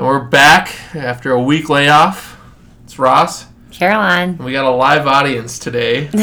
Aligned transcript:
And 0.00 0.06
we're 0.06 0.24
back 0.24 0.74
after 0.94 1.30
a 1.30 1.42
week 1.42 1.68
layoff. 1.68 2.40
It's 2.84 2.98
Ross. 2.98 3.44
Caroline. 3.70 4.30
And 4.30 4.44
we 4.46 4.52
got 4.52 4.64
a 4.64 4.70
live 4.70 5.06
audience 5.06 5.58
today. 5.58 6.08
so 6.12 6.16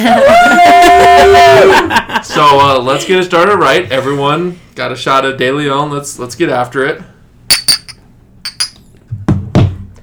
uh, 2.60 2.82
let's 2.82 3.05
get 3.05 3.20
it 3.20 3.26
started 3.26 3.58
right. 3.58 3.92
Everyone 3.92 4.60
got 4.74 4.92
a 4.92 4.96
shot 4.96 5.26
of 5.26 5.38
De 5.38 5.52
Leon. 5.52 5.92
Let's 5.92 6.18
let's 6.18 6.34
get 6.34 6.50
after 6.50 6.88
it. 6.88 7.04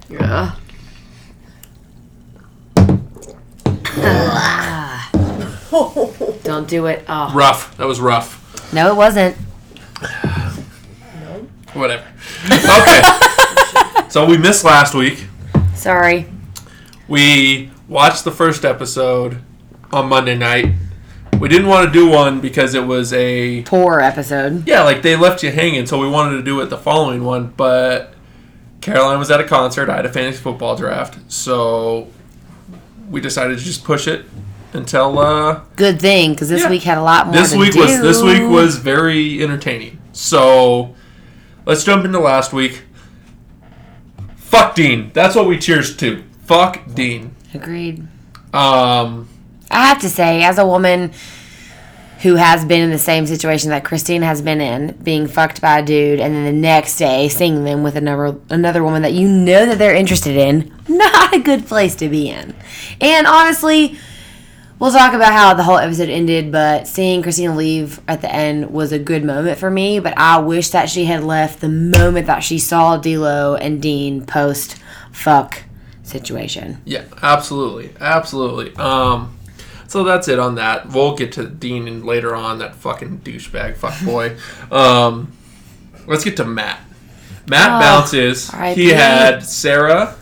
Yeah. 0.09 0.55
Don't 6.45 6.69
do 6.69 6.87
it. 6.87 7.05
Oh. 7.09 7.33
Rough. 7.35 7.77
That 7.79 7.89
was 7.89 8.01
rough. 8.01 8.73
No, 8.73 8.93
it 8.93 8.95
wasn't. 8.95 9.35
Whatever. 11.73 12.07
Okay. 12.53 13.19
So 14.15 14.25
we 14.25 14.39
missed 14.39 14.63
last 14.63 14.95
week. 14.95 15.27
Sorry. 15.75 16.27
We 17.09 17.73
watched 17.89 18.23
the 18.23 18.31
first 18.31 18.65
episode 18.65 19.43
on 19.93 20.09
Monday 20.09 20.37
night. 20.39 20.73
We 21.41 21.49
didn't 21.49 21.67
want 21.67 21.89
to 21.89 21.93
do 21.93 22.09
one 22.09 22.41
because 22.41 22.75
it 22.75 22.87
was 22.87 23.13
a 23.13 23.63
Poor 23.63 23.99
episode. 23.99 24.69
yeah, 24.69 24.85
like 24.85 25.03
they 25.03 25.17
left 25.17 25.43
you 25.43 25.51
hanging, 25.51 25.85
so 25.87 25.99
we 25.99 26.09
wanted 26.09 26.37
to 26.37 26.43
do 26.45 26.61
it 26.61 26.67
the 26.67 26.79
following 26.79 27.25
one, 27.25 27.55
but 27.57 28.15
Caroline 28.81 29.19
was 29.19 29.33
at 29.33 29.41
a 29.41 29.45
concert. 29.49 29.91
I 29.91 29.97
had 29.97 30.07
a 30.07 30.13
fantasy 30.13 30.41
football 30.41 30.77
draft, 30.77 31.19
so 31.27 32.07
we 33.11 33.21
decided 33.21 33.59
to 33.59 33.65
just 33.65 33.83
push 33.83 34.07
it 34.07 34.27
until 34.75 35.19
uh, 35.19 35.63
Good 35.75 36.01
thing, 36.01 36.35
because 36.35 36.51
this 36.51 36.63
Yeah. 36.63 36.71
week 36.71 36.85
had 36.85 36.99
a 36.99 37.03
lot 37.03 37.27
more 37.27 37.35
this 37.35 37.53
week 37.53 37.73
do. 37.73 37.81
was 37.81 38.01
this 38.01 38.23
week 38.23 38.49
was 38.49 38.77
very 38.77 39.43
entertaining. 39.43 39.99
So 40.13 40.95
let's 41.67 41.83
jump 41.83 42.05
into 42.05 42.21
last 42.21 42.53
week. 42.53 42.83
Fuck 44.55 44.77
Dean. 44.77 45.11
That's 45.13 45.35
what 45.35 45.49
we 45.49 45.59
cheers 45.59 45.97
to. 45.97 46.23
Fuck 46.45 46.81
Dean. 46.95 47.35
Agreed. 47.55 48.07
Um, 48.53 49.29
I 49.69 49.89
have 49.89 50.01
to 50.03 50.09
say, 50.09 50.45
as 50.45 50.59
a 50.59 50.65
woman 50.65 51.11
who 52.23 52.37
has 52.37 52.65
been 52.65 52.81
in 52.81 52.91
the 52.91 52.99
same 52.99 53.27
situation 53.27 53.71
that 53.71 53.85
Christine 53.85 54.23
has 54.23 54.41
been 54.41 54.61
in, 54.61 54.93
being 55.03 55.27
fucked 55.27 55.61
by 55.61 55.81
a 55.81 55.85
dude, 55.85 56.21
and 56.21 56.37
then 56.37 56.45
the 56.45 56.53
next 56.53 56.99
day 56.99 57.29
seeing 57.29 57.65
them 57.65 57.83
with 57.83 57.97
another 57.97 58.37
another 58.49 58.85
woman 58.85 59.03
that 59.03 59.13
you 59.13 59.29
know 59.29 59.67
that 59.67 59.79
they're 59.79 59.93
interested 59.93 60.37
in, 60.37 60.73
not 60.89 61.35
a 61.35 61.41
good 61.41 61.67
place 61.67 61.97
to 61.97 62.09
be 62.09 62.31
in. 62.31 62.55
And 63.01 63.27
honestly, 63.27 63.99
we'll 64.85 64.93
talk 64.93 65.15
about 65.15 65.33
how 65.33 65.55
the 65.55 65.63
whole 65.63 65.79
episode 65.79 66.11
ended, 66.11 66.53
but 66.53 66.87
seeing 66.87 67.23
Christina 67.23 67.57
leave 67.57 68.01
at 68.07 68.21
the 68.21 68.31
end 68.31 68.71
was 68.71 68.93
a 68.93 68.99
good 68.99 69.25
moment 69.25 69.59
for 69.59 69.71
me. 69.71 69.99
But 69.99 70.13
I 70.19 70.39
wish 70.41 70.69
that 70.71 70.91
she 70.91 71.07
had 71.07 71.25
left 71.25 71.63
the 71.63 71.71
moment 71.71 72.27
that 72.27 72.41
she 72.41 72.59
saw 72.59 72.99
D'Lo 72.99 73.55
and 73.55 73.81
Dean 73.81 74.27
post 74.27 74.77
fuck 75.11 75.63
situation. 76.03 76.83
yeah, 76.85 77.05
absolutely, 77.23 77.93
absolutely. 77.99 78.77
Um, 78.77 79.39
so 79.89 80.05
that's 80.05 80.29
it 80.29 80.39
on 80.39 80.57
that. 80.57 80.91
We'll 80.91 81.17
get 81.17 81.33
to 81.33 81.47
Dean 81.49 81.89
and 81.89 82.05
later 82.05 82.35
on. 82.35 82.59
That 82.59 82.75
fucking 82.77 83.21
douchebag, 83.21 83.79
fuck 83.79 83.99
boy. 84.05 84.37
um, 84.71 85.33
let's 86.07 86.25
get 86.25 86.37
to 86.37 86.45
Matt. 86.45 86.81
Matt 87.49 87.71
Oh, 87.71 87.81
bounces. 87.81 88.51
He 88.75 88.91
had 88.91 89.43
Sarah 89.45 90.15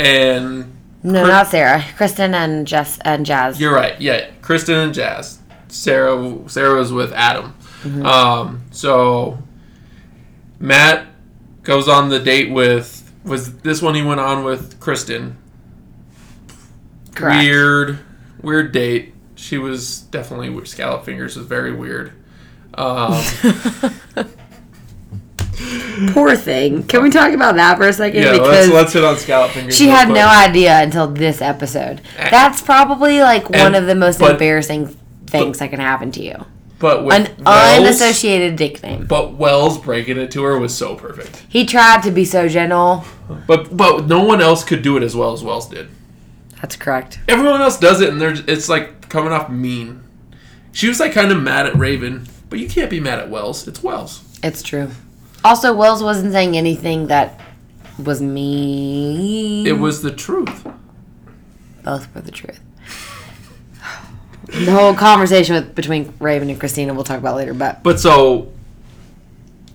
and 0.00 0.77
No, 1.12 1.22
Chris- 1.22 1.32
not 1.32 1.46
Sarah. 1.48 1.84
Kristen 1.96 2.34
and 2.34 2.66
Jess 2.66 2.98
and 3.04 3.24
Jazz. 3.24 3.60
You're 3.60 3.74
right. 3.74 4.00
Yeah, 4.00 4.30
Kristen 4.42 4.74
and 4.76 4.94
Jazz. 4.94 5.38
Sarah. 5.68 6.38
Sarah 6.48 6.74
was 6.78 6.92
with 6.92 7.12
Adam. 7.12 7.54
Um, 8.04 8.62
so 8.70 9.38
Matt 10.58 11.06
goes 11.62 11.88
on 11.88 12.08
the 12.08 12.18
date 12.18 12.50
with. 12.50 13.04
Was 13.24 13.58
this 13.58 13.82
one 13.82 13.94
he 13.94 14.02
went 14.02 14.20
on 14.20 14.44
with 14.44 14.80
Kristen? 14.80 15.36
Correct. 17.14 17.42
Weird, 17.42 17.98
weird 18.42 18.72
date. 18.72 19.14
She 19.34 19.58
was 19.58 20.00
definitely 20.02 20.50
weird. 20.50 20.68
Scallop 20.68 21.04
fingers 21.04 21.36
was 21.36 21.46
very 21.46 21.72
weird. 21.72 22.12
Um, 22.74 23.12
Poor 26.12 26.36
thing. 26.36 26.84
Can 26.84 27.02
we 27.02 27.10
talk 27.10 27.32
about 27.32 27.56
that 27.56 27.76
for 27.78 27.88
a 27.88 27.92
second? 27.92 28.22
yeah, 28.22 28.32
let's 28.32 28.70
let's 28.70 28.92
hit 28.92 29.04
on 29.04 29.16
scallop 29.16 29.50
fingers. 29.52 29.76
she 29.76 29.88
had 29.88 30.08
no 30.08 30.26
idea 30.28 30.80
until 30.82 31.06
this 31.08 31.40
episode. 31.42 32.00
Eh. 32.16 32.30
That's 32.30 32.62
probably 32.62 33.20
like 33.20 33.50
one 33.50 33.74
of 33.74 33.86
the 33.86 33.94
most 33.94 34.20
but- 34.20 34.32
embarrassing 34.32 34.96
things 35.26 35.58
that 35.58 35.70
can 35.70 35.80
happen 35.80 36.10
to 36.12 36.22
you. 36.22 36.44
But 36.80 37.04
with 37.04 37.12
An 37.16 37.44
Wells, 37.44 37.78
unassociated 37.80 38.60
nickname. 38.60 39.06
but 39.06 39.34
Wells 39.34 39.78
breaking 39.78 40.16
it 40.16 40.30
to 40.30 40.44
her 40.44 40.56
was 40.60 40.72
so 40.72 40.94
perfect. 40.94 41.44
He 41.48 41.66
tried 41.66 42.04
to 42.04 42.12
be 42.12 42.24
so 42.24 42.46
gentle. 42.46 43.04
But 43.48 43.76
but 43.76 44.06
no 44.06 44.22
one 44.22 44.40
else 44.40 44.62
could 44.62 44.82
do 44.82 44.96
it 44.96 45.02
as 45.02 45.16
well 45.16 45.32
as 45.32 45.42
Wells 45.42 45.68
did. 45.68 45.88
That's 46.60 46.76
correct. 46.76 47.18
everyone 47.28 47.60
else 47.60 47.78
does 47.80 48.00
it 48.00 48.08
and 48.10 48.20
they're 48.20 48.34
it's 48.46 48.68
like 48.68 49.08
coming 49.08 49.32
off 49.32 49.48
mean 49.50 50.02
she 50.72 50.88
was 50.88 50.98
like 51.00 51.12
kind 51.12 51.30
of 51.32 51.40
mad 51.40 51.66
at 51.66 51.76
raven 51.76 52.26
but 52.50 52.58
you 52.58 52.68
can't 52.68 52.90
be 52.90 52.98
mad 52.98 53.20
at 53.20 53.30
wells 53.30 53.68
it's 53.68 53.80
wells 53.80 54.24
It's 54.42 54.60
true. 54.62 54.90
Also, 55.48 55.72
Wells 55.74 56.02
wasn't 56.02 56.32
saying 56.32 56.56
anything 56.56 57.06
that 57.06 57.40
was 58.02 58.20
mean. 58.20 59.66
it 59.66 59.78
was 59.78 60.02
the 60.02 60.10
truth 60.10 60.66
both 61.82 62.14
were 62.14 62.20
the 62.20 62.30
truth. 62.30 62.60
The 64.46 64.72
whole 64.72 64.94
conversation 64.94 65.54
with 65.54 65.74
between 65.74 66.12
Raven 66.20 66.50
and 66.50 66.60
Christina 66.60 66.92
we'll 66.92 67.04
talk 67.04 67.18
about 67.18 67.36
later, 67.36 67.54
but 67.54 67.82
but 67.82 67.98
so 67.98 68.52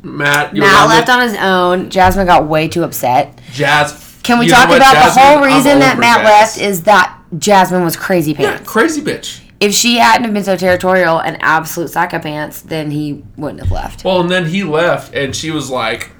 matt 0.03 0.53
Matt 0.53 0.83
on 0.83 0.89
left 0.89 1.09
on 1.09 1.22
his 1.22 1.35
own. 1.38 1.89
Jasmine 1.89 2.28
got 2.28 2.47
way 2.47 2.67
too 2.67 2.83
upset. 2.83 3.41
jazz 3.51 4.19
Can 4.22 4.38
we 4.38 4.47
talk 4.47 4.66
about 4.66 4.79
Jasmine? 4.94 5.23
the 5.23 5.29
whole 5.29 5.44
reason 5.44 5.79
that 5.79 5.97
Matt 5.97 6.22
Jazz. 6.22 6.57
left 6.57 6.62
is 6.62 6.83
that 6.83 7.19
Jasmine 7.38 7.83
was 7.83 7.95
crazy 7.97 8.31
yeah 8.33 8.57
pants. 8.57 8.69
crazy 8.69 9.01
bitch 9.01 9.43
If 9.63 9.74
she 9.74 9.97
hadn't 9.97 10.25
have 10.25 10.34
been 10.34 10.44
so 10.44 10.57
territorial 10.57 11.19
and 11.19 11.38
absolute 11.41 11.90
psycho 11.90 12.19
pants, 12.19 12.62
then 12.62 12.91
he 12.91 13.24
wouldn't 13.38 13.62
have 13.62 13.72
left. 13.72 14.03
well 14.03 14.19
and 14.19 14.29
then 14.29 14.46
he 14.47 14.63
left 14.63 15.13
and 15.13 15.35
she 15.35 15.51
was 15.51 15.69
like 15.69 16.12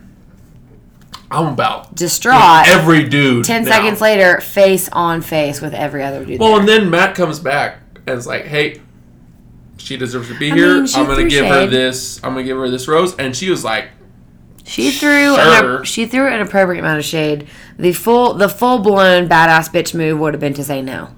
i'm 1.32 1.48
about 1.54 1.96
Distraught. 1.96 2.68
every 2.68 3.08
dude 3.10 3.44
Ten 3.46 3.64
now." 3.64 3.72
seconds 3.72 4.02
later, 4.02 4.40
face 4.42 4.88
on 4.90 5.22
face 5.22 5.62
with 5.62 5.74
every 5.74 6.04
other 6.04 6.24
dude. 6.26 6.40
well 6.40 6.52
there. 6.52 6.60
and 6.60 6.70
then 6.70 6.90
matt 6.90 7.16
comes 7.16 7.40
back 7.40 7.80
and 8.08 8.18
is 8.18 8.28
like 8.28 8.46
hey 8.46 8.80
she 9.78 9.98
deserves 9.98 10.28
to 10.30 10.38
be 10.38 10.52
I 10.52 10.56
here 10.56 10.76
mean, 10.82 10.88
i'm 10.96 11.06
gonna 11.08 11.28
give 11.28 11.46
her 11.46 11.66
this 11.66 12.24
i'm 12.24 12.34
gonna 12.34 12.44
give 12.44 12.58
her 12.58 12.70
this 12.70 12.88
rose 12.88 13.16
and 13.18 13.36
she 13.36 13.50
was 13.50 13.64
like 13.64 13.90
She 14.64 14.92
threw 14.92 15.36
Sure. 15.36 15.78
an, 15.80 15.84
she 15.84 16.06
threw 16.06 16.28
an 16.28 16.40
appropriate 16.40 16.80
amount 16.80 17.00
of 17.00 17.04
shade. 17.06 17.48
The 17.78 17.92
full 17.92 18.34
the 18.36 18.48
full 18.48 18.80
blown 18.80 19.28
badass 19.28 19.70
bitch 19.74 19.94
move 19.94 20.20
would 20.20 20.34
have 20.34 20.40
been 20.40 20.54
to 20.54 20.64
say 20.64 20.82
no. 20.82 21.10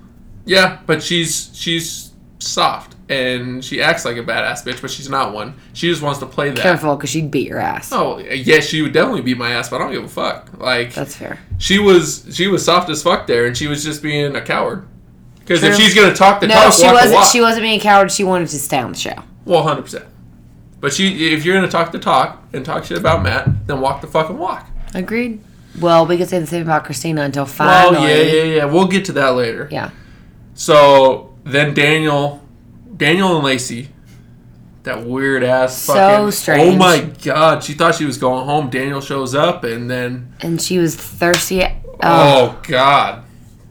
Yeah, 0.45 0.79
but 0.87 1.03
she's 1.03 1.51
she's 1.53 2.04
soft 2.45 2.95
and 3.09 3.63
she 3.63 3.81
acts 3.81 4.03
like 4.05 4.17
a 4.17 4.23
badass 4.23 4.65
bitch, 4.65 4.81
but 4.81 4.89
she's 4.89 5.09
not 5.09 5.33
one. 5.33 5.53
She 5.73 5.89
just 5.89 6.01
wants 6.01 6.19
to 6.19 6.25
play 6.25 6.49
that. 6.49 6.57
Careful, 6.61 6.95
because 6.95 7.09
she'd 7.09 7.29
beat 7.29 7.47
your 7.47 7.59
ass. 7.59 7.91
Oh 7.91 8.17
yeah, 8.19 8.59
she 8.59 8.81
would 8.81 8.93
definitely 8.93 9.21
beat 9.21 9.37
my 9.37 9.51
ass, 9.51 9.69
but 9.69 9.77
I 9.77 9.79
don't 9.85 9.91
give 9.93 10.03
a 10.03 10.07
fuck. 10.07 10.49
Like 10.57 10.93
That's 10.93 11.15
fair. 11.15 11.39
she 11.59 11.77
was 11.79 12.27
she 12.31 12.47
was 12.47 12.65
soft 12.65 12.89
as 12.89 13.03
fuck 13.03 13.27
there, 13.27 13.45
and 13.45 13.55
she 13.57 13.67
was 13.67 13.83
just 13.83 14.01
being 14.01 14.35
a 14.35 14.41
coward. 14.41 14.87
Because 15.39 15.61
if 15.63 15.75
she's 15.75 15.93
gonna 15.93 16.15
talk 16.15 16.39
the 16.41 16.47
No, 16.47 16.55
talk, 16.55 16.73
she 16.73 16.83
walk 16.83 16.91
the 16.91 16.95
wasn't. 16.95 17.13
walk. 17.13 17.31
She 17.31 17.41
wasn't 17.41 17.61
being 17.63 17.79
a 17.79 17.83
coward. 17.83 18.11
She 18.11 18.23
wanted 18.23 18.47
to 18.49 18.57
stay 18.59 18.79
on 18.79 18.93
the 18.93 18.97
show. 18.97 19.13
well, 19.45 19.61
hundred 19.63 19.83
percent. 19.83 20.05
But 20.79 20.93
she, 20.93 21.33
if 21.33 21.45
you're 21.45 21.55
gonna 21.55 21.67
talk 21.71 21.91
the 21.91 21.99
talk 21.99 22.43
and 22.53 22.65
talk 22.65 22.85
shit 22.85 22.97
about 22.97 23.21
Matt, 23.23 23.67
then 23.67 23.79
walk 23.81 24.01
the 24.01 24.07
fucking 24.07 24.37
walk. 24.37 24.67
Agreed. 24.95 25.41
Well, 25.79 26.05
we 26.07 26.17
could 26.17 26.29
say 26.29 26.39
the 26.39 26.47
same 26.47 26.63
about 26.63 26.85
Christina 26.85 27.21
until 27.21 27.45
finally. 27.45 27.97
Well, 27.97 28.09
yeah, 28.09 28.23
yeah, 28.23 28.43
yeah. 28.55 28.65
We'll 28.65 28.87
get 28.87 29.05
to 29.05 29.11
that 29.13 29.35
later. 29.35 29.67
Yeah. 29.71 29.91
So 30.55 31.34
then 31.45 31.73
Daniel, 31.73 32.41
Daniel 32.97 33.35
and 33.35 33.45
Lacey, 33.45 33.89
that 34.83 35.05
weird 35.05 35.43
ass. 35.43 35.81
So 35.81 35.93
fucking, 35.93 36.25
oh 36.25 36.29
strange. 36.31 36.75
Oh 36.75 36.77
my 36.77 37.01
god, 37.23 37.63
she 37.63 37.73
thought 37.73 37.95
she 37.95 38.05
was 38.05 38.17
going 38.17 38.45
home. 38.45 38.69
Daniel 38.69 39.01
shows 39.01 39.33
up 39.35 39.63
and 39.63 39.89
then 39.89 40.33
And 40.41 40.61
she 40.61 40.77
was 40.77 40.95
thirsty. 40.95 41.63
Oh. 41.63 41.99
oh, 42.01 42.61
god, 42.67 43.23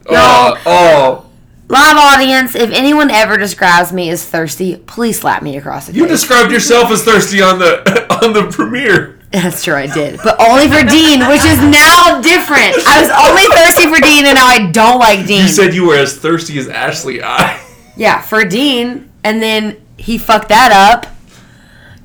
No. 0.07 0.13
oh 0.15 0.63
oh. 0.67 1.31
Live 1.67 1.97
audience, 1.97 2.55
if 2.55 2.71
anyone 2.73 3.11
ever 3.11 3.39
describes 3.39 3.91
me 3.93 4.11
as 4.11 4.25
thirsty, 4.25 4.77
please 4.77 5.21
slap 5.21 5.43
me 5.43 5.57
across 5.57 5.87
the 5.87 5.95
You 5.95 6.07
described 6.07 6.53
yourself 6.53 6.91
as 6.91 7.03
thirsty 7.03 7.41
on 7.43 7.59
the 7.59 8.07
on 8.25 8.33
the 8.35 8.51
premiere. 8.51 9.19
That's 9.33 9.65
true, 9.65 9.75
I 9.75 9.87
did. 9.89 10.21
But 10.23 10.41
only 10.41 10.69
for 10.69 10.87
Dean, 10.87 11.27
which 11.27 11.45
is 11.45 11.59
now 11.61 12.21
different. 12.21 12.77
I 12.87 13.01
was 13.01 13.11
only 13.11 13.43
thirsty 13.57 13.89
for 13.89 14.01
Dean, 14.01 14.27
and 14.27 14.37
now 14.37 14.47
I 14.47 14.71
don't 14.71 15.01
like 15.01 15.27
Dean. 15.27 15.43
You 15.43 15.49
said 15.49 15.75
you 15.75 15.89
were 15.89 15.97
as 15.97 16.17
thirsty 16.17 16.57
as 16.59 16.69
Ashley 16.69 17.21
I. 17.23 17.64
yeah, 17.97 18.21
for 18.21 18.45
Dean, 18.45 19.11
and 19.23 19.43
then 19.43 19.81
he 19.97 20.19
fucked 20.19 20.49
that 20.49 20.73
up. 20.73 21.11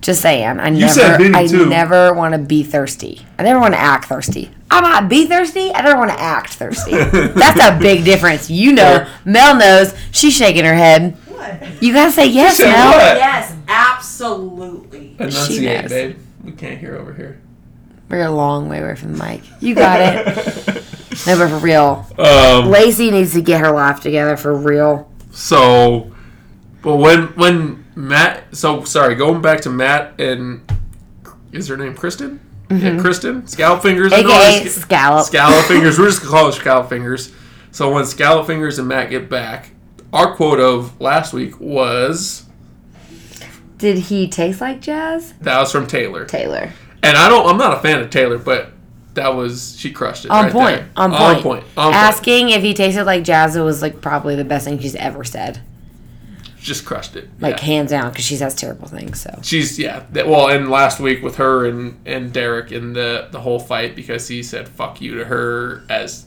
Just 0.01 0.21
saying, 0.21 0.59
I 0.59 0.69
never, 0.69 0.93
said 0.93 1.21
I 1.35 1.45
too. 1.45 1.67
never 1.67 2.13
want 2.13 2.33
to 2.33 2.37
be 2.39 2.63
thirsty. 2.63 3.25
I 3.37 3.43
never 3.43 3.59
want 3.59 3.73
to 3.73 3.79
act 3.79 4.05
thirsty. 4.05 4.49
I 4.71 4.79
might 4.79 5.09
be 5.09 5.25
thirsty. 5.25 5.73
I 5.73 5.81
don't 5.81 5.97
want 5.97 6.11
to 6.11 6.19
act 6.19 6.53
thirsty. 6.53 6.91
That's 6.91 7.59
a 7.59 7.77
big 7.77 8.05
difference. 8.05 8.49
You 8.49 8.71
know, 8.71 9.07
Mel 9.25 9.57
knows. 9.57 9.93
She's 10.11 10.33
shaking 10.33 10.63
her 10.63 10.73
head. 10.73 11.15
What? 11.27 11.81
You 11.83 11.93
gotta 11.93 12.11
say 12.11 12.27
yes, 12.27 12.57
said 12.57 12.71
Mel. 12.71 12.91
what? 12.91 13.17
Yes, 13.17 13.53
absolutely. 13.67 15.15
Enunciate, 15.19 15.81
knows. 15.81 15.89
babe. 15.89 16.17
We 16.43 16.51
can't 16.53 16.79
hear 16.79 16.95
over 16.95 17.13
here. 17.13 17.41
We're 18.09 18.25
a 18.25 18.31
long 18.31 18.69
way 18.69 18.79
away 18.79 18.95
from 18.95 19.15
the 19.17 19.23
mic. 19.23 19.41
You 19.59 19.75
got 19.75 19.99
it. 20.01 20.25
no, 21.27 21.37
but 21.37 21.49
for 21.49 21.57
real. 21.57 22.07
Um, 22.17 22.69
Lacey 22.69 23.11
needs 23.11 23.33
to 23.33 23.41
get 23.41 23.61
her 23.61 23.71
life 23.71 23.99
together 23.99 24.35
for 24.37 24.55
real. 24.55 25.08
So, 25.39 26.13
but 26.81 26.97
when 26.97 27.27
when 27.35 27.85
Matt, 27.95 28.55
so 28.55 28.83
sorry, 28.83 29.15
going 29.15 29.41
back 29.41 29.61
to 29.61 29.69
Matt 29.69 30.19
and 30.19 30.61
is 31.51 31.67
her 31.69 31.77
name 31.77 31.95
Kristen? 31.95 32.39
Yeah, 32.69 32.77
mm-hmm. 32.77 32.99
Kristen 32.99 33.47
Scallop 33.47 33.81
Fingers. 33.81 34.13
AKA 34.13 34.57
it's- 34.57 34.75
Scallop. 34.75 35.25
Scallop 35.25 35.65
Fingers. 35.67 35.97
We're 35.97 36.05
just 36.07 36.19
gonna 36.21 36.31
call 36.31 36.45
her 36.47 36.51
Scallop 36.51 36.89
Fingers. 36.89 37.31
So 37.71 37.91
when 37.91 38.05
Scallop 38.05 38.45
Fingers 38.47 38.77
and 38.79 38.87
Matt 38.87 39.09
get 39.09 39.29
back, 39.29 39.71
our 40.13 40.35
quote 40.35 40.59
of 40.59 40.99
last 41.01 41.33
week 41.33 41.59
was 41.59 42.45
Did 43.77 43.97
he 43.97 44.27
taste 44.27 44.61
like 44.61 44.81
jazz? 44.81 45.33
that 45.41 45.59
was 45.59 45.71
from 45.71 45.87
Taylor, 45.87 46.25
Taylor. 46.25 46.71
and 47.01 47.17
I 47.17 47.27
don't. 47.29 47.47
I'm 47.47 47.57
not 47.57 47.77
a 47.77 47.79
fan 47.79 48.01
of 48.01 48.09
Taylor, 48.09 48.37
but 48.37 48.71
that 49.15 49.35
was 49.35 49.75
she 49.77 49.91
crushed 49.91 50.25
it. 50.25 50.31
On 50.31 50.45
right 50.45 50.51
point. 50.53 50.75
there. 50.77 50.89
On 50.95 51.09
point. 51.11 51.21
On 51.21 51.41
point. 51.41 51.63
On 51.77 51.83
point. 51.85 51.95
Asking 51.95 52.49
if 52.49 52.61
he 52.61 52.73
tasted 52.73 53.03
like 53.05 53.23
jazz 53.23 53.57
was 53.57 53.81
like 53.81 54.01
probably 54.01 54.35
the 54.35 54.43
best 54.45 54.65
thing 54.65 54.79
she's 54.79 54.95
ever 54.95 55.23
said. 55.23 55.61
Just 56.59 56.85
crushed 56.85 57.15
it. 57.15 57.29
Like 57.39 57.57
Yeah. 57.57 57.63
hands 57.65 57.89
down, 57.91 58.09
because 58.09 58.25
she 58.25 58.35
says 58.35 58.53
terrible 58.53 58.87
things. 58.87 59.21
So 59.21 59.39
She's 59.43 59.79
yeah. 59.79 60.03
That, 60.11 60.27
well, 60.27 60.49
and 60.49 60.69
last 60.69 60.99
week 60.99 61.23
with 61.23 61.37
her 61.37 61.65
and 61.67 61.97
and 62.05 62.33
Derek 62.33 62.71
in 62.71 62.93
the 62.93 63.27
the 63.31 63.39
whole 63.39 63.59
fight 63.59 63.95
because 63.95 64.27
he 64.27 64.43
said 64.43 64.67
"fuck 64.67 65.01
you" 65.01 65.15
to 65.19 65.25
her 65.25 65.83
as 65.89 66.25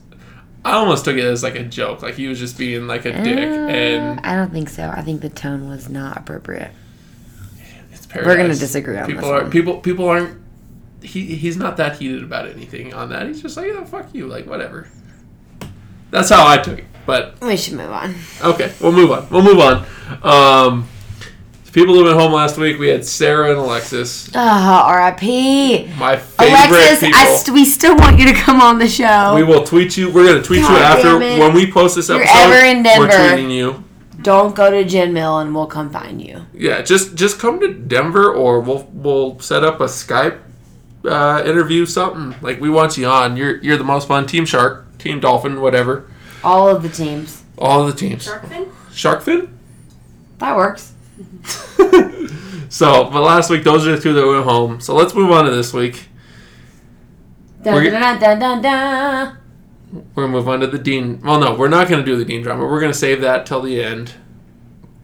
I 0.65 0.73
almost 0.73 1.05
took 1.05 1.17
it 1.17 1.25
as 1.25 1.43
like 1.43 1.55
a 1.57 1.63
joke, 1.65 2.03
like 2.03 2.15
he 2.15 2.29
was 2.29 2.39
just 2.39 2.57
being 2.57 2.87
like 2.87 3.05
a 3.05 3.13
dick, 3.13 3.39
and 3.39 4.19
Uh, 4.19 4.23
I 4.25 4.35
don't 4.37 4.53
think 4.53 4.71
so. 4.71 4.89
I 4.95 5.03
think 5.03 5.21
the 5.21 5.29
tone 5.29 5.69
was 5.69 5.89
not 5.91 6.17
appropriate. 6.17 6.71
it's 7.93 8.07
We're 8.15 8.37
gonna 8.37 8.55
disagree 8.55 8.97
on 8.97 9.07
people 9.07 9.23
this 9.23 9.31
are 9.31 9.43
one. 9.43 9.51
people 9.51 9.79
people 9.81 10.09
aren't. 10.09 10.39
He 11.03 11.35
he's 11.37 11.57
not 11.57 11.77
that 11.79 11.97
heated 11.99 12.23
about 12.23 12.49
anything 12.49 12.95
on 12.95 13.09
that. 13.11 13.27
He's 13.27 13.43
just 13.43 13.57
like 13.57 13.67
yeah, 13.69 13.85
fuck 13.85 14.15
you, 14.15 14.27
like 14.27 14.47
whatever. 14.47 14.89
That's 16.11 16.29
how 16.31 16.47
I 16.47 16.59
took 16.59 16.79
it. 16.79 16.85
But 17.07 17.41
We 17.41 17.57
should 17.57 17.75
move 17.75 17.91
on. 17.91 18.15
okay, 18.45 18.73
we'll 18.81 18.93
move 18.93 19.11
on. 19.11 19.29
We'll 19.31 19.43
move 19.43 19.59
on. 19.59 19.85
Um, 20.23 20.89
people 21.73 21.95
who 21.95 22.05
went 22.05 22.17
home 22.17 22.33
last 22.33 22.59
week, 22.59 22.79
we 22.79 22.89
had 22.89 23.05
Sarah 23.05 23.51
and 23.51 23.59
Alexis, 23.59 24.31
Oh, 24.35 24.39
R.I.P. 24.87 25.89
my 25.99 26.17
favorite 26.17 26.51
Alexis, 26.69 27.01
people. 27.01 27.19
I 27.21 27.35
st- 27.35 27.55
we 27.55 27.65
still 27.65 27.97
want 27.97 28.19
you 28.21 28.27
to 28.27 28.35
come 28.35 28.61
on 28.61 28.79
the 28.79 28.87
show. 28.89 29.35
We 29.35 29.43
will 29.43 29.65
tweet 29.65 29.97
you. 29.97 30.13
We're 30.13 30.27
gonna 30.27 30.43
tweet 30.43 30.61
you 30.61 30.67
after 30.69 31.19
when 31.19 31.55
we 31.55 31.71
post 31.73 31.97
this 31.97 32.09
You're 32.09 32.21
episode. 32.23 32.39
ever 32.39 32.67
in 32.67 32.83
Denver, 32.85 33.07
We're 33.09 33.11
tweeting 33.37 33.51
you. 33.51 33.85
Don't 34.23 34.55
go 34.55 34.71
to 34.71 34.85
Gin 34.85 35.13
Mill 35.13 35.41
and 35.41 35.53
we'll 35.53 35.67
come 35.67 35.91
find 35.91 36.23
you. 36.23 36.47
Yeah, 36.55 36.83
just 36.83 37.17
just 37.17 37.41
come 37.41 37.59
to 37.59 37.73
Denver, 37.75 38.33
or 38.33 38.61
we'll 38.61 38.89
we'll 38.93 39.41
set 39.41 39.65
up 39.65 39.81
a 39.81 39.87
Skype 39.87 40.39
uh, 41.05 41.43
interview, 41.45 41.87
something 41.87 42.35
like 42.43 42.61
we 42.61 42.71
want 42.71 42.97
you 42.97 43.07
on. 43.07 43.37
You're 43.37 43.57
you're 43.59 43.77
the 43.77 43.85
most 43.85 44.09
fun. 44.09 44.27
Team 44.27 44.45
Shark, 44.45 44.99
Team 44.99 45.21
Dolphin, 45.21 45.61
whatever. 45.61 46.11
All 46.45 46.69
of 46.69 46.83
the 46.83 46.89
teams. 46.89 47.43
All 47.59 47.87
of 47.87 47.93
the 47.93 47.99
teams. 47.99 48.27
Sharkfin? 48.27 48.71
Sharkfin. 48.91 49.49
That 50.39 50.57
works. 50.57 50.93
So, 52.73 53.11
but 53.11 53.21
last 53.21 53.51
week 53.51 53.65
those 53.65 53.87
are 53.87 53.95
the 53.97 54.01
two 54.01 54.15
that 54.15 54.27
went 54.27 54.45
home. 54.45 54.81
So 54.81 54.95
let's 54.95 55.15
move 55.15 55.31
on 55.31 55.45
to 55.45 55.51
this 55.51 55.75
week. 55.75 56.09
Dun, 57.63 57.75
We're- 57.75 57.91
dun, 57.91 58.19
dun, 58.19 58.39
dun, 58.39 58.63
dun. 58.63 59.37
We're 60.15 60.23
gonna 60.23 60.33
move 60.33 60.49
on 60.49 60.61
to 60.61 60.67
the 60.67 60.79
Dean. 60.79 61.21
Well, 61.23 61.39
no, 61.39 61.55
we're 61.55 61.69
not 61.69 61.91
gonna 61.91 62.03
do 62.03 62.17
the 62.17 62.25
Dean 62.25 62.41
drama. 62.41 62.65
We're 62.65 62.81
gonna 62.81 62.95
save 62.95 63.21
that 63.21 63.45
till 63.45 63.61
the 63.61 63.85
end. 63.85 64.15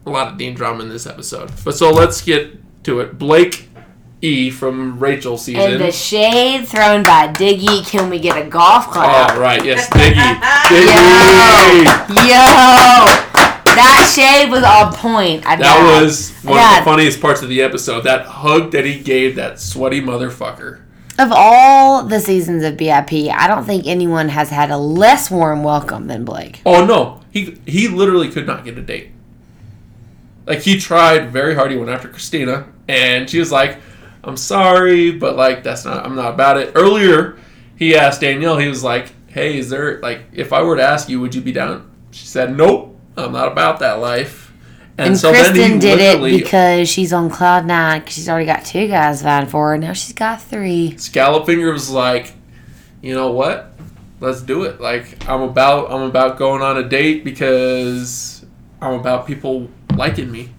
A 0.07 0.09
lot 0.09 0.29
of 0.31 0.37
Dean 0.39 0.55
drama 0.55 0.81
in 0.81 0.89
this 0.89 1.05
episode. 1.05 1.51
But 1.63 1.75
so 1.75 1.91
let's 1.91 2.21
get 2.23 2.57
to 2.85 3.01
it. 3.01 3.19
Blake 3.19 3.68
E 4.21 4.49
from 4.51 4.99
Rachel 4.99 5.37
season. 5.37 5.73
And 5.73 5.81
the 5.81 5.91
shade 5.91 6.67
thrown 6.67 7.03
by 7.03 7.27
Diggy. 7.31 7.85
Can 7.89 8.09
we 8.09 8.19
get 8.19 8.37
a 8.37 8.49
golf 8.49 8.87
clap? 8.91 9.31
Oh, 9.35 9.39
right. 9.39 9.63
Yes, 9.63 9.89
Diggy. 9.89 10.15
Yo, 10.71 10.81
Diggy. 10.83 12.27
yo, 12.27 13.05
that 13.75 14.11
shade 14.13 14.51
was 14.51 14.63
on 14.63 14.93
point. 14.93 15.45
I 15.47 15.55
That 15.55 15.63
died. 15.63 16.01
was 16.01 16.31
one 16.43 16.55
Yeah. 16.57 16.79
of 16.79 16.83
the 16.85 16.91
funniest 16.91 17.21
parts 17.21 17.41
of 17.41 17.49
the 17.49 17.61
episode. 17.61 18.01
That 18.03 18.25
hug 18.25 18.71
that 18.71 18.83
he 18.85 18.99
gave 18.99 19.35
that 19.37 19.59
sweaty 19.59 20.01
motherfucker. 20.01 20.79
Of 21.17 21.31
all 21.33 22.03
the 22.03 22.19
seasons 22.19 22.63
of 22.63 22.75
BIP, 22.77 23.29
I 23.29 23.47
don't 23.47 23.65
think 23.65 23.85
anyone 23.87 24.29
has 24.29 24.49
had 24.49 24.69
a 24.71 24.77
less 24.77 25.29
warm 25.31 25.63
welcome 25.63 26.07
than 26.07 26.23
Blake. 26.25 26.61
Oh 26.65 26.85
no, 26.85 27.21
he 27.31 27.57
he 27.65 27.87
literally 27.89 28.29
could 28.29 28.47
not 28.47 28.63
get 28.65 28.77
a 28.77 28.81
date. 28.81 29.11
Like 30.45 30.59
he 30.59 30.77
tried 30.79 31.31
very 31.31 31.55
hard. 31.55 31.71
He 31.71 31.77
went 31.77 31.89
after 31.89 32.07
Christina, 32.07 32.67
and 32.87 33.29
she 33.29 33.37
was 33.39 33.51
like, 33.51 33.79
"I'm 34.23 34.37
sorry, 34.37 35.11
but 35.11 35.35
like 35.35 35.63
that's 35.63 35.85
not. 35.85 36.05
I'm 36.05 36.15
not 36.15 36.33
about 36.33 36.57
it." 36.57 36.71
Earlier, 36.75 37.37
he 37.75 37.95
asked 37.95 38.21
Danielle. 38.21 38.57
He 38.57 38.67
was 38.67 38.83
like, 38.83 39.13
"Hey, 39.27 39.57
is 39.57 39.69
there 39.69 39.99
like 40.01 40.21
if 40.33 40.51
I 40.53 40.61
were 40.61 40.75
to 40.75 40.83
ask 40.83 41.09
you, 41.09 41.19
would 41.21 41.35
you 41.35 41.41
be 41.41 41.51
down?" 41.51 41.89
She 42.11 42.25
said, 42.25 42.55
"Nope, 42.55 42.99
I'm 43.17 43.31
not 43.31 43.51
about 43.51 43.79
that 43.79 43.99
life." 43.99 44.51
And 44.97 45.17
so 45.17 45.31
then 45.31 45.55
he 45.55 45.61
Kristen 45.61 45.79
did 45.79 45.99
it 46.01 46.21
because 46.41 46.89
she's 46.89 47.13
on 47.13 47.29
cloud 47.29 47.65
nine. 47.65 48.01
'cause 48.01 48.13
she's 48.13 48.27
already 48.27 48.45
got 48.45 48.65
two 48.65 48.87
guys 48.89 49.21
vying 49.21 49.45
for 49.47 49.69
her. 49.71 49.77
Now 49.77 49.93
she's 49.93 50.11
got 50.13 50.41
three. 50.41 50.95
Scallop 50.97 51.45
Finger 51.45 51.71
was 51.71 51.89
like, 51.89 52.33
you 53.01 53.15
know 53.15 53.31
what? 53.31 53.71
Let's 54.19 54.41
do 54.41 54.63
it. 54.63 54.81
Like 54.81 55.25
I'm 55.29 55.41
about 55.41 55.89
I'm 55.91 56.01
about 56.01 56.37
going 56.37 56.61
on 56.61 56.75
a 56.75 56.83
date 56.83 57.23
because 57.23 58.43
I'm 58.81 58.95
about 58.99 59.25
people 59.25 59.69
liking 59.95 60.29
me 60.29 60.49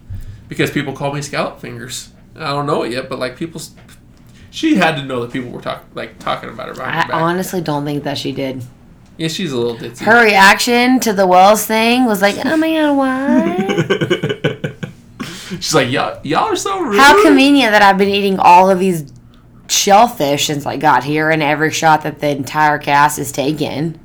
because 0.49 0.71
people 0.71 0.95
call 0.95 1.13
me 1.13 1.21
Scallop 1.21 1.61
Fingers. 1.61 2.09
I 2.37 2.51
don't 2.51 2.67
know 2.67 2.83
it 2.85 2.93
yet, 2.93 3.09
but 3.09 3.19
like 3.19 3.37
people, 3.37 3.61
she 4.51 4.77
had 4.77 4.97
to 4.97 5.03
know 5.05 5.21
that 5.21 5.33
people 5.33 5.51
were 5.51 5.61
talking 5.61 5.87
like 5.95 6.19
talking 6.19 6.49
about 6.49 6.69
her 6.69 6.75
behind 6.75 6.97
I 7.13 7.17
her 7.19 7.23
honestly 7.25 7.61
don't 7.61 7.85
think 7.85 8.05
that 8.05 8.17
she 8.19 8.33
did. 8.33 8.63
yeah, 9.19 9.29
she's 9.29 9.53
a 9.53 9.59
little 9.59 9.77
ditzy. 9.77 10.01
Her 10.05 10.25
reaction 10.25 11.01
to 11.01 11.13
the 11.13 11.27
Wells 11.27 11.65
thing 11.67 12.05
was 12.07 12.23
like, 12.23 12.37
oh 12.45 12.57
my 12.57 12.71
god, 12.73 12.97
what? 12.97 14.77
she's 15.51 15.75
like, 15.75 15.91
y'all, 15.91 16.19
y'all 16.25 16.49
are 16.49 16.57
so 16.57 16.81
rude. 16.81 16.99
How 16.99 17.23
convenient 17.23 17.73
that 17.73 17.83
I've 17.83 17.99
been 17.99 18.09
eating 18.09 18.39
all 18.39 18.71
of 18.71 18.79
these 18.79 19.13
shellfish 19.69 20.47
since 20.47 20.67
I 20.67 20.77
got 20.77 21.05
here, 21.05 21.31
and 21.31 21.43
every 21.43 21.71
shot 21.71 22.03
that 22.03 22.21
the 22.21 22.29
entire 22.31 22.79
cast 22.79 23.19
is 23.19 23.31
taken. 23.33 23.99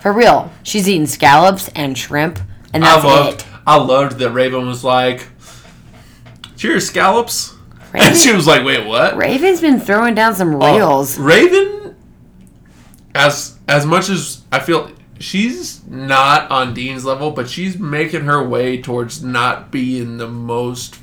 For 0.00 0.12
real, 0.12 0.52
she's 0.62 0.88
eating 0.88 1.06
scallops 1.06 1.68
and 1.68 1.96
shrimp, 1.98 2.38
and 2.72 2.84
I 2.84 3.02
loved. 3.02 3.40
it. 3.40 3.46
I 3.66 3.76
loved 3.76 4.18
that 4.18 4.30
Raven 4.30 4.66
was 4.66 4.84
like, 4.84 5.26
"Cheers, 6.56 6.86
scallops," 6.88 7.54
Raven, 7.92 8.08
and 8.08 8.16
she 8.16 8.32
was 8.32 8.46
like, 8.46 8.64
"Wait, 8.64 8.86
what?" 8.86 9.16
Raven's 9.16 9.60
been 9.60 9.80
throwing 9.80 10.14
down 10.14 10.34
some 10.34 10.54
Oh, 10.54 10.74
reels. 10.76 11.18
Raven, 11.18 11.94
as 13.14 13.58
as 13.68 13.86
much 13.86 14.08
as 14.08 14.42
I 14.52 14.58
feel 14.60 14.90
she's 15.20 15.84
not 15.86 16.50
on 16.50 16.74
Dean's 16.74 17.04
level, 17.04 17.30
but 17.30 17.48
she's 17.48 17.78
making 17.78 18.22
her 18.22 18.46
way 18.46 18.80
towards 18.80 19.22
not 19.22 19.70
being 19.70 20.18
the 20.18 20.28
most. 20.28 20.98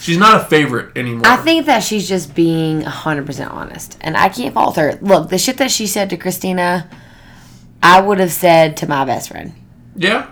She's 0.00 0.18
not 0.18 0.42
a 0.42 0.44
favorite 0.44 0.96
anymore. 0.98 1.26
I 1.26 1.36
think 1.36 1.64
that 1.64 1.82
she's 1.82 2.06
just 2.06 2.34
being 2.34 2.82
100% 2.82 3.50
honest. 3.50 3.96
And 4.02 4.18
I 4.18 4.28
can't 4.28 4.52
fault 4.52 4.76
her. 4.76 4.98
Look, 5.00 5.30
the 5.30 5.38
shit 5.38 5.56
that 5.56 5.70
she 5.70 5.86
said 5.86 6.10
to 6.10 6.18
Christina, 6.18 6.90
I 7.82 8.02
would 8.02 8.18
have 8.18 8.32
said 8.32 8.76
to 8.78 8.86
my 8.86 9.06
best 9.06 9.30
friend. 9.30 9.54
yeah, 9.96 10.26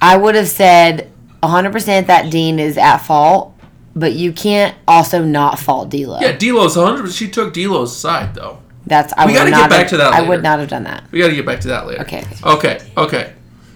I 0.00 0.16
would 0.16 0.34
have 0.34 0.48
said 0.48 1.11
100% 1.42 2.06
that 2.06 2.30
Dean 2.30 2.58
is 2.58 2.78
at 2.78 2.98
fault, 2.98 3.54
but 3.94 4.12
you 4.14 4.32
can't 4.32 4.74
also 4.86 5.22
not 5.24 5.58
fault 5.58 5.90
D'Lo. 5.90 6.18
yeah. 6.20 6.32
D'Lo's 6.32 6.74
hundred. 6.76 7.12
She 7.12 7.28
took 7.28 7.52
D'Lo's 7.54 7.96
side 7.96 8.34
though. 8.34 8.58
That's 8.86 9.12
I 9.16 9.26
We 9.26 9.34
gotta 9.34 9.50
get 9.50 9.70
back 9.70 9.80
have- 9.80 9.88
to 9.90 9.96
that 9.98 10.12
I 10.12 10.22
would 10.22 10.42
not 10.42 10.58
have 10.58 10.68
done 10.68 10.84
that. 10.84 11.04
We 11.12 11.20
got 11.20 11.28
to 11.28 11.34
get 11.34 11.46
back 11.46 11.60
to 11.60 11.68
that 11.68 11.86
later. 11.86 12.02
Okay, 12.02 12.24
okay. 12.44 12.80
Okay. 12.96 13.32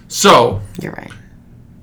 So 0.09 0.61
You're 0.81 0.91
right. 0.93 1.11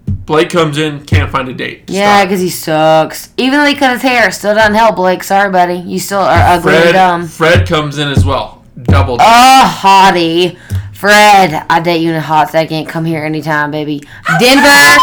Blake 0.07 0.49
comes 0.51 0.79
in, 0.79 1.05
can't 1.05 1.31
find 1.31 1.49
a 1.49 1.53
date. 1.55 1.85
Yeah, 1.89 2.25
because 2.25 2.41
he 2.41 2.49
sucks. 2.49 3.31
Even 3.37 3.59
though 3.59 3.67
he 3.67 3.75
cut 3.75 3.93
his 3.93 4.01
hair, 4.03 4.31
still 4.31 4.55
doesn't 4.55 4.75
help, 4.75 4.97
Blake. 4.97 5.23
Sorry, 5.23 5.51
buddy. 5.51 5.75
You 5.77 5.99
still 5.99 6.21
are 6.21 6.55
ugly 6.55 6.75
and 6.75 6.93
dumb. 6.95 7.29
Fred 7.29 7.69
comes 7.69 7.99
in 7.99 8.09
as 8.09 8.25
well. 8.25 8.65
Double. 8.85 9.19
Oh, 9.21 9.79
hottie. 9.83 10.59
Fred, 10.95 11.67
I 11.69 11.81
date 11.81 11.99
you 12.01 12.11
in 12.11 12.17
a 12.17 12.21
hot 12.23 12.51
second. 12.51 12.87
Come 12.87 13.05
here 13.05 13.23
anytime, 13.25 13.71
baby. 13.71 14.03
Denver. 14.41 14.97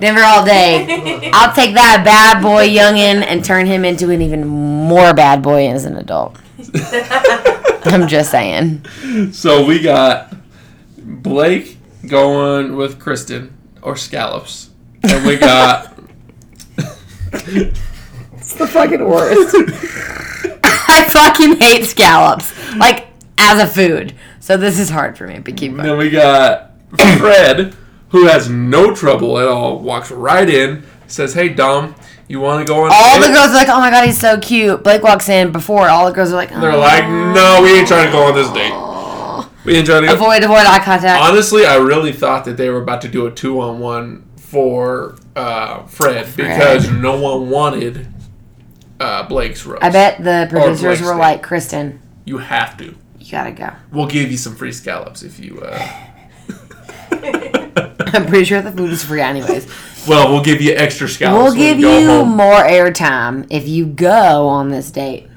Denver 0.00 0.22
all 0.22 0.44
day. 0.44 1.30
I'll 1.32 1.54
take 1.54 1.74
that 1.74 2.02
bad 2.04 2.42
boy 2.42 2.68
youngin 2.68 3.24
and 3.26 3.44
turn 3.44 3.66
him 3.66 3.84
into 3.84 4.10
an 4.10 4.22
even 4.22 4.46
more 4.46 5.14
bad 5.14 5.42
boy 5.42 5.68
as 5.68 5.84
an 5.84 5.96
adult. 5.96 6.36
I'm 7.86 8.08
just 8.08 8.30
saying. 8.30 8.84
So 9.32 9.64
we 9.64 9.80
got 9.80 10.34
Blake 10.96 11.78
going 12.06 12.76
with 12.76 12.98
Kristen 12.98 13.56
or 13.82 13.96
scallops, 13.96 14.70
and 15.02 15.26
we 15.26 15.36
got 15.36 15.94
It's 18.44 18.54
the 18.54 18.66
fucking 18.66 19.04
worst. 19.04 19.54
I 20.64 21.08
fucking 21.08 21.60
hate 21.60 21.84
scallops. 21.84 22.52
Like, 22.76 23.06
as 23.38 23.62
a 23.62 23.66
food. 23.66 24.14
So 24.40 24.56
this 24.56 24.78
is 24.78 24.90
hard 24.90 25.16
for 25.16 25.26
me, 25.26 25.38
but 25.38 25.56
keep 25.56 25.72
going. 25.72 25.86
then 25.86 25.98
we 25.98 26.10
got 26.10 26.72
Fred, 26.90 27.74
who 28.14 28.28
has 28.28 28.48
no 28.48 28.94
trouble 28.94 29.40
at 29.40 29.48
all, 29.48 29.80
walks 29.80 30.12
right 30.12 30.48
in, 30.48 30.84
says, 31.08 31.34
"Hey 31.34 31.48
Dom, 31.48 31.96
you 32.28 32.38
want 32.38 32.64
to 32.64 32.72
go 32.72 32.84
on?" 32.84 32.90
All 32.94 33.18
the 33.20 33.26
girls 33.26 33.48
are 33.48 33.54
like, 33.54 33.68
"Oh 33.68 33.80
my 33.80 33.90
god, 33.90 34.06
he's 34.06 34.20
so 34.20 34.38
cute." 34.38 34.84
Blake 34.84 35.02
walks 35.02 35.28
in 35.28 35.50
before. 35.50 35.88
All 35.88 36.06
the 36.06 36.12
girls 36.12 36.32
are 36.32 36.36
like, 36.36 36.52
oh. 36.52 36.60
They're 36.60 36.76
like, 36.76 37.08
"No, 37.08 37.58
we 37.60 37.76
ain't 37.76 37.88
trying 37.88 38.06
to 38.06 38.12
go 38.12 38.22
on 38.22 38.34
this 38.36 38.48
date. 38.50 38.72
We 39.64 39.74
ain't 39.74 39.86
trying 39.86 40.02
to 40.02 40.06
go." 40.06 40.14
avoid, 40.14 40.44
avoid 40.44 40.64
eye 40.64 40.78
contact." 40.78 41.20
Honestly, 41.28 41.66
I 41.66 41.74
really 41.74 42.12
thought 42.12 42.44
that 42.44 42.56
they 42.56 42.70
were 42.70 42.80
about 42.80 43.00
to 43.02 43.08
do 43.08 43.26
a 43.26 43.32
two-on-one 43.32 44.24
for 44.36 45.16
uh, 45.34 45.84
Fred, 45.86 46.28
because 46.36 46.88
no 46.88 47.20
one 47.20 47.50
wanted 47.50 48.06
uh, 49.00 49.24
Blake's 49.24 49.66
rose. 49.66 49.80
I 49.82 49.90
bet 49.90 50.22
the 50.22 50.46
producers 50.48 51.02
were 51.02 51.16
like, 51.16 51.42
"Kristen, 51.42 52.00
you 52.24 52.38
have 52.38 52.76
to. 52.76 52.94
you 53.18 53.32
gotta 53.32 53.50
go." 53.50 53.70
We'll 53.90 54.06
give 54.06 54.30
you 54.30 54.36
some 54.36 54.54
free 54.54 54.70
scallops 54.70 55.24
if 55.24 55.40
you. 55.40 55.60
Uh, 55.60 55.88
I'm 58.14 58.26
pretty 58.26 58.44
sure 58.44 58.62
the 58.62 58.72
food 58.72 58.90
is 58.90 59.02
free, 59.04 59.20
anyways. 59.20 59.66
well, 60.08 60.30
we'll 60.32 60.42
give 60.44 60.60
you 60.60 60.72
extra 60.74 61.08
scallops. 61.08 61.42
We'll 61.42 61.54
give 61.54 61.80
go 61.80 61.98
you 61.98 62.06
home. 62.06 62.36
more 62.36 62.62
airtime 62.62 63.46
if 63.50 63.66
you 63.68 63.86
go 63.86 64.46
on 64.48 64.68
this 64.70 64.90
date. 64.90 65.28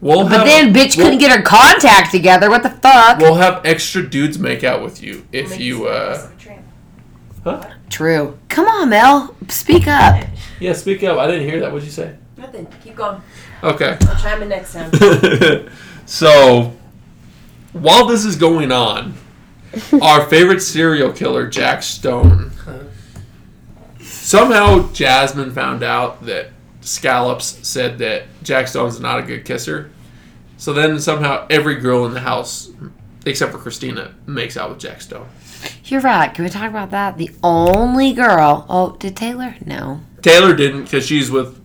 We'll 0.00 0.24
But 0.24 0.32
have- 0.32 0.46
then, 0.46 0.74
bitch 0.74 0.96
we'll- 0.96 1.06
couldn't 1.06 1.18
get 1.20 1.30
her 1.36 1.42
contact 1.42 2.10
together. 2.10 2.50
What 2.50 2.62
the 2.62 2.70
fuck? 2.70 3.18
We'll 3.18 3.36
have 3.36 3.64
extra 3.64 4.06
dudes 4.06 4.38
make 4.38 4.62
out 4.64 4.82
with 4.82 5.02
you 5.02 5.26
if 5.32 5.50
Makes 5.50 5.60
you. 5.62 5.86
uh 5.88 5.90
less 6.14 6.24
of 6.24 6.32
a 6.32 6.36
tramp. 6.36 6.62
Huh? 7.44 7.64
True. 7.88 8.38
Come 8.48 8.66
on, 8.66 8.90
Mel. 8.90 9.34
Speak 9.48 9.86
up. 9.86 10.24
Yeah, 10.58 10.72
speak 10.72 11.04
up. 11.04 11.18
I 11.18 11.26
didn't 11.26 11.46
hear 11.46 11.60
that. 11.60 11.70
What'd 11.70 11.84
you 11.86 11.92
say? 11.92 12.16
Nothing. 12.38 12.66
Keep 12.82 12.96
going. 12.96 13.20
Okay. 13.62 13.98
I'll 14.00 14.16
chime 14.16 14.40
in 14.42 14.48
next 14.48 14.72
time. 14.72 14.90
so, 16.06 16.72
while 17.74 18.06
this 18.06 18.24
is 18.24 18.36
going 18.36 18.72
on, 18.72 19.12
our 20.02 20.26
favorite 20.26 20.60
serial 20.60 21.12
killer, 21.12 21.48
Jack 21.48 21.82
Stone, 21.82 22.52
somehow 24.00 24.90
Jasmine 24.92 25.52
found 25.52 25.82
out 25.82 26.24
that 26.26 26.50
Scallops 26.80 27.66
said 27.66 27.98
that 27.98 28.24
Jack 28.42 28.68
Stone's 28.68 29.00
not 29.00 29.18
a 29.18 29.22
good 29.22 29.44
kisser. 29.44 29.90
So 30.56 30.72
then 30.72 30.98
somehow 31.00 31.46
every 31.50 31.76
girl 31.76 32.06
in 32.06 32.14
the 32.14 32.20
house, 32.20 32.70
except 33.26 33.52
for 33.52 33.58
Christina, 33.58 34.14
makes 34.26 34.56
out 34.56 34.70
with 34.70 34.78
Jack 34.78 35.00
Stone. 35.00 35.28
You're 35.84 36.00
right. 36.00 36.32
Can 36.32 36.44
we 36.44 36.50
talk 36.50 36.68
about 36.68 36.90
that? 36.90 37.18
The 37.18 37.30
only 37.42 38.12
girl. 38.12 38.66
Oh, 38.68 38.96
did 38.96 39.16
Taylor? 39.16 39.54
No. 39.64 40.00
Taylor 40.22 40.54
didn't 40.54 40.84
because 40.84 41.06
she's 41.06 41.30
with, 41.30 41.60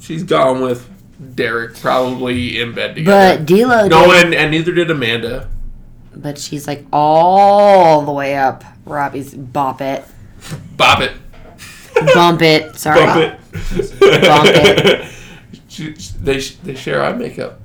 she's 0.00 0.22
gone 0.22 0.60
with 0.60 0.88
Derek, 1.34 1.76
probably 1.76 2.60
in 2.60 2.74
bed 2.74 2.94
together. 2.96 3.38
But 3.38 3.46
D'Lo 3.46 3.88
no, 3.88 4.06
did. 4.12 4.26
and, 4.26 4.34
and 4.34 4.50
neither 4.50 4.72
did 4.72 4.90
Amanda. 4.90 5.48
But 6.16 6.38
she's 6.38 6.66
like 6.66 6.84
all 6.92 8.02
the 8.02 8.12
way 8.12 8.36
up. 8.36 8.64
Robbie's 8.84 9.34
bop 9.34 9.80
it, 9.80 10.04
Bop 10.76 11.00
it. 11.00 11.12
bump 12.14 12.40
it. 12.42 12.76
Sorry. 12.78 13.04
Bump 13.04 13.38
it. 13.52 14.22
Bump 14.22 14.46
it. 14.48 15.12
She- 15.68 15.92
they 16.22 16.38
they 16.40 16.74
share 16.74 17.02
eye 17.04 17.12
makeup. 17.12 17.60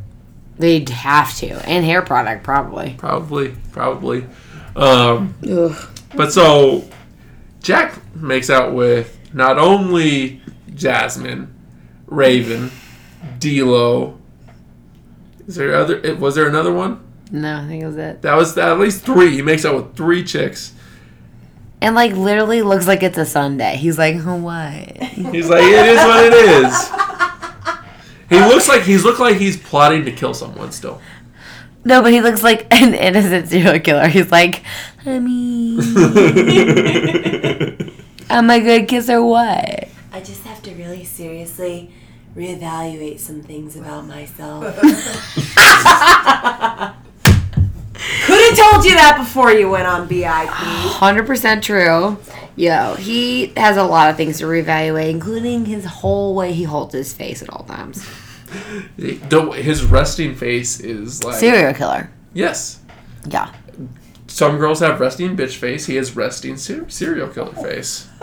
They'd 0.60 0.90
have 0.90 1.36
to, 1.38 1.48
and 1.68 1.84
hair 1.86 2.02
product 2.02 2.44
probably. 2.44 2.96
Probably, 2.98 3.56
probably. 3.72 4.26
Um, 4.76 5.34
Ugh. 5.50 5.76
but 6.16 6.32
so 6.34 6.84
Jack 7.62 8.00
makes 8.16 8.50
out 8.50 8.74
with 8.74 9.18
not 9.34 9.58
only 9.58 10.42
Jasmine, 10.76 11.54
Raven, 12.08 12.70
D'Lo. 13.40 14.18
Is 15.48 15.56
there 15.56 15.74
other? 15.76 16.16
Was 16.16 16.36
there 16.36 16.48
another 16.48 16.74
one? 16.74 17.02
No, 17.32 17.58
I 17.58 17.68
think 17.68 17.84
it 17.84 17.86
was 17.86 17.98
it. 17.98 18.22
That 18.22 18.36
was 18.36 18.58
at 18.58 18.78
least 18.78 19.06
three. 19.06 19.32
He 19.32 19.42
makes 19.42 19.66
out 19.66 19.76
with 19.76 19.96
three 19.96 20.24
chicks. 20.24 20.74
And 21.82 21.96
like 21.96 22.14
literally 22.14 22.62
looks 22.62 22.88
like 22.88 23.02
it's 23.02 23.18
a 23.18 23.26
Sunday. 23.26 23.78
He's 23.78 23.98
like, 23.98 24.18
oh, 24.18 24.36
what? 24.36 24.74
He's 25.34 25.50
like, 25.50 25.64
it 25.64 25.88
is 25.88 25.98
what 25.98 26.26
it 26.26 26.34
is. 26.34 26.92
He 28.32 28.40
looks 28.40 28.70
like 28.70 28.84
he's 28.84 29.04
looked 29.04 29.20
like 29.20 29.36
he's 29.36 29.58
plotting 29.58 30.06
to 30.06 30.12
kill 30.12 30.34
someone 30.34 30.72
still. 30.72 31.02
No, 31.84 32.02
but 32.02 32.14
he 32.14 32.22
looks 32.22 32.44
like 32.44 32.66
an 32.82 32.94
innocent 32.94 33.50
serial 33.50 33.78
killer. 33.82 34.08
He's 34.08 34.32
like, 34.32 34.64
I 35.06 35.20
mean, 35.20 35.80
I'm 38.30 38.50
a 38.50 38.60
good 38.62 38.88
kisser. 38.88 39.22
What? 39.22 39.90
I 40.14 40.20
just 40.20 40.44
have 40.44 40.62
to 40.64 40.74
really 40.76 41.04
seriously 41.04 41.92
reevaluate 42.34 43.20
some 43.20 43.42
things 43.42 43.76
about 43.76 44.08
myself. 44.08 44.64
Could 48.26 48.58
have 48.58 48.72
told 48.72 48.86
you 48.86 48.92
that 48.96 49.16
before 49.20 49.52
you 49.52 49.70
went 49.70 49.86
on 49.88 50.08
BIP. 50.08 50.46
Hundred 50.48 51.26
percent 51.28 51.64
true. 51.64 52.18
Yo, 52.56 52.96
he 52.96 53.48
has 53.58 53.78
a 53.78 53.84
lot 53.84 54.10
of 54.10 54.18
things 54.18 54.40
to 54.40 54.46
reevaluate, 54.46 55.10
including 55.10 55.66
his 55.66 55.86
whole 55.86 56.36
way 56.36 56.52
he 56.54 56.64
holds 56.64 56.94
his 56.94 57.14
face 57.14 57.42
at 57.42 57.50
all 57.50 57.64
times. 57.64 58.06
The- 58.98 59.52
his 59.62 59.84
resting 59.86 60.36
face 60.36 60.80
is 60.80 61.24
like 61.24 61.36
Serial 61.40 61.74
killer. 61.74 62.10
yes. 62.34 62.80
Yeah. 63.28 63.54
Some 64.28 64.58
girls 64.58 64.80
have 64.80 65.00
resting 65.00 65.36
bitch 65.38 65.56
face. 65.58 65.86
He 65.86 65.96
has 65.98 66.16
resting 66.16 66.58
ser- 66.58 66.90
serial 66.90 67.28
killer 67.28 67.54
face. 67.54 68.08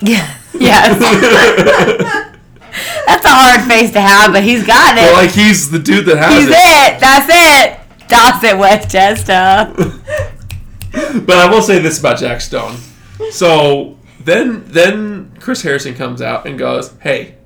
Yeah. 0.00 0.34
Yes. 0.54 0.98
That's 3.06 3.24
a 3.24 3.28
hard 3.28 3.60
face 3.70 3.92
to 3.92 4.00
have, 4.00 4.32
but 4.32 4.42
he's 4.42 4.66
got 4.66 4.96
it. 4.96 5.02
Well, 5.02 5.12
like 5.24 5.30
he's 5.30 5.70
the 5.70 5.78
dude 5.78 6.06
that 6.06 6.16
has 6.16 6.34
he's 6.34 6.48
it. 6.48 6.56
it. 6.56 7.00
That's 7.00 7.28
it. 7.30 7.78
Dawson 8.12 8.58
Westchester. 8.58 9.74
But 11.24 11.38
I 11.38 11.50
will 11.50 11.62
say 11.62 11.78
this 11.78 11.98
about 11.98 12.18
Jack 12.18 12.42
Stone. 12.42 12.76
So 13.30 13.96
then, 14.22 14.62
then 14.66 15.32
Chris 15.40 15.62
Harrison 15.62 15.94
comes 15.94 16.20
out 16.20 16.46
and 16.46 16.58
goes, 16.58 16.92
"Hey." 17.00 17.36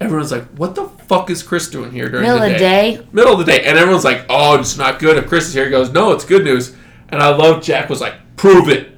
Everyone's 0.00 0.30
like, 0.30 0.44
"What 0.56 0.74
the 0.76 0.84
fuck 1.08 1.30
is 1.30 1.42
Chris 1.42 1.68
doing 1.68 1.90
here 1.90 2.08
during 2.08 2.22
Middle 2.26 2.38
the 2.40 2.46
of 2.46 2.52
the 2.52 2.58
day?" 2.58 2.96
day. 2.96 3.06
Middle 3.12 3.32
of 3.32 3.38
the 3.40 3.44
day, 3.44 3.64
and 3.64 3.76
everyone's 3.76 4.04
like, 4.04 4.24
"Oh, 4.28 4.58
it's 4.58 4.76
not 4.78 5.00
good." 5.00 5.16
If 5.16 5.26
Chris 5.28 5.48
is 5.48 5.54
here, 5.54 5.64
he 5.64 5.70
goes, 5.72 5.90
"No, 5.92 6.12
it's 6.12 6.24
good 6.24 6.44
news." 6.44 6.74
And 7.08 7.20
I 7.20 7.34
love 7.34 7.60
Jack 7.62 7.88
was 7.90 8.00
like, 8.00 8.14
"Prove 8.36 8.68
it." 8.68 8.96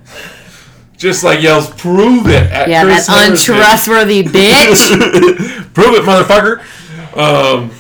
Just 0.99 1.25
like 1.25 1.43
yells, 1.43 1.71
"Prove 1.71 2.27
it!" 2.29 2.51
At 2.53 2.69
Yeah, 2.69 2.85
Chris 2.85 3.07
that 3.07 3.25
Harrison. 3.27 3.55
untrustworthy 3.55 4.23
bitch. 4.25 5.73
Prove 5.75 5.95
it, 5.95 6.03
motherfucker. 6.05 6.61
Um, 7.17 7.71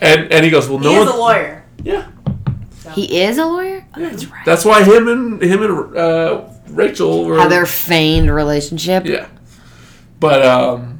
and 0.00 0.32
and 0.32 0.44
he 0.44 0.50
goes, 0.50 0.68
"Well, 0.68 0.78
no 0.80 0.90
he 0.90 0.96
is 0.96 1.06
one." 1.06 1.14
a 1.14 1.18
lawyer. 1.18 1.57
Yeah, 1.84 2.10
he 2.92 3.20
is 3.22 3.38
a 3.38 3.46
lawyer? 3.46 3.86
Oh, 3.96 4.00
that's 4.00 4.26
right. 4.26 4.44
that's 4.44 4.64
why 4.64 4.82
him 4.84 5.08
and 5.08 5.42
him 5.42 5.62
and 5.62 5.96
uh, 5.96 6.44
Rachel 6.68 7.24
were 7.24 7.38
How 7.38 7.48
their 7.48 7.66
feigned 7.66 8.30
relationship. 8.34 9.04
Yeah. 9.06 9.28
But 10.20 10.44
um 10.44 10.98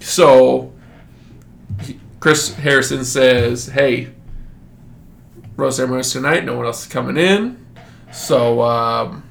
so 0.00 0.72
Chris 2.20 2.54
Harrison 2.54 3.04
says, 3.04 3.66
"Hey, 3.66 4.10
rose 5.56 5.76
ceremony's 5.76 6.12
tonight. 6.12 6.44
No 6.44 6.56
one 6.56 6.66
else 6.66 6.86
is 6.86 6.92
coming 6.92 7.16
in." 7.16 7.64
So 8.12 8.62
um 8.62 9.24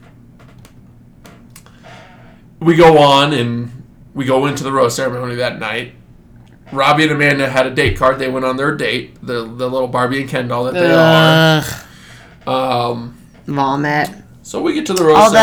we 2.60 2.76
go 2.76 2.98
on 3.00 3.34
and 3.34 3.84
we 4.14 4.26
go 4.26 4.46
into 4.46 4.64
the 4.64 4.72
rose 4.72 4.96
ceremony 4.96 5.36
that 5.36 5.60
night. 5.60 5.94
Robbie 6.72 7.04
and 7.04 7.12
Amanda 7.12 7.50
had 7.50 7.66
a 7.68 7.72
date 7.74 7.98
card. 7.98 8.20
They 8.20 8.30
went 8.30 8.46
on 8.46 8.58
their 8.58 8.76
date, 8.76 9.16
the 9.26 9.44
the 9.44 9.70
little 9.70 9.88
Barbie 9.88 10.22
and 10.22 10.30
Ken 10.30 10.48
doll 10.48 10.66
that 10.66 10.74
they 10.74 10.90
Ugh. 10.92 11.86
are. 12.48 12.92
Um, 12.92 13.18
Vomit. 13.46 14.10
so 14.42 14.62
we 14.62 14.74
get 14.74 14.86
to 14.88 14.94
the 14.94 15.04
rose 15.04 15.18
Although 15.18 15.38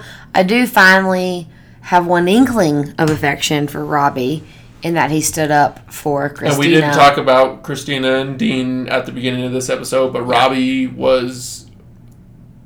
ceremony. 0.00 0.04
I 0.34 0.42
do 0.42 0.66
finally 0.66 1.48
have 1.82 2.06
one 2.06 2.28
inkling 2.28 2.92
of 2.98 3.10
affection 3.10 3.66
for 3.66 3.84
Robbie 3.84 4.42
in 4.82 4.94
that 4.94 5.10
he 5.10 5.20
stood 5.20 5.50
up 5.50 5.90
for 5.92 6.28
Christina. 6.28 6.50
And 6.50 6.58
we 6.58 6.68
didn't 6.68 6.94
talk 6.94 7.16
about 7.16 7.62
Christina 7.62 8.16
and 8.16 8.38
Dean 8.38 8.88
at 8.88 9.06
the 9.06 9.12
beginning 9.12 9.44
of 9.44 9.52
this 9.52 9.68
episode, 9.70 10.12
but 10.12 10.22
Robbie 10.22 10.86
was 10.86 11.70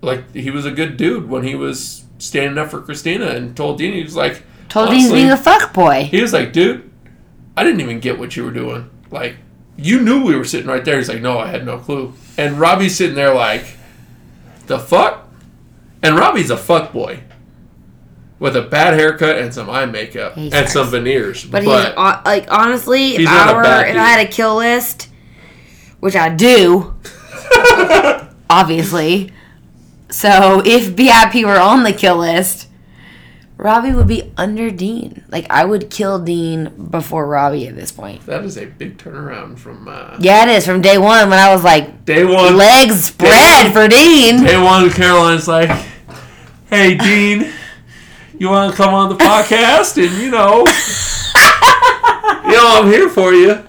like 0.02 0.32
he 0.34 0.50
was 0.50 0.64
a 0.66 0.70
good 0.70 0.96
dude 0.96 1.28
when 1.28 1.44
he 1.44 1.54
was 1.54 2.04
standing 2.18 2.58
up 2.58 2.70
for 2.70 2.80
Christina 2.80 3.26
and 3.26 3.56
told 3.56 3.78
Dean 3.78 3.92
he 3.94 4.02
was 4.02 4.16
like 4.16 4.42
Told 4.68 4.92
he's 4.92 5.10
being 5.10 5.30
a 5.30 5.37
fuck 5.37 5.72
boy. 5.72 6.04
he 6.10 6.20
was 6.20 6.32
like, 6.32 6.52
dude, 6.52 6.88
I 7.59 7.65
didn't 7.65 7.81
even 7.81 7.99
get 8.00 8.19
what 8.19 8.37
you 8.37 8.45
were 8.45 8.53
doing. 8.53 8.88
Like 9.11 9.37
you 9.77 10.00
knew 10.00 10.25
we 10.25 10.37
were 10.37 10.45
sitting 10.45 10.69
right 10.69 10.85
there. 10.85 10.99
He's 10.99 11.09
like, 11.09 11.21
no, 11.23 11.38
I 11.38 11.47
had 11.49 11.65
no 11.67 11.79
clue. 11.79 12.15
And 12.37 12.59
Robbie's 12.59 12.97
sitting 12.97 13.15
there 13.15 13.35
like, 13.35 13.65
the 14.67 14.79
fuck? 14.79 15.29
And 16.03 16.17
Robbie's 16.17 16.50
a 16.50 16.57
fuck 16.57 16.93
boy. 16.93 17.21
With 18.38 18.55
a 18.55 18.62
bad 18.62 18.95
haircut 18.95 19.38
and 19.38 19.53
some 19.53 19.69
eye 19.69 19.87
makeup 19.87 20.35
He 20.35 20.53
and 20.53 20.69
some 20.69 20.88
veneers. 20.88 21.45
But, 21.45 21.65
he's 21.65 21.73
hon- 21.73 22.23
like 22.25 22.47
honestly, 22.53 23.12
if 23.15 23.19
He's 23.19 23.29
I 23.29 23.53
were 23.53 23.62
if. 23.62 23.97
I 23.97 24.09
had 24.11 24.25
a 24.27 24.31
kill 24.31 24.57
list, 24.57 25.09
which 25.99 26.15
I 26.15 26.29
do, 26.29 26.95
obviously. 28.50 29.33
So 30.11 30.62
if 30.65 30.95
BIP 30.95 31.45
were 31.45 31.59
on 31.59 31.83
the 31.83 31.93
kill 31.93 32.19
list, 32.19 32.67
Robbie 33.59 33.93
would 33.93 34.07
be 34.07 34.33
under 34.37 34.71
Dean. 34.71 35.25
Like 35.29 35.47
I 35.50 35.65
would 35.65 35.91
kill 35.91 36.21
Dean 36.21 36.73
before 36.91 37.27
Robbie 37.27 37.67
at 37.67 37.75
this 37.75 37.91
point. 37.91 38.25
That 38.27 38.45
is 38.45 38.57
a 38.57 38.67
big 38.67 38.99
turnaround 38.99 39.59
from 39.59 39.88
uh, 39.88 40.17
Yeah, 40.21 40.45
it 40.45 40.50
is 40.50 40.65
from 40.65 40.81
day 40.81 40.97
one 40.97 41.29
when 41.29 41.41
I 41.41 41.53
was 41.53 41.65
like 41.65 42.05
day 42.05 42.25
one. 42.25 42.57
legs 42.57 43.07
spread 43.07 43.73
for 43.73 43.88
Dean. 43.88 44.45
Day 44.45 44.62
one, 44.62 44.88
Caroline's 44.91 45.49
like, 45.49 45.69
"Hey, 46.71 46.97
Dean, 46.97 47.53
you 48.38 48.49
want 48.49 48.71
to 48.71 48.77
come 48.77 48.95
on 48.95 49.09
the 49.09 49.17
podcast? 49.17 49.97
And 50.00 50.23
you 50.23 50.31
know, 50.31 50.59
you 52.50 52.57
know, 52.57 52.81
I'm 52.81 52.87
here 52.87 53.09
for 53.09 53.33
you. 53.35 53.65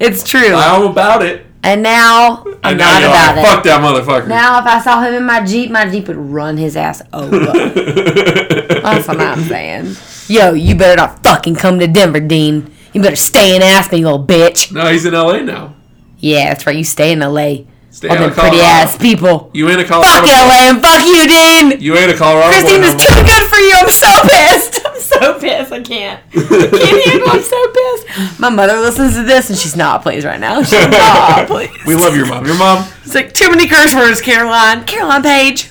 It's 0.00 0.24
true. 0.28 0.54
I'm 0.54 0.84
about 0.90 1.22
it. 1.22 1.44
And 1.64 1.82
now 1.82 2.42
I'm 2.64 2.70
And 2.72 2.78
now 2.78 2.98
not 2.98 3.02
about 3.04 3.36
like, 3.36 3.44
it. 3.44 3.48
Fuck 3.48 3.64
that 3.64 3.80
motherfucker. 3.80 4.28
Now, 4.28 4.58
if 4.58 4.66
I 4.66 4.80
saw 4.80 5.00
him 5.00 5.14
in 5.14 5.24
my 5.24 5.44
Jeep, 5.44 5.70
my 5.70 5.88
Jeep 5.88 6.08
would 6.08 6.16
run 6.16 6.56
his 6.56 6.76
ass 6.76 7.02
over. 7.12 7.38
That's 7.46 9.06
what 9.08 9.20
I'm 9.20 9.42
saying. 9.44 9.94
Yo, 10.28 10.54
you 10.54 10.74
better 10.74 10.96
not 10.96 11.22
fucking 11.22 11.54
come 11.56 11.78
to 11.78 11.86
Denver, 11.86 12.20
Dean. 12.20 12.72
You 12.92 13.00
better 13.00 13.16
stay 13.16 13.54
in 13.54 13.62
Aspen, 13.62 13.98
you 14.00 14.04
little 14.06 14.26
bitch. 14.26 14.72
no, 14.72 14.86
he's 14.90 15.04
in 15.06 15.14
LA 15.14 15.38
now. 15.40 15.74
Yeah, 16.18 16.50
that's 16.52 16.66
right. 16.66 16.76
You 16.76 16.84
stay 16.84 17.12
in 17.12 17.18
LA. 17.20 17.64
Stay 17.92 18.08
All 18.08 18.16
them 18.16 18.32
pretty 18.32 18.58
ass 18.58 18.96
people. 18.96 19.50
You 19.52 19.68
ain't 19.68 19.78
a 19.78 19.84
Colorado. 19.84 20.26
Fuck. 20.26 20.48
LA 20.48 20.70
and 20.70 20.80
fuck 20.80 21.04
you, 21.04 21.28
Dean. 21.28 21.78
You 21.78 21.94
ain't 21.94 22.10
a 22.10 22.16
Colorado. 22.16 22.48
Christine 22.48 22.82
is 22.82 22.94
too 22.94 23.14
good 23.22 23.50
for 23.50 23.58
you. 23.58 23.74
I'm 23.76 23.90
so 23.90 24.22
pissed. 24.22 24.86
I'm 24.86 24.98
so 24.98 25.38
pissed. 25.38 25.72
I 25.72 25.82
can't. 25.82 26.22
I 26.34 26.68
can't 26.70 27.04
handle. 27.04 27.28
I'm 27.28 27.42
so 27.42 27.72
pissed. 27.72 28.40
My 28.40 28.48
mother 28.48 28.78
listens 28.80 29.14
to 29.16 29.24
this 29.24 29.50
and 29.50 29.58
she's 29.58 29.76
not 29.76 30.00
pleased 30.00 30.24
right 30.24 30.40
now. 30.40 30.62
She's 30.62 30.88
not 30.88 31.46
pleased. 31.48 31.84
We 31.84 31.94
love 31.94 32.16
your 32.16 32.26
mom. 32.26 32.46
Your 32.46 32.56
mom. 32.56 32.90
It's 33.04 33.14
like 33.14 33.34
too 33.34 33.50
many 33.50 33.68
curse 33.68 33.94
words, 33.94 34.22
Caroline. 34.22 34.84
Caroline 34.84 35.22
Page. 35.22 35.70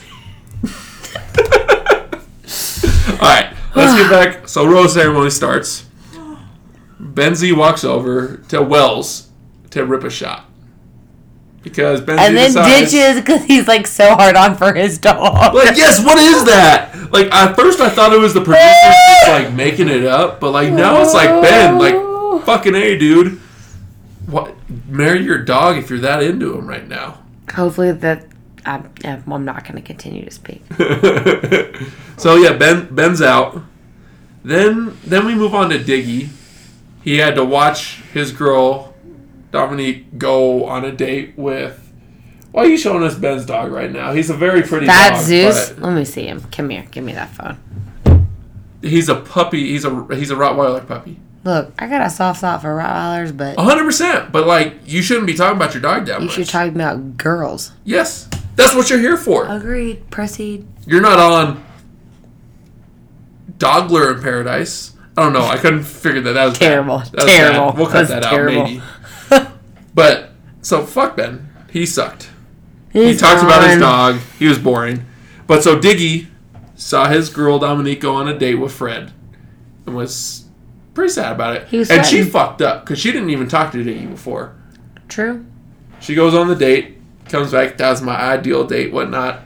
All 3.19 3.27
right, 3.27 3.51
let's 3.75 3.99
get 3.99 4.11
back. 4.11 4.47
So 4.47 4.67
rose 4.67 4.93
ceremony 4.93 5.31
starts. 5.31 5.85
Benzie 7.01 7.57
walks 7.57 7.83
over 7.83 8.37
to 8.49 8.61
Wells 8.61 9.29
to 9.71 9.85
rip 9.85 10.03
a 10.03 10.11
shot 10.11 10.45
because 11.63 12.01
Benzie 12.01 12.19
And 12.19 12.37
then 12.37 12.47
decides, 12.53 12.91
ditches 12.91 13.21
because 13.21 13.43
he's 13.43 13.67
like 13.67 13.85
so 13.87 14.15
hard 14.15 14.35
on 14.35 14.55
for 14.57 14.73
his 14.73 14.97
dog. 14.97 15.53
Like, 15.53 15.77
yes, 15.77 16.03
what 16.03 16.17
is 16.17 16.45
that? 16.45 17.11
Like 17.11 17.31
at 17.31 17.55
first 17.55 17.79
I 17.79 17.89
thought 17.89 18.13
it 18.13 18.19
was 18.19 18.33
the 18.33 18.41
producers 18.41 18.71
just 18.73 19.27
like 19.27 19.53
making 19.53 19.89
it 19.89 20.05
up, 20.05 20.39
but 20.39 20.51
like 20.51 20.71
now 20.71 21.01
it's 21.01 21.13
like 21.13 21.29
Ben, 21.41 21.77
like 21.77 22.45
fucking 22.45 22.75
a 22.75 22.97
dude. 22.97 23.39
What? 24.25 24.55
Marry 24.87 25.23
your 25.23 25.39
dog 25.39 25.77
if 25.77 25.89
you're 25.89 25.99
that 25.99 26.23
into 26.23 26.57
him 26.57 26.67
right 26.67 26.87
now. 26.87 27.21
Hopefully 27.53 27.91
that 27.91 28.25
I'm, 28.65 28.91
I'm 29.03 29.45
not 29.45 29.63
going 29.63 29.75
to 29.75 29.81
continue 29.81 30.23
to 30.23 30.31
speak. 30.31 30.63
so 32.17 32.35
yeah, 32.35 32.53
Ben 32.53 32.93
Ben's 32.93 33.21
out. 33.21 33.61
Then 34.43 34.97
then 35.03 35.25
we 35.25 35.35
move 35.35 35.53
on 35.53 35.69
to 35.69 35.77
Diggy. 35.77 36.29
He 37.03 37.17
had 37.17 37.35
to 37.35 37.43
watch 37.43 38.01
his 38.13 38.31
girl 38.31 38.90
Dominique 39.51 40.17
go 40.17 40.65
on 40.65 40.85
a 40.85 40.91
date 40.91 41.33
with. 41.37 41.77
Why 42.51 42.63
are 42.63 42.67
you 42.67 42.77
showing 42.77 43.03
us 43.03 43.15
Ben's 43.15 43.45
dog 43.45 43.71
right 43.71 43.91
now? 43.91 44.11
He's 44.11 44.29
a 44.29 44.33
very 44.33 44.61
pretty 44.61 44.85
That 44.85 45.13
dog. 45.15 45.23
Zeus. 45.23 45.77
Let 45.77 45.93
me 45.95 46.03
see 46.03 46.25
him. 46.27 46.41
Come 46.51 46.69
here. 46.69 46.85
Give 46.91 47.03
me 47.03 47.13
that 47.13 47.29
phone. 47.29 47.57
He's 48.81 49.07
a 49.09 49.15
puppy. 49.15 49.69
He's 49.69 49.85
a 49.85 50.07
he's 50.15 50.31
a 50.31 50.35
Rottweiler 50.35 50.85
puppy. 50.87 51.17
Look, 51.43 51.71
I 51.79 51.87
got 51.87 52.05
a 52.05 52.09
soft 52.09 52.39
spot 52.39 52.61
for 52.61 52.69
Rottweilers, 52.69 53.35
but 53.35 53.57
hundred 53.57 53.85
percent. 53.85 54.31
But 54.31 54.45
like, 54.47 54.75
you 54.85 55.01
shouldn't 55.01 55.27
be 55.27 55.33
talking 55.33 55.55
about 55.55 55.73
your 55.73 55.81
dog 55.81 56.05
that 56.07 56.19
you 56.19 56.25
much. 56.27 56.35
should 56.35 56.47
talk 56.49 56.67
about 56.69 57.17
girls. 57.17 57.71
yes, 57.83 58.27
that's 58.55 58.75
what 58.75 58.89
you're 58.89 58.99
here 58.99 59.17
for. 59.17 59.47
Agreed. 59.47 60.09
Proceed. 60.11 60.67
You're 60.85 61.01
not 61.01 61.19
on 61.19 61.63
Dogler 63.57 64.15
in 64.15 64.21
Paradise. 64.21 64.93
I 65.17 65.23
don't 65.23 65.33
know. 65.33 65.43
I 65.45 65.57
couldn't 65.57 65.83
figure 65.83 66.21
that. 66.21 66.33
That 66.33 66.45
was. 66.45 66.57
Terrible. 66.59 66.99
That 66.99 67.13
was 67.13 67.25
Terrible. 67.25 67.69
bad. 67.71 67.77
We'll 67.77 67.87
cut 67.87 68.07
that 68.09 68.23
terrible. 68.23 68.61
out 68.61 68.67
maybe. 68.69 68.81
But 69.93 70.31
so 70.61 70.85
fuck 70.85 71.15
Ben. 71.15 71.49
He 71.69 71.85
sucked. 71.85 72.29
He 72.91 73.07
He's 73.07 73.21
talked 73.21 73.43
about 73.43 73.69
his 73.69 73.79
dog. 73.79 74.19
He 74.37 74.47
was 74.47 74.59
boring. 74.59 75.05
But 75.47 75.63
so 75.63 75.79
Diggy 75.79 76.27
saw 76.75 77.07
his 77.07 77.29
girl 77.29 77.59
Dominique 77.59 78.01
go 78.01 78.15
on 78.15 78.27
a 78.27 78.37
date 78.37 78.55
with 78.55 78.73
Fred 78.73 79.13
and 79.85 79.95
was 79.95 80.45
pretty 80.93 81.11
sad 81.11 81.33
about 81.33 81.55
it. 81.55 81.67
He 81.67 81.77
was 81.77 81.89
and 81.89 82.05
she 82.05 82.23
fucked 82.23 82.61
up 82.61 82.83
because 82.83 82.99
she 82.99 83.11
didn't 83.11 83.29
even 83.29 83.47
talk 83.47 83.71
to 83.71 83.83
Diggy 83.83 84.09
before. 84.09 84.55
True. 85.07 85.45
She 85.99 86.15
goes 86.15 86.33
on 86.33 86.47
the 86.47 86.55
date, 86.55 86.97
comes 87.29 87.51
back, 87.51 87.77
that's 87.77 88.01
my 88.01 88.15
ideal 88.19 88.65
date, 88.65 88.91
whatnot. 88.91 89.43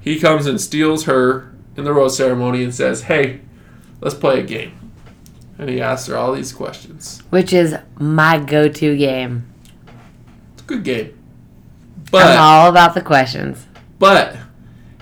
He 0.00 0.18
comes 0.18 0.46
and 0.46 0.60
steals 0.60 1.04
her 1.04 1.54
in 1.76 1.84
the 1.84 1.92
rose 1.92 2.16
ceremony 2.16 2.62
and 2.62 2.74
says, 2.74 3.02
Hey, 3.02 3.40
let's 4.00 4.14
play 4.14 4.40
a 4.40 4.42
game. 4.42 4.78
And 5.58 5.68
he 5.70 5.80
asks 5.80 6.08
her 6.08 6.16
all 6.16 6.32
these 6.32 6.52
questions. 6.52 7.22
Which 7.30 7.52
is 7.52 7.76
my 7.98 8.38
go-to 8.38 8.96
game. 8.96 9.53
Good 10.66 10.84
game. 10.84 11.18
I'm 11.96 12.04
But 12.10 12.36
all 12.38 12.68
about 12.70 12.94
the 12.94 13.00
questions. 13.00 13.66
but 13.98 14.36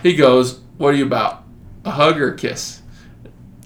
he 0.02 0.14
goes, 0.16 0.60
What 0.78 0.94
are 0.94 0.96
you 0.96 1.06
about? 1.06 1.44
A 1.84 1.90
hug 1.90 2.20
or 2.20 2.32
a 2.32 2.36
kiss? 2.36 2.80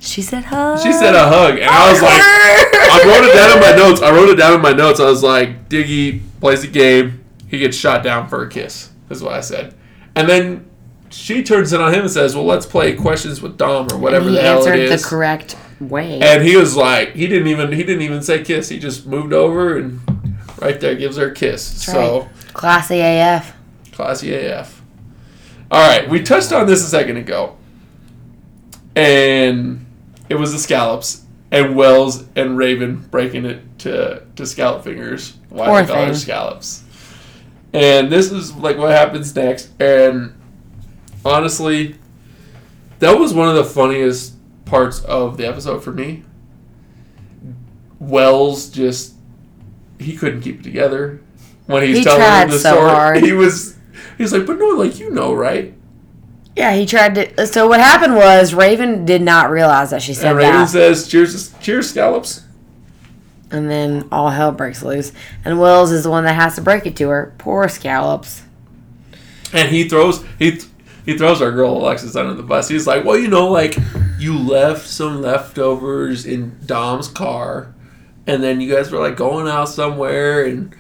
She 0.00 0.22
said, 0.22 0.44
hug. 0.44 0.78
She 0.80 0.92
said 0.92 1.14
a 1.14 1.26
hug, 1.26 1.54
and 1.58 1.64
I 1.68 1.90
was 1.90 2.00
like, 2.00 2.20
I 2.22 3.02
wrote 3.06 3.24
it 3.28 3.34
down 3.34 3.56
in 3.56 3.60
my 3.60 3.74
notes. 3.76 4.00
I 4.02 4.10
wrote 4.12 4.28
it 4.28 4.36
down 4.36 4.54
in 4.54 4.60
my 4.60 4.72
notes. 4.72 5.00
I 5.00 5.04
was 5.04 5.22
like, 5.22 5.68
Diggy 5.68 6.20
plays 6.40 6.62
a 6.62 6.68
game. 6.68 7.24
He 7.48 7.58
gets 7.58 7.76
shot 7.76 8.02
down 8.04 8.28
for 8.28 8.42
a 8.44 8.48
kiss. 8.48 8.90
Is 9.10 9.22
what 9.22 9.32
I 9.32 9.40
said. 9.40 9.74
And 10.14 10.28
then 10.28 10.68
she 11.10 11.42
turns 11.42 11.72
it 11.72 11.80
on 11.80 11.92
him 11.92 12.02
and 12.02 12.10
says, 12.10 12.34
"Well, 12.36 12.44
let's 12.44 12.66
play 12.66 12.94
questions 12.94 13.40
with 13.42 13.56
Dom 13.56 13.88
or 13.92 13.98
whatever 13.98 14.28
he 14.28 14.36
the 14.36 14.42
hell 14.42 14.58
it 14.64 14.68
answered 14.68 14.78
is." 14.80 15.02
the 15.02 15.08
correct 15.08 15.56
way. 15.80 16.20
and 16.20 16.42
he 16.44 16.56
was 16.56 16.76
like, 16.76 17.14
he 17.14 17.26
didn't 17.26 17.48
even 17.48 17.72
he 17.72 17.82
didn't 17.82 18.02
even 18.02 18.22
say 18.22 18.42
kiss. 18.44 18.68
He 18.68 18.78
just 18.78 19.06
moved 19.06 19.32
over 19.32 19.76
and 19.76 20.00
right 20.58 20.80
there 20.80 20.94
gives 20.94 21.16
her 21.16 21.30
a 21.30 21.34
kiss. 21.34 21.70
That's 21.70 21.84
so 21.84 22.20
right. 22.20 22.30
Classy 22.52 23.00
AF. 23.00 23.54
classy 23.92 24.34
AF. 24.34 24.82
All 25.70 25.86
right, 25.86 26.08
we 26.08 26.22
touched 26.22 26.52
on 26.52 26.66
this 26.66 26.84
a 26.84 26.88
second 26.88 27.16
ago, 27.16 27.56
and 28.94 29.84
it 30.28 30.36
was 30.36 30.52
the 30.52 30.58
scallops 30.58 31.24
and 31.50 31.76
Wells 31.76 32.24
and 32.36 32.56
Raven 32.56 32.96
breaking 33.10 33.44
it 33.44 33.60
to 33.80 34.22
to 34.36 34.46
scallop 34.46 34.84
fingers. 34.84 35.36
Why 35.48 35.66
Poor 35.66 35.82
they 35.82 35.86
call 35.92 36.02
her 36.02 36.06
thing. 36.12 36.14
scallops? 36.14 36.82
And 37.72 38.10
this 38.10 38.30
is 38.32 38.54
like 38.54 38.78
what 38.78 38.90
happens 38.90 39.34
next. 39.34 39.70
And 39.80 40.34
honestly, 41.24 41.96
that 43.00 43.18
was 43.18 43.34
one 43.34 43.48
of 43.48 43.56
the 43.56 43.64
funniest 43.64 44.34
parts 44.64 45.02
of 45.04 45.36
the 45.36 45.46
episode 45.46 45.82
for 45.84 45.92
me. 45.92 46.22
Wells 47.98 48.68
just 48.70 49.14
he 49.98 50.16
couldn't 50.16 50.40
keep 50.42 50.60
it 50.60 50.62
together 50.62 51.20
when 51.66 51.82
he's 51.82 51.98
He 51.98 52.04
telling 52.04 52.20
tried 52.20 52.42
him 52.44 52.50
the 52.50 52.58
so 52.58 52.72
story. 52.74 52.90
hard. 52.90 53.22
He 53.24 53.32
was 53.32 53.76
he's 54.18 54.32
like, 54.32 54.46
but 54.46 54.58
no, 54.58 54.68
like 54.70 54.98
you 54.98 55.10
know, 55.10 55.32
right? 55.34 55.74
Yeah, 56.56 56.74
he 56.74 56.86
tried 56.86 57.14
to. 57.16 57.46
So 57.46 57.68
what 57.68 57.80
happened 57.80 58.14
was 58.16 58.54
Raven 58.54 59.04
did 59.04 59.20
not 59.22 59.50
realize 59.50 59.90
that 59.90 60.00
she 60.02 60.14
said 60.14 60.28
And 60.30 60.38
Raven 60.38 60.52
that, 60.60 60.68
says, 60.68 61.06
"Cheers, 61.08 61.52
cheers, 61.60 61.90
scallops." 61.90 62.42
and 63.50 63.70
then 63.70 64.08
all 64.10 64.30
hell 64.30 64.50
breaks 64.52 64.82
loose. 64.82 65.12
And 65.44 65.60
Wells 65.60 65.92
is 65.92 66.02
the 66.02 66.10
one 66.10 66.24
that 66.24 66.34
has 66.34 66.56
to 66.56 66.60
break 66.62 66.84
it 66.86 66.96
to 66.96 67.08
her. 67.10 67.32
Poor 67.38 67.68
scallops. 67.68 68.42
And 69.52 69.68
he 69.68 69.88
throws 69.88 70.24
he 70.38 70.60
he 71.04 71.16
throws 71.16 71.40
our 71.40 71.52
girl 71.52 71.76
Alexis 71.76 72.16
under 72.16 72.34
the 72.34 72.42
bus. 72.42 72.68
He's 72.68 72.86
like, 72.86 73.04
"Well, 73.04 73.16
you 73.18 73.28
know, 73.28 73.48
like 73.48 73.76
you 74.18 74.36
left 74.36 74.86
some 74.88 75.22
leftovers 75.22 76.24
in 76.26 76.58
Dom's 76.66 77.06
car, 77.08 77.74
and 78.26 78.42
then 78.42 78.60
you 78.60 78.74
guys 78.74 78.90
were 78.90 78.98
like 78.98 79.16
going 79.16 79.48
out 79.48 79.68
somewhere, 79.68 80.44
and 80.44 80.74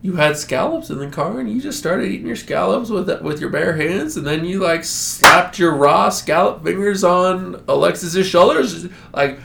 you 0.00 0.16
had 0.16 0.36
scallops 0.36 0.90
in 0.90 0.98
the 0.98 1.08
car, 1.08 1.38
and 1.40 1.50
you 1.50 1.60
just 1.60 1.78
started 1.78 2.10
eating 2.10 2.26
your 2.26 2.36
scallops 2.36 2.90
with 2.90 3.08
with 3.22 3.40
your 3.40 3.50
bare 3.50 3.76
hands, 3.76 4.16
and 4.16 4.26
then 4.26 4.44
you 4.44 4.60
like 4.60 4.84
slapped 4.84 5.58
your 5.58 5.74
raw 5.74 6.08
scallop 6.08 6.64
fingers 6.64 7.04
on 7.04 7.62
Alexis's 7.68 8.26
shoulders, 8.26 8.86
like." 9.12 9.38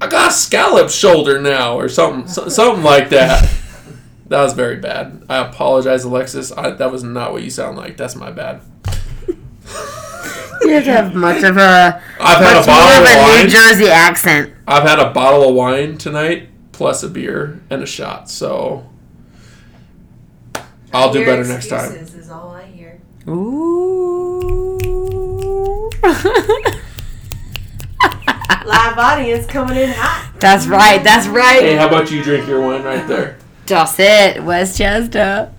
I 0.00 0.08
got 0.08 0.32
a 0.32 0.34
scallop 0.34 0.90
shoulder 0.90 1.40
now, 1.40 1.78
or 1.78 1.88
something, 1.88 2.26
something 2.26 2.82
like 2.82 3.08
that. 3.10 3.48
That 4.28 4.42
was 4.42 4.54
very 4.54 4.76
bad. 4.76 5.24
I 5.28 5.46
apologize, 5.46 6.04
Alexis. 6.04 6.50
I, 6.50 6.70
that 6.70 6.90
was 6.90 7.02
not 7.04 7.32
what 7.32 7.42
you 7.42 7.50
sound 7.50 7.76
like. 7.76 7.96
That's 7.96 8.16
my 8.16 8.30
bad. 8.30 8.62
You 10.74 10.80
have 10.80 10.84
to 10.86 10.92
have 11.02 11.14
much 11.14 11.42
of 11.42 11.56
a 11.56 12.02
I've 12.20 12.38
had 12.44 12.54
much 12.54 12.64
a 12.64 12.66
bottle 12.66 13.00
more 13.00 13.10
of 13.10 13.34
of 13.34 13.40
a 13.40 13.44
New. 13.44 13.50
Jersey 13.50 13.88
accent. 13.88 14.52
I've 14.66 14.82
had 14.82 14.98
a 14.98 15.10
bottle 15.12 15.48
of 15.48 15.54
wine 15.54 15.98
tonight, 15.98 16.48
plus 16.72 17.02
a 17.02 17.08
beer 17.08 17.60
and 17.70 17.82
a 17.82 17.86
shot. 17.86 18.28
So 18.30 18.88
I'll 20.92 21.12
do 21.12 21.18
Your 21.20 21.26
better 21.28 21.44
next 21.44 21.68
time. 21.68 21.84
excuses 21.92 22.14
Is 22.14 22.30
all 22.30 22.50
I 22.50 22.64
hear. 22.66 23.00
Ooh. 23.28 24.78
Live 28.66 28.96
audience 28.98 29.46
coming 29.46 29.76
in 29.76 29.90
hot. 29.90 30.32
that's 30.40 30.66
right. 30.66 31.02
That's 31.04 31.26
right. 31.26 31.60
Hey, 31.62 31.76
how 31.76 31.86
about 31.86 32.10
you 32.10 32.22
drink 32.22 32.48
your 32.48 32.62
wine 32.62 32.82
right 32.82 33.06
there? 33.06 33.36
Just 33.66 34.00
it, 34.00 34.42
Westchester. 34.42 35.52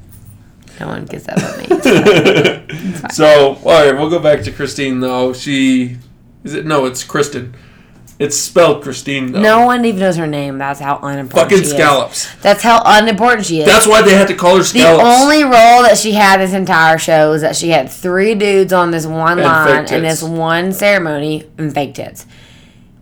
No 0.79 0.87
one 0.87 1.05
gets 1.05 1.25
that 1.25 1.37
but 1.37 3.03
me. 3.03 3.09
so, 3.13 3.55
all 3.63 3.85
right, 3.85 3.93
we'll 3.93 4.09
go 4.09 4.19
back 4.19 4.43
to 4.43 4.51
Christine 4.51 4.99
though. 4.99 5.33
She 5.33 5.97
is 6.43 6.53
it? 6.53 6.65
No, 6.65 6.85
it's 6.85 7.03
Kristen. 7.03 7.55
It's 8.17 8.37
spelled 8.37 8.81
Christine 8.81 9.33
though. 9.33 9.41
No 9.41 9.65
one 9.65 9.83
even 9.83 9.99
knows 9.99 10.15
her 10.15 10.27
name. 10.27 10.57
That's 10.57 10.79
how 10.79 10.99
unimportant 11.01 11.51
Fucking 11.51 11.63
she 11.63 11.69
scallops. 11.69 12.25
is. 12.25 12.41
That's 12.41 12.63
how 12.63 12.81
unimportant 12.85 13.45
she 13.45 13.59
is. 13.59 13.65
That's 13.65 13.87
why 13.87 14.01
they 14.03 14.13
had 14.13 14.29
to 14.29 14.35
call 14.35 14.57
her 14.57 14.63
scallops. 14.63 15.03
the 15.03 15.23
only 15.23 15.43
role 15.43 15.83
that 15.83 15.97
she 15.97 16.13
had 16.13 16.39
this 16.39 16.53
entire 16.53 16.97
show 16.97 17.33
is 17.33 17.41
that 17.41 17.57
she 17.57 17.69
had 17.69 17.89
three 17.89 18.33
dudes 18.33 18.71
on 18.71 18.91
this 18.91 19.05
one 19.05 19.39
And 19.39 19.47
line 19.47 19.85
fake 19.85 19.91
and 19.93 20.05
this 20.05 20.23
one 20.23 20.71
ceremony 20.71 21.43
and 21.57 21.73
fake 21.73 21.95
tits. 21.95 22.25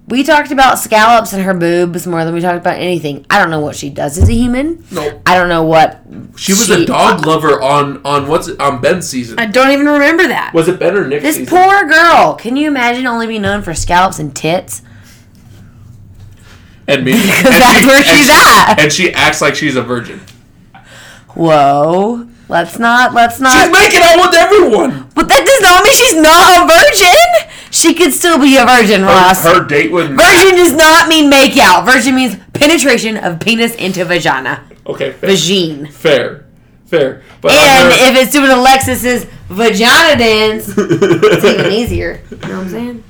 We 0.06 0.24
talked 0.24 0.52
about 0.52 0.80
scallops 0.80 1.32
and 1.32 1.42
her 1.44 1.54
boobs 1.54 2.06
more 2.06 2.26
than 2.26 2.34
we 2.34 2.42
talked 2.42 2.58
about 2.58 2.76
anything. 2.78 3.26
I 3.30 3.40
don't 3.40 3.50
know 3.50 3.62
what 3.62 3.76
she 3.76 3.90
does 3.90 4.18
as 4.18 4.28
a 4.28 4.34
human. 4.34 4.84
No. 4.92 5.22
I 5.26 5.36
don't 5.38 5.48
know 5.48 5.64
what 5.64 6.02
She 6.36 6.52
was 6.52 6.70
a 6.70 6.86
dog 6.86 7.26
lover 7.26 7.62
on 7.62 8.02
on 8.06 8.28
what's 8.28 8.50
it, 8.50 8.60
on 8.60 8.82
Ben's 8.82 9.08
season. 9.08 9.40
I 9.40 9.46
don't 9.46 9.72
even 9.72 9.86
remember 9.88 10.28
that. 10.28 10.54
Was 10.54 10.68
it 10.68 10.78
Ben 10.78 10.98
or 10.98 11.08
Nick's 11.08 11.24
This 11.24 11.38
season? 11.38 11.58
poor 11.58 11.88
girl. 11.88 12.36
Can 12.36 12.58
you 12.58 12.68
imagine 12.68 13.08
only 13.08 13.28
being 13.28 13.42
known 13.44 13.62
for 13.62 13.74
scallops 13.74 14.20
and 14.20 14.36
tits? 14.36 14.82
and 16.86 17.06
me. 17.06 17.14
Because 17.14 17.46
And 17.46 17.54
that's 17.54 17.86
where 17.88 18.04
she's 18.04 18.26
she- 18.26 18.32
at. 18.32 18.76
And 18.80 18.92
she 18.92 19.14
acts 19.14 19.42
like 19.42 19.56
she's 19.56 19.78
a 19.78 19.82
virgin. 19.84 20.20
Whoa. 21.30 22.28
Let's 22.54 22.78
not. 22.78 23.16
Let's 23.16 23.40
not. 23.40 23.52
She's 23.52 23.72
making 23.72 24.02
out 24.04 24.18
with 24.22 24.36
everyone. 24.36 25.10
but 25.16 25.28
that 25.28 25.42
does 25.44 25.62
not 25.66 25.84
mean 25.84 25.92
she's 25.92 26.14
not 26.14 26.54
a 26.54 26.70
virgin. 26.70 27.50
She 27.72 27.96
could 27.96 28.14
still 28.14 28.38
be 28.40 28.58
a 28.58 28.64
virgin, 28.66 29.02
Her, 29.02 29.08
Ross. 29.08 29.44
her 29.44 29.66
date 29.66 29.92
with 29.92 30.10
Virgin 30.10 30.56
does 30.56 30.74
not 30.74 31.08
mean 31.10 31.32
make 31.32 31.58
out. 31.58 31.84
Virgin 31.84 32.14
means 32.14 32.36
penetration 32.54 33.18
of 33.18 33.40
penis 33.40 33.74
into 33.74 34.06
vagina. 34.06 34.64
Okay, 34.86 35.14
fair. 35.14 35.30
Vagine. 35.32 35.92
Fair. 35.92 36.46
Fair. 36.86 37.24
But 37.42 37.54
And 37.54 37.92
if 38.16 38.22
it's 38.22 38.32
doing 38.32 38.52
Alexis's 38.52 39.26
vagina 39.50 40.16
dance, 40.20 40.72
it's 40.78 41.44
even 41.44 41.72
easier. 41.72 42.22
You 42.30 42.38
know 42.38 42.48
what 42.50 42.54
I'm 42.66 42.70
saying? 42.70 43.04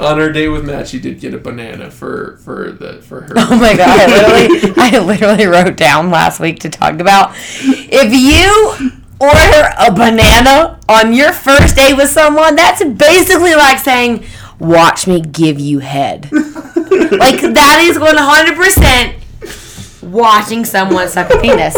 On 0.00 0.18
her 0.18 0.32
date 0.32 0.48
with 0.48 0.64
Matt, 0.64 0.88
she 0.88 0.98
did 0.98 1.20
get 1.20 1.34
a 1.34 1.38
banana 1.38 1.90
for 1.90 2.38
for 2.38 2.72
the 2.72 3.02
for 3.02 3.22
her. 3.22 3.34
Oh 3.36 3.56
my 3.56 3.76
god! 3.76 4.00
I 4.00 4.06
literally, 4.06 4.74
I 4.76 4.98
literally 4.98 5.46
wrote 5.46 5.76
down 5.76 6.10
last 6.10 6.40
week 6.40 6.60
to 6.60 6.70
talk 6.70 7.00
about 7.00 7.32
if 7.62 8.12
you 8.12 8.98
order 9.20 9.74
a 9.78 9.92
banana 9.92 10.80
on 10.88 11.12
your 11.12 11.32
first 11.32 11.76
date 11.76 11.94
with 11.94 12.08
someone, 12.08 12.56
that's 12.56 12.82
basically 12.82 13.54
like 13.54 13.78
saying, 13.78 14.24
"Watch 14.58 15.06
me 15.06 15.20
give 15.20 15.60
you 15.60 15.80
head." 15.80 16.30
like 16.32 17.40
that 17.40 17.80
is 17.82 17.98
one 17.98 18.16
hundred 18.16 18.56
percent 18.56 19.16
watching 20.02 20.64
someone 20.64 21.08
suck 21.08 21.30
a 21.30 21.38
penis. 21.38 21.76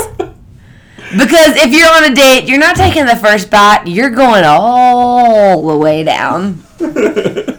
Because 1.13 1.57
if 1.57 1.73
you're 1.73 1.91
on 1.91 2.11
a 2.11 2.15
date, 2.15 2.49
you're 2.49 2.59
not 2.59 2.75
taking 2.75 3.05
the 3.05 3.17
first 3.17 3.51
bite, 3.51 3.87
you're 3.87 4.09
going 4.09 4.45
all 4.47 5.67
the 5.67 5.77
way 5.77 6.05
down. 6.05 6.63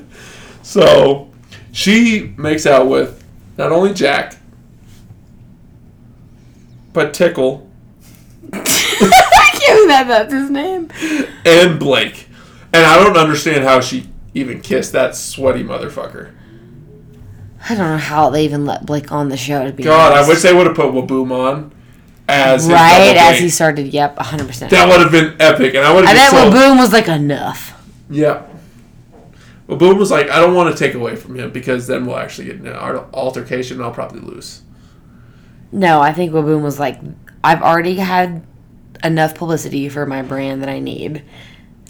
So 0.73 1.29
she 1.71 2.33
makes 2.35 2.65
out 2.65 2.87
with 2.87 3.23
not 3.59 3.71
only 3.71 3.93
Jack, 3.93 4.37
but 6.93 7.13
Tickle 7.13 7.69
I 8.53 9.49
can't 9.53 9.77
believe 9.77 9.87
that 9.87 10.07
that's 10.07 10.33
his 10.33 10.49
name. 10.49 10.89
and 11.45 11.79
Blake. 11.79 12.27
And 12.73 12.83
I 12.83 13.03
don't 13.03 13.15
understand 13.15 13.63
how 13.63 13.81
she 13.81 14.09
even 14.33 14.61
kissed 14.61 14.93
that 14.93 15.15
sweaty 15.15 15.63
motherfucker. 15.63 16.33
I 17.69 17.75
don't 17.75 17.91
know 17.91 17.97
how 17.97 18.31
they 18.31 18.43
even 18.43 18.65
let 18.65 18.83
Blake 18.87 19.11
on 19.11 19.29
the 19.29 19.37
show. 19.37 19.67
To 19.67 19.71
be 19.71 19.83
God, 19.83 20.11
I 20.11 20.27
wish 20.27 20.41
they 20.41 20.55
would 20.55 20.65
have 20.65 20.75
put 20.75 20.87
Whaboom 20.87 21.31
on 21.31 21.71
as 22.27 22.67
right 22.67 23.15
as 23.15 23.39
he 23.39 23.49
started. 23.49 23.93
Yep, 23.93 24.17
hundred 24.17 24.47
percent. 24.47 24.71
That 24.71 24.89
would 24.89 25.01
have 25.01 25.11
been 25.11 25.39
epic, 25.39 25.75
and 25.75 25.85
I 25.85 25.93
would 25.93 26.05
I 26.05 26.13
have 26.13 26.31
bet 26.31 26.51
been 26.51 26.51
so. 26.51 26.57
Whaboom 26.57 26.79
was 26.79 26.91
like 26.91 27.07
enough. 27.07 27.79
Yeah. 28.09 28.47
Whaboom 29.67 29.97
was 29.97 30.11
like, 30.11 30.29
I 30.29 30.39
don't 30.39 30.55
want 30.55 30.75
to 30.75 30.83
take 30.83 30.93
away 30.93 31.15
from 31.15 31.35
him 31.35 31.51
because 31.51 31.87
then 31.87 32.05
we'll 32.05 32.17
actually 32.17 32.45
get 32.45 32.55
in 32.57 32.67
an 32.67 32.75
altercation 32.75 33.77
and 33.77 33.85
I'll 33.85 33.93
probably 33.93 34.19
lose. 34.19 34.61
No, 35.71 36.01
I 36.01 36.11
think 36.13 36.33
Whaboom 36.33 36.61
was 36.61 36.79
like, 36.79 36.99
I've 37.43 37.61
already 37.61 37.95
had 37.95 38.45
enough 39.03 39.35
publicity 39.35 39.89
for 39.89 40.05
my 40.05 40.21
brand 40.21 40.61
that 40.61 40.69
I 40.69 40.79
need. 40.79 41.23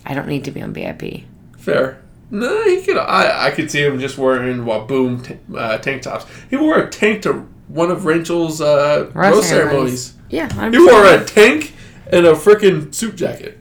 I 0.06 0.14
don't 0.14 0.28
need 0.28 0.44
to 0.46 0.52
be 0.52 0.62
on 0.62 0.74
VIP. 0.74 1.24
Fair. 1.58 2.02
No, 2.30 2.64
he 2.64 2.82
could. 2.82 2.98
I 2.98 3.48
I 3.48 3.52
could 3.52 3.70
see 3.70 3.84
him 3.84 4.00
just 4.00 4.18
wearing 4.18 4.60
Whaboom 4.64 5.24
t- 5.24 5.38
uh, 5.56 5.78
tank 5.78 6.02
tops. 6.02 6.26
He 6.50 6.56
wore 6.56 6.80
a 6.80 6.90
tank 6.90 7.22
to 7.24 7.48
one 7.68 7.92
of 7.92 8.06
Rachel's 8.06 8.60
uh, 8.60 9.12
Rose 9.14 9.36
rose 9.36 9.48
ceremonies. 9.48 10.14
ceremonies. 10.14 10.14
Yeah, 10.30 10.50
100%. 10.50 10.74
He 10.74 10.80
wore 10.80 11.06
a 11.06 11.26
tank 11.26 11.74
and 12.12 12.26
a 12.26 12.34
freaking 12.34 12.94
suit 12.94 13.16
jacket. 13.16 13.60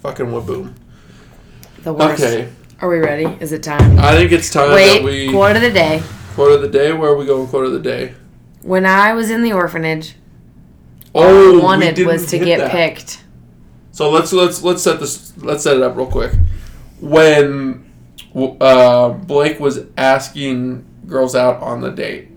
Fucking 0.00 0.26
Whaboom. 0.26 0.74
The 1.86 1.92
worst. 1.94 2.22
Okay, 2.22 2.48
Are 2.80 2.88
we 2.90 2.98
ready? 2.98 3.24
Is 3.40 3.52
it 3.52 3.62
time? 3.62 3.98
I 4.00 4.12
think 4.12 4.32
it's 4.32 4.50
time 4.50 4.72
Wait, 4.72 4.98
that 4.98 5.04
we 5.04 5.30
quote 5.30 5.54
of 5.56 5.62
the 5.62 5.70
day. 5.70 6.02
quote 6.34 6.50
of 6.52 6.60
the 6.60 6.68
day. 6.68 6.92
Where 6.92 7.10
are 7.12 7.16
we 7.16 7.24
going? 7.24 7.46
Quote 7.46 7.64
of 7.64 7.72
the 7.72 7.78
day. 7.80 8.12
When 8.62 8.84
I 8.84 9.12
was 9.12 9.30
in 9.30 9.42
the 9.42 9.52
orphanage, 9.52 10.16
Oh, 11.14 11.22
all 11.22 11.28
I 11.28 11.50
we 11.52 11.58
wanted 11.60 11.98
was 12.04 12.26
to 12.30 12.38
get 12.38 12.58
that. 12.58 12.70
picked. 12.72 13.22
So 13.92 14.10
let's 14.10 14.32
let's 14.32 14.62
let's 14.62 14.82
set 14.82 14.98
this 15.00 15.32
let's 15.38 15.62
set 15.62 15.76
it 15.76 15.82
up 15.82 15.96
real 15.96 16.06
quick. 16.06 16.32
When 17.00 17.90
uh, 18.60 19.10
Blake 19.10 19.60
was 19.60 19.80
asking 19.96 20.84
girls 21.06 21.34
out 21.36 21.62
on 21.62 21.80
the 21.80 21.90
date, 21.90 22.28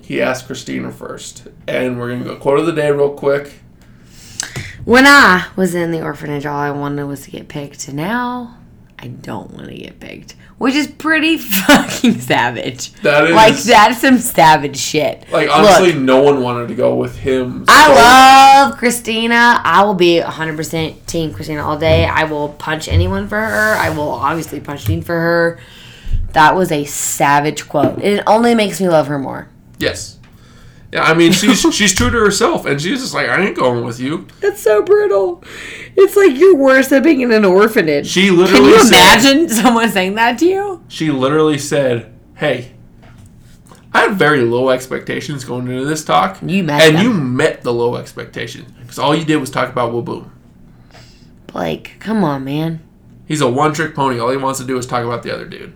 he 0.00 0.20
asked 0.22 0.46
Christina 0.46 0.90
first, 0.90 1.46
and 1.68 2.00
we're 2.00 2.10
gonna 2.10 2.24
go 2.24 2.36
quote 2.36 2.58
of 2.58 2.66
the 2.66 2.72
day 2.72 2.90
real 2.90 3.12
quick. 3.12 3.60
When 4.84 5.06
I 5.06 5.46
was 5.54 5.74
in 5.74 5.92
the 5.92 6.02
orphanage, 6.02 6.46
all 6.46 6.58
I 6.58 6.70
wanted 6.70 7.04
was 7.04 7.20
to 7.22 7.30
get 7.30 7.46
picked. 7.48 7.92
Now, 7.92 8.57
I 9.00 9.06
don't 9.08 9.52
want 9.52 9.68
to 9.68 9.74
get 9.76 10.00
picked, 10.00 10.34
which 10.58 10.74
is 10.74 10.88
pretty 10.88 11.36
fucking 11.38 12.20
savage. 12.20 12.92
That 13.02 13.24
is 13.26 13.34
Like 13.34 13.56
that's 13.56 14.00
some 14.00 14.18
savage 14.18 14.76
shit. 14.76 15.30
Like 15.30 15.48
honestly, 15.50 15.92
Look, 15.92 16.02
no 16.02 16.20
one 16.22 16.42
wanted 16.42 16.68
to 16.68 16.74
go 16.74 16.96
with 16.96 17.16
him. 17.16 17.64
so- 17.66 17.72
I 17.72 17.94
love 18.66 18.76
Christina. 18.76 19.60
I 19.64 19.84
will 19.84 19.94
be 19.94 20.20
100% 20.20 21.06
team 21.06 21.32
Christina 21.32 21.64
all 21.64 21.78
day. 21.78 22.06
I 22.06 22.24
will 22.24 22.48
punch 22.50 22.88
anyone 22.88 23.28
for 23.28 23.38
her. 23.40 23.74
I 23.76 23.90
will 23.90 24.10
obviously 24.10 24.58
punch 24.60 24.84
Dean 24.84 25.00
for 25.02 25.14
her. 25.14 25.60
That 26.32 26.56
was 26.56 26.72
a 26.72 26.84
savage 26.84 27.68
quote. 27.68 28.02
It 28.02 28.22
only 28.26 28.54
makes 28.54 28.80
me 28.80 28.88
love 28.88 29.06
her 29.06 29.18
more. 29.18 29.48
yes. 29.78 30.17
Yeah, 30.92 31.02
I 31.02 31.14
mean 31.14 31.32
she's 31.32 31.60
she's 31.74 31.94
true 31.94 32.10
to 32.10 32.18
herself, 32.18 32.64
and 32.66 32.80
she's 32.80 33.00
just 33.00 33.14
like 33.14 33.28
I 33.28 33.44
ain't 33.46 33.56
going 33.56 33.84
with 33.84 34.00
you. 34.00 34.26
That's 34.40 34.60
so 34.62 34.82
brutal. 34.82 35.42
It's 35.96 36.16
like 36.16 36.36
you're 36.36 36.56
worse 36.56 36.88
than 36.88 37.02
being 37.02 37.20
in 37.20 37.32
an 37.32 37.44
orphanage. 37.44 38.06
She 38.06 38.30
literally. 38.30 38.70
Can 38.72 38.78
you 38.78 38.84
said, 38.84 39.18
imagine 39.24 39.48
someone 39.62 39.90
saying 39.90 40.14
that 40.14 40.38
to 40.38 40.46
you? 40.46 40.82
she 40.88 41.10
literally 41.10 41.58
said, 41.58 42.12
"Hey, 42.36 42.72
I 43.92 44.00
had 44.02 44.14
very 44.14 44.40
low 44.42 44.70
expectations 44.70 45.44
going 45.44 45.68
into 45.68 45.84
this 45.84 46.04
talk, 46.04 46.38
You 46.40 46.62
met 46.64 46.80
and 46.82 46.96
them. 46.96 47.02
you 47.04 47.12
met 47.12 47.62
the 47.62 47.72
low 47.72 47.96
expectations 47.96 48.70
because 48.80 48.98
all 48.98 49.14
you 49.14 49.24
did 49.26 49.36
was 49.36 49.50
talk 49.50 49.68
about 49.70 49.92
Whaboom. 49.92 50.30
Blake, 51.48 51.96
come 51.98 52.22
on, 52.24 52.44
man. 52.44 52.80
He's 53.26 53.40
a 53.40 53.48
one-trick 53.50 53.94
pony. 53.94 54.18
All 54.18 54.30
he 54.30 54.36
wants 54.36 54.58
to 54.60 54.66
do 54.66 54.76
is 54.78 54.86
talk 54.86 55.04
about 55.04 55.22
the 55.22 55.34
other 55.34 55.44
dude. 55.46 55.74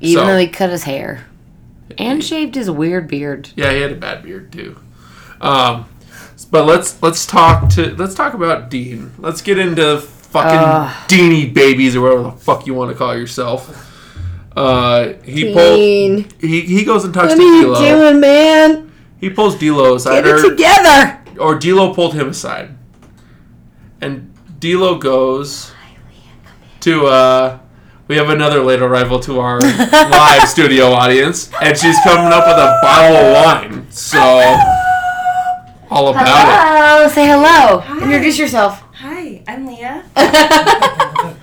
Even 0.00 0.22
So- 0.22 0.26
though 0.28 0.38
he 0.38 0.46
cut 0.48 0.70
his 0.70 0.84
hair 0.84 1.26
and 1.98 2.22
shaved 2.24 2.54
his 2.54 2.70
weird 2.70 3.08
beard. 3.08 3.50
Yeah, 3.56 3.72
he 3.72 3.80
had 3.80 3.92
a 3.92 3.96
bad 3.96 4.22
beard 4.22 4.52
too. 4.52 4.78
Um, 5.40 5.86
but 6.50 6.66
let's 6.66 7.00
let's 7.02 7.26
talk 7.26 7.68
to 7.70 7.94
let's 7.96 8.14
talk 8.14 8.34
about 8.34 8.70
Dean. 8.70 9.12
Let's 9.18 9.40
get 9.42 9.58
into 9.58 10.00
fucking 10.00 10.58
Ugh. 10.58 11.08
Deanie 11.08 11.52
babies 11.52 11.96
or 11.96 12.02
whatever 12.02 12.22
the 12.24 12.32
fuck 12.32 12.66
you 12.66 12.74
want 12.74 12.90
to 12.90 12.96
call 12.96 13.16
yourself. 13.16 13.86
Uh, 14.56 15.12
he 15.24 15.44
Dean. 15.44 16.24
pulled. 16.24 16.32
He, 16.40 16.60
he 16.62 16.84
goes 16.84 17.04
and 17.04 17.14
talks 17.14 17.34
to 17.34 17.38
D'Lo. 17.38 18.12
man? 18.18 18.92
He 19.20 19.30
pulls 19.30 19.56
D'Lo 19.58 19.94
aside, 19.94 20.24
Get 20.24 20.26
it 20.26 20.44
or, 20.44 20.50
together. 20.50 21.20
or 21.38 21.58
D'Lo 21.58 21.94
pulled 21.94 22.14
him 22.14 22.30
aside, 22.30 22.70
and 24.00 24.34
D'Lo 24.58 24.98
goes 24.98 25.72
to. 26.80 27.06
Uh, 27.06 27.59
we 28.10 28.16
have 28.16 28.28
another 28.28 28.60
late 28.60 28.82
arrival 28.82 29.20
to 29.20 29.38
our 29.38 29.60
live 29.60 30.48
studio 30.48 30.86
audience, 30.90 31.48
and 31.62 31.78
she's 31.78 31.96
coming 32.02 32.32
up 32.32 32.44
with 32.44 32.56
a 32.56 32.78
bottle 32.82 33.16
of 33.16 33.32
wine. 33.72 33.86
So 33.92 34.18
all 35.88 36.08
about 36.08 36.26
Hello. 36.26 37.06
Say 37.08 37.28
hello. 37.28 37.84
Introduce 38.02 38.36
yourself. 38.36 38.82
Hi, 38.94 39.44
I'm 39.46 39.64
Leah. 39.64 40.02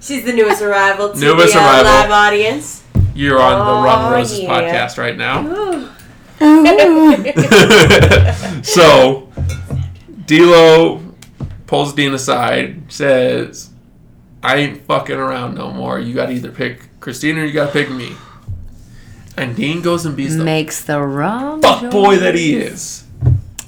She's 0.00 0.24
the 0.24 0.32
newest 0.32 0.62
arrival 0.62 1.12
to 1.12 1.18
Newest 1.18 1.54
the 1.54 1.58
uh, 1.58 1.62
arrival. 1.64 1.84
live 1.90 2.10
audience. 2.12 2.84
You're 3.12 3.40
on 3.42 3.58
the 3.58 3.82
Rum 3.84 4.04
Oh, 4.04 4.12
Roses 4.12 4.38
yeah. 4.42 4.48
podcast 4.48 4.98
right 4.98 5.16
now. 5.16 5.42
so 8.62 9.28
D'Lo 10.26 11.00
pulls 11.66 11.94
Dean 11.94 12.14
aside, 12.14 12.92
says, 12.92 13.70
"I 14.46 14.56
ain't 14.56 14.84
fucking 14.86 15.16
around 15.16 15.54
no 15.54 15.70
more. 15.72 15.98
You 15.98 16.14
got 16.14 16.26
to 16.26 16.32
either 16.32 16.50
pick 16.50 16.88
Christina 17.00 17.42
or 17.42 17.44
you 17.44 17.52
got 17.52 17.66
to 17.66 17.72
pick 17.72 17.90
me." 17.90 18.14
And 19.36 19.54
Dean 19.54 19.82
goes 19.82 20.06
and 20.06 20.16
beats 20.16 20.36
the 20.36 20.44
Makes 20.44 20.84
the 20.84 21.00
wrong 21.00 21.60
fuck 21.60 21.90
boy 21.90 22.16
that 22.16 22.34
he 22.34 22.56
is. 22.56 23.04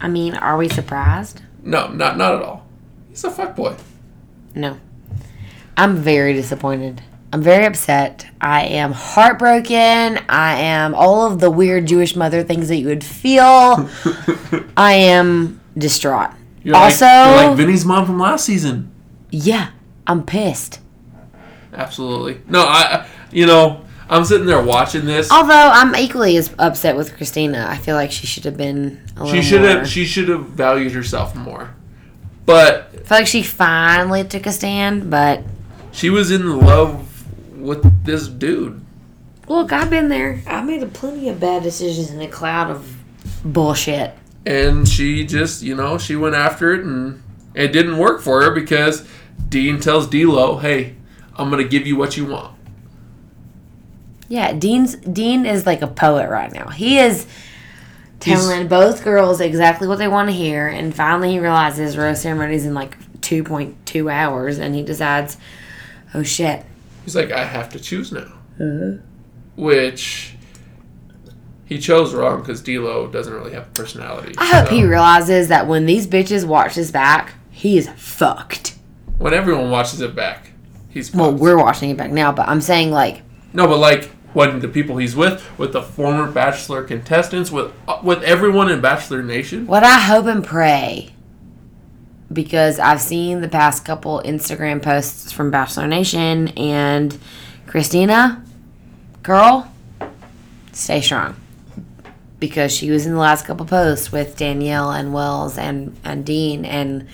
I 0.01 0.09
mean, 0.09 0.35
are 0.35 0.57
we 0.57 0.69
surprised? 0.69 1.43
No, 1.63 1.89
not 1.89 2.17
not 2.17 2.35
at 2.35 2.43
all. 2.43 2.67
He's 3.11 3.25
a 3.25 3.31
fuck 3.31 3.55
boy. 3.57 3.77
No. 4.55 4.79
I'm 5.77 5.97
very 5.97 6.33
disappointed. 6.33 7.03
I'm 7.33 7.43
very 7.43 7.67
upset. 7.67 8.27
I 8.41 8.65
am 8.65 8.93
heartbroken. 8.93 10.19
I 10.29 10.61
am 10.61 10.95
all 10.95 11.27
of 11.31 11.41
the 11.41 11.51
weird 11.51 11.87
Jewish 11.87 12.17
mother 12.17 12.43
things 12.43 12.69
that 12.69 12.77
you 12.77 12.87
would 12.87 13.05
feel. 13.05 13.43
I 14.77 14.95
am 14.95 15.61
distraught. 15.77 16.31
You're 16.63 16.77
also, 16.77 17.05
like, 17.05 17.41
you're 17.41 17.49
like 17.49 17.57
Vinny's 17.59 17.85
mom 17.85 18.07
from 18.07 18.19
last 18.19 18.47
season. 18.47 18.91
yeah, 19.31 19.71
I'm 20.09 20.25
pissed. 20.25 20.81
Absolutely. 21.73 22.41
No, 22.49 22.63
I. 22.63 23.07
You 23.31 23.45
know, 23.47 23.85
I'm 24.09 24.25
sitting 24.25 24.47
there 24.47 24.63
watching 24.63 25.05
this. 25.05 25.31
Although 25.31 25.53
I'm 25.55 25.95
equally 25.97 26.37
as 26.39 26.53
upset 26.59 26.97
with 26.97 27.15
Christina. 27.17 27.67
I 27.69 27.77
feel 27.77 27.95
like 27.95 28.11
she 28.11 28.27
should 28.27 28.45
have 28.45 28.57
been 28.57 29.01
a 29.17 29.25
little 29.25 29.41
She 29.41 29.47
should 29.47 29.61
more- 29.61 29.71
have. 29.71 29.89
She 29.89 30.05
should 30.07 30.29
have 30.29 30.47
valued 30.47 30.93
herself 30.93 31.37
more. 31.37 31.75
But 32.47 32.91
I 32.95 32.97
feel 33.03 33.19
like 33.19 33.27
she 33.27 33.43
finally 33.43 34.25
took 34.25 34.47
a 34.47 34.53
stand, 34.53 35.11
but 35.11 35.43
she 35.93 36.09
was 36.09 36.31
in 36.31 36.59
love 36.61 37.05
with 37.59 38.05
this 38.07 38.27
dude. 38.29 38.81
look, 39.47 39.73
I've 39.73 39.91
been 39.91 40.09
there. 40.09 40.41
I 40.47 40.63
made 40.63 40.83
a 40.83 40.87
plenty 40.87 41.29
of 41.29 41.39
bad 41.41 41.63
decisions 41.63 42.11
in 42.11 42.21
a 42.23 42.29
cloud 42.29 42.71
of 42.71 42.97
bullshit. 43.45 44.15
and 44.47 44.89
she 44.89 45.27
just 45.27 45.63
you 45.63 45.75
know 45.75 45.99
she 45.99 46.17
went 46.17 46.35
after 46.35 46.73
it 46.73 46.83
and 46.85 47.23
it 47.55 47.69
didn't 47.69 47.99
work 47.99 48.23
for 48.23 48.43
her 48.43 48.51
because 48.53 49.07
dean 49.49 49.81
tells 49.81 50.07
d'lo 50.07 50.59
hey 50.59 50.95
i'm 51.37 51.51
gonna 51.51 51.65
give 51.65 51.87
you 51.87 51.97
what 51.97 52.17
you 52.17 52.27
want 52.27 52.55
Yeah, 54.29 54.53
Dean's 54.53 54.97
Dean 54.97 55.47
is 55.47 55.65
like 55.65 55.81
a 55.81 55.87
poet 55.87 56.29
right 56.29 56.53
now. 56.53 56.69
He 56.69 56.99
is 56.99 57.27
telling 58.21 58.69
both 58.69 59.03
girls 59.03 59.41
exactly 59.41 59.89
what 59.89 59.97
they 59.97 60.09
want 60.09 60.29
to 60.29 60.35
hear, 60.35 60.69
and 60.69 60.95
finally 60.95 61.31
he 61.31 61.39
realizes 61.39 61.97
rose 61.97 62.21
ceremony's 62.21 62.67
in 62.67 62.75
like 62.75 62.99
two 63.23 63.43
point 63.43 63.75
two 63.87 64.11
hours, 64.11 64.59
and 64.59 64.75
he 64.75 64.83
decides, 64.83 65.39
oh 66.13 66.23
shit, 66.23 66.63
he's 67.09 67.17
like 67.17 67.33
i 67.33 67.43
have 67.43 67.71
to 67.71 67.81
choose 67.81 68.13
now 68.13 68.31
uh-huh. 68.61 68.99
which 69.57 70.35
he 71.65 71.79
chose 71.79 72.13
wrong 72.13 72.41
because 72.41 72.61
d'lo 72.61 73.07
doesn't 73.07 73.33
really 73.33 73.53
have 73.53 73.67
a 73.67 73.71
personality 73.71 74.35
I 74.37 74.45
hope 74.45 74.69
he 74.69 74.85
realizes 74.85 75.49
that 75.49 75.67
when 75.67 75.87
these 75.87 76.07
bitches 76.07 76.47
watch 76.47 76.75
this 76.75 76.91
back, 76.91 77.33
he 77.51 77.79
is 77.79 77.89
fucked. 77.97 78.77
When 79.19 79.35
everyone 79.35 79.71
watches 79.71 80.01
it 80.01 80.15
back 80.15 80.53
he's 80.89 81.15
Well, 81.15 81.33
we're 81.33 81.59
watching 81.59 81.91
it 81.91 81.97
back 81.97 82.11
now, 82.11 82.33
but 82.33 82.49
I'm 82.49 82.61
saying 82.61 82.91
like 82.91 83.23
no 83.53 83.67
but 83.67 83.79
like 83.79 84.11
when 84.33 84.61
the 84.61 84.69
people 84.69 84.99
he's 84.99 85.17
with 85.17 85.47
with 85.59 85.73
the 85.73 85.83
former 85.83 86.31
bachelor 86.31 86.85
contestants 86.85 87.51
with 87.51 87.73
uh, 87.87 88.01
with 88.03 88.23
everyone 88.23 88.71
in 88.71 88.81
bachelor 88.81 89.23
nation 89.23 89.67
What 89.67 89.85
I 89.85 89.99
hope 89.99 90.27
and 90.27 90.45
pray, 90.45 91.11
because 92.33 92.79
I've 92.79 93.01
seen 93.01 93.41
the 93.41 93.49
past 93.49 93.85
couple 93.85 94.23
Instagram 94.25 94.83
posts 94.83 95.33
from 95.33 95.51
Bachelor 95.51 95.87
Nation 95.87 96.49
and 96.49 97.19
Christina, 97.67 98.45
girl, 99.23 99.73
stay 100.73 101.01
strong. 101.01 101.37
Because 102.39 102.73
she 102.73 102.91
was 102.91 103.05
in 103.05 103.13
the 103.13 103.19
last 103.19 103.47
couple 103.47 103.67
posts 103.67 104.13
with 104.13 104.37
Danielle 104.37 104.93
and 104.93 105.13
Wells 105.13 105.59
and, 105.59 105.99
and 106.05 106.25
Dean, 106.25 106.65
and 106.65 107.09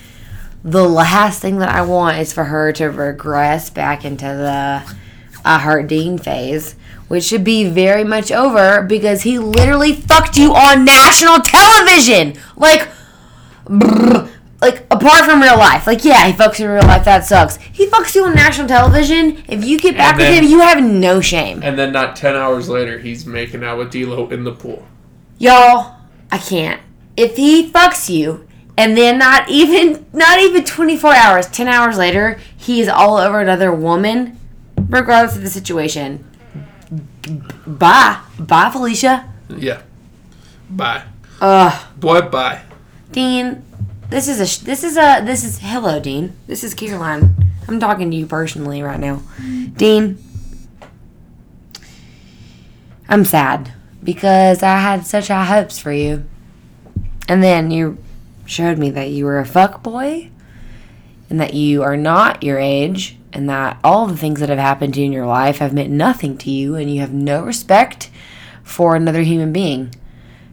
the 0.65 0.89
last 0.89 1.41
thing 1.41 1.59
that 1.59 1.69
I 1.69 1.83
want 1.83 2.19
is 2.19 2.33
for 2.33 2.45
her 2.45 2.73
to 2.73 2.87
regress 2.87 3.71
back 3.71 4.05
into 4.05 4.25
the 4.25 4.83
uh, 4.91 4.93
I 5.45 5.59
heart 5.59 5.87
Dean 5.87 6.19
phase, 6.19 6.75
which 7.07 7.25
should 7.25 7.45
be 7.45 7.69
very 7.69 8.03
much 8.03 8.33
over 8.33 8.83
because 8.83 9.23
he 9.23 9.39
literally 9.39 9.93
fucked 9.93 10.37
you 10.37 10.55
on 10.55 10.85
national 10.85 11.41
television. 11.41 12.35
Like, 12.57 12.89
brr, 13.67 14.29
like 14.63 14.87
apart 14.91 15.27
from 15.27 15.43
real 15.43 15.59
life. 15.59 15.87
Like, 15.87 16.03
yeah, 16.03 16.27
he 16.27 16.33
fucks 16.33 16.59
you 16.59 16.65
in 16.65 16.73
real 16.73 16.83
life. 16.85 17.05
That 17.05 17.27
sucks. 17.27 17.57
He 17.59 17.87
fucks 17.87 18.15
you 18.15 18.25
on 18.25 18.35
national 18.35 18.67
television. 18.67 19.45
If 19.49 19.63
you 19.63 19.79
get 19.79 19.99
back 19.99 20.17
with 20.17 20.33
him, 20.33 20.45
you 20.45 20.61
have 20.61 20.83
no 20.83 21.21
shame, 21.21 21.63
and 21.63 21.79
then 21.79 21.93
not 21.93 22.17
10 22.17 22.35
hours 22.35 22.71
later 22.71 22.99
he's 22.99 23.27
making 23.27 23.63
out 23.63 23.77
with 23.77 23.93
d'lo 23.93 24.31
in 24.31 24.45
the 24.45 24.53
pool 24.53 24.87
y'all. 25.39 25.97
I 26.31 26.39
can't. 26.39 26.81
If 27.17 27.37
he 27.37 27.71
fucks 27.71 28.09
you. 28.09 28.47
And 28.77 28.97
then 28.97 29.19
not 29.19 29.49
even 29.49 30.05
not 30.13 30.41
even 30.41 30.65
24 30.65 31.15
hours, 31.15 31.47
10 31.49 31.69
hours 31.69 31.97
later, 31.97 32.41
he's 32.57 32.89
all 32.89 33.17
over 33.19 33.41
another 33.41 33.73
woman, 33.73 34.39
regardless 34.89 35.37
of 35.37 35.43
the 35.43 35.51
situation. 35.51 36.25
Bye. 37.67 38.21
Bye, 38.39 38.71
Felicia. 38.71 39.33
yeah 39.57 39.81
bye 40.69 41.03
Ugh. 41.41 41.87
boy 42.01 42.21
bye 42.23 42.63
Dean, 43.13 43.63
this 44.11 44.27
is 44.29 44.39
a 44.41 44.65
this 44.65 44.83
is 44.83 44.97
a 44.97 45.21
this 45.25 45.45
is 45.45 45.59
hello, 45.61 46.01
Dean. 46.01 46.33
This 46.49 46.65
is 46.65 46.75
Caroline. 46.75 47.35
I'm 47.69 47.79
talking 47.79 48.11
to 48.11 48.17
you 48.17 48.27
personally 48.27 48.83
right 48.83 48.99
now, 48.99 49.23
Dean. 49.77 50.19
I'm 53.09 53.25
sad 53.25 53.73
because 54.03 54.63
I 54.63 54.79
had 54.79 55.07
such 55.07 55.29
high 55.29 55.45
hopes 55.45 55.79
for 55.79 55.93
you, 55.93 56.25
and 57.29 57.43
then 57.43 57.71
you 57.71 57.99
showed 58.47 58.79
me 58.79 58.91
that 58.91 59.11
you 59.11 59.25
were 59.25 59.39
a 59.39 59.47
fuck 59.47 59.83
boy, 59.83 60.31
and 61.31 61.41
that 61.41 61.55
you 61.55 61.83
are 61.83 61.97
not 61.97 62.43
your 62.43 62.59
age, 62.59 63.17
and 63.33 63.49
that 63.49 63.79
all 63.83 64.07
the 64.07 64.17
things 64.17 64.41
that 64.41 64.49
have 64.49 64.59
happened 64.59 64.95
to 64.95 65.01
you 65.01 65.07
in 65.07 65.13
your 65.13 65.27
life 65.27 65.59
have 65.59 65.73
meant 65.73 65.91
nothing 65.91 66.37
to 66.39 66.51
you, 66.51 66.75
and 66.77 66.93
you 66.93 67.01
have 67.01 67.13
no 67.13 67.43
respect 67.43 68.11
for 68.63 68.95
another 68.97 69.23
human 69.23 69.53
being. 69.53 69.95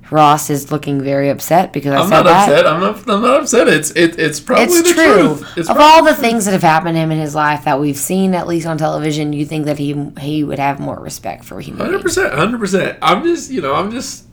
Ross 0.10 0.50
is 0.50 0.74
looking 0.74 1.02
very 1.02 1.30
upset 1.30 1.72
because 1.72 1.94
I 1.94 2.00
I'm 2.02 2.10
said 2.10 2.16
not 2.16 2.24
that. 2.26 2.50
upset. 2.50 2.68
I'm 2.68 2.82
not. 2.82 3.10
I'm 3.10 3.22
not 3.22 3.40
upset. 3.44 3.70
It's 3.70 3.92
it, 3.92 4.20
it's 4.20 4.42
probably 4.42 4.66
It's 4.66 4.90
the 4.90 4.94
true. 4.94 5.38
truth. 5.38 5.58
It's 5.58 5.70
of 5.70 5.78
all 5.80 6.04
the 6.04 6.14
things 6.14 6.44
that 6.44 6.52
have 6.52 6.64
happened 6.64 6.96
to 6.96 7.00
him 7.00 7.12
in 7.12 7.20
his 7.20 7.34
life 7.34 7.64
that 7.64 7.80
we've 7.80 7.96
seen, 7.96 8.34
at 8.36 8.46
least 8.46 8.68
on 8.68 8.78
television, 8.78 9.32
you 9.32 9.46
think 9.46 9.64
that 9.68 9.78
he 9.78 9.94
he 10.20 10.44
would 10.44 10.60
have 10.60 10.82
more 10.82 11.00
respect 11.00 11.46
for 11.46 11.62
human 11.62 11.80
Hundred 11.86 12.00
beings. 12.00 12.16
percent. 12.16 12.34
Hundred 12.34 12.60
percent. 12.60 12.98
I'm 13.02 13.24
just. 13.24 13.52
You 13.52 13.62
know. 13.62 13.74
I'm 13.74 13.90
just. 13.90 14.26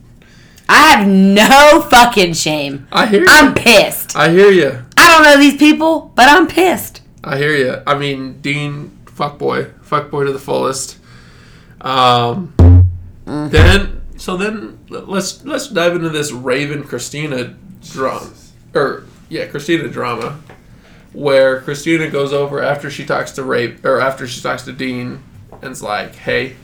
I 0.69 0.91
have 0.91 1.07
no 1.07 1.81
fucking 1.89 2.33
shame. 2.33 2.87
I 2.91 3.07
hear. 3.07 3.21
You. 3.21 3.27
I'm 3.27 3.55
pissed. 3.55 4.15
I 4.15 4.29
hear 4.29 4.51
you. 4.51 4.85
I 4.95 5.11
don't 5.11 5.23
know 5.23 5.37
these 5.37 5.57
people, 5.57 6.11
but 6.15 6.29
I'm 6.29 6.47
pissed. 6.47 7.01
I 7.23 7.37
hear 7.37 7.55
you. 7.55 7.81
I 7.87 7.97
mean, 7.97 8.39
Dean, 8.39 8.97
fuckboy, 9.05 9.73
fuckboy 9.79 10.27
to 10.27 10.31
the 10.31 10.39
fullest. 10.39 10.97
Um. 11.81 12.53
Then 13.25 14.01
so 14.17 14.37
then 14.37 14.79
let's 14.89 15.43
let's 15.45 15.69
dive 15.69 15.95
into 15.95 16.09
this 16.09 16.31
Raven 16.31 16.83
Christina 16.83 17.55
drama, 17.91 18.31
or 18.75 19.05
yeah, 19.29 19.47
Christina 19.47 19.87
drama, 19.87 20.39
where 21.13 21.61
Christina 21.61 22.09
goes 22.09 22.33
over 22.33 22.61
after 22.61 22.91
she 22.91 23.05
talks 23.05 23.31
to 23.33 23.43
Raven 23.43 23.79
or 23.83 23.99
after 23.99 24.27
she 24.27 24.41
talks 24.41 24.63
to 24.63 24.73
Dean, 24.73 25.23
and's 25.61 25.81
like, 25.81 26.15
hey. 26.15 26.55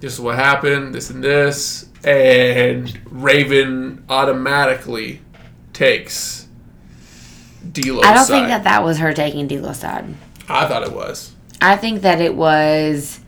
This 0.00 0.14
is 0.14 0.20
what 0.20 0.34
happened, 0.36 0.94
this 0.94 1.10
and 1.10 1.24
this, 1.24 1.88
and 2.04 3.00
Raven 3.10 4.04
automatically 4.08 5.20
takes 5.72 6.48
D'Lo's 7.72 8.04
I 8.04 8.14
don't 8.14 8.24
side. 8.24 8.34
think 8.34 8.48
that 8.48 8.64
that 8.64 8.84
was 8.84 8.98
her 8.98 9.12
taking 9.12 9.46
D'Lo's 9.48 9.78
side. 9.78 10.14
I 10.48 10.66
thought 10.66 10.82
it 10.82 10.92
was. 10.92 11.34
I 11.60 11.76
think 11.76 12.02
that 12.02 12.20
it 12.20 12.34
was 12.34 13.20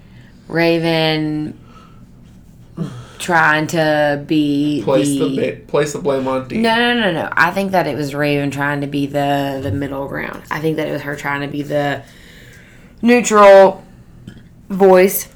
Raven 0.46 1.58
trying 3.18 3.66
to 3.66 4.22
be 4.26 4.82
Place 4.84 5.08
the, 5.08 5.28
the, 5.28 5.52
place 5.66 5.92
the 5.92 5.98
blame 5.98 6.28
on 6.28 6.46
Dean. 6.48 6.62
No, 6.62 6.76
no, 6.76 6.94
no, 6.94 7.12
no. 7.12 7.28
I 7.32 7.50
think 7.50 7.72
that 7.72 7.86
it 7.86 7.96
was 7.96 8.14
Raven 8.14 8.50
trying 8.50 8.80
to 8.82 8.86
be 8.86 9.06
the 9.06 9.60
the 9.62 9.72
middle 9.72 10.06
ground. 10.06 10.42
I 10.50 10.60
think 10.60 10.76
that 10.76 10.86
it 10.88 10.92
was 10.92 11.02
her 11.02 11.16
trying 11.16 11.40
to 11.40 11.48
be 11.48 11.62
the 11.62 12.04
neutral 13.02 13.84
voice, 14.68 15.28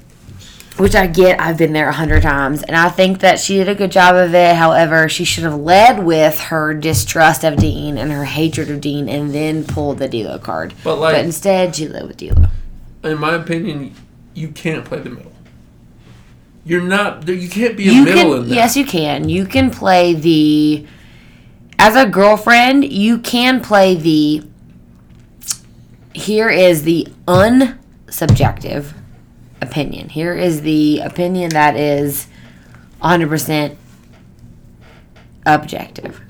which 0.77 0.95
I 0.95 1.07
get. 1.07 1.39
I've 1.39 1.57
been 1.57 1.73
there 1.73 1.89
a 1.89 1.93
hundred 1.93 2.23
times, 2.23 2.63
and 2.63 2.75
I 2.75 2.89
think 2.89 3.19
that 3.19 3.39
she 3.39 3.57
did 3.57 3.69
a 3.69 3.75
good 3.75 3.91
job 3.91 4.15
of 4.15 4.33
it. 4.33 4.55
However, 4.55 5.07
she 5.07 5.23
should 5.23 5.43
have 5.43 5.55
led 5.59 6.03
with 6.03 6.39
her 6.39 6.73
distrust 6.73 7.43
of 7.43 7.57
Dean 7.57 7.97
and 7.97 8.11
her 8.11 8.25
hatred 8.25 8.69
of 8.69 8.81
Dean, 8.81 9.07
and 9.07 9.33
then 9.33 9.63
pulled 9.65 9.99
the 9.99 10.07
D'Lo 10.07 10.39
card. 10.39 10.73
But, 10.83 10.95
like- 10.97 11.15
but 11.15 11.25
instead, 11.25 11.75
she 11.75 11.87
led 11.87 12.07
with 12.07 12.17
D'Lo. 12.17 12.47
In 13.03 13.19
my 13.19 13.35
opinion, 13.35 13.93
you 14.33 14.47
can't 14.49 14.85
play 14.85 14.99
the 14.99 15.09
middle. 15.09 15.31
You're 16.65 16.81
not. 16.81 17.27
You 17.27 17.49
can't 17.49 17.75
be 17.75 17.89
a 17.89 17.91
You 17.91 18.05
middle 18.05 18.41
can, 18.43 18.53
yes, 18.53 18.77
you 18.77 18.85
can. 18.85 19.27
You 19.27 19.45
can 19.45 19.69
play 19.69 20.13
the. 20.13 20.87
As 21.77 21.95
a 21.97 22.07
girlfriend, 22.07 22.85
you 22.91 23.19
can 23.19 23.59
play 23.59 23.95
the. 23.95 24.43
Here 26.13 26.49
is 26.49 26.83
the 26.83 27.07
unsubjective 27.27 28.93
opinion. 29.63 30.09
Here 30.09 30.33
is 30.33 30.61
the 30.61 30.99
opinion 30.99 31.49
that 31.51 31.75
is 31.75 32.27
100% 33.01 33.75
objective. 35.45 36.21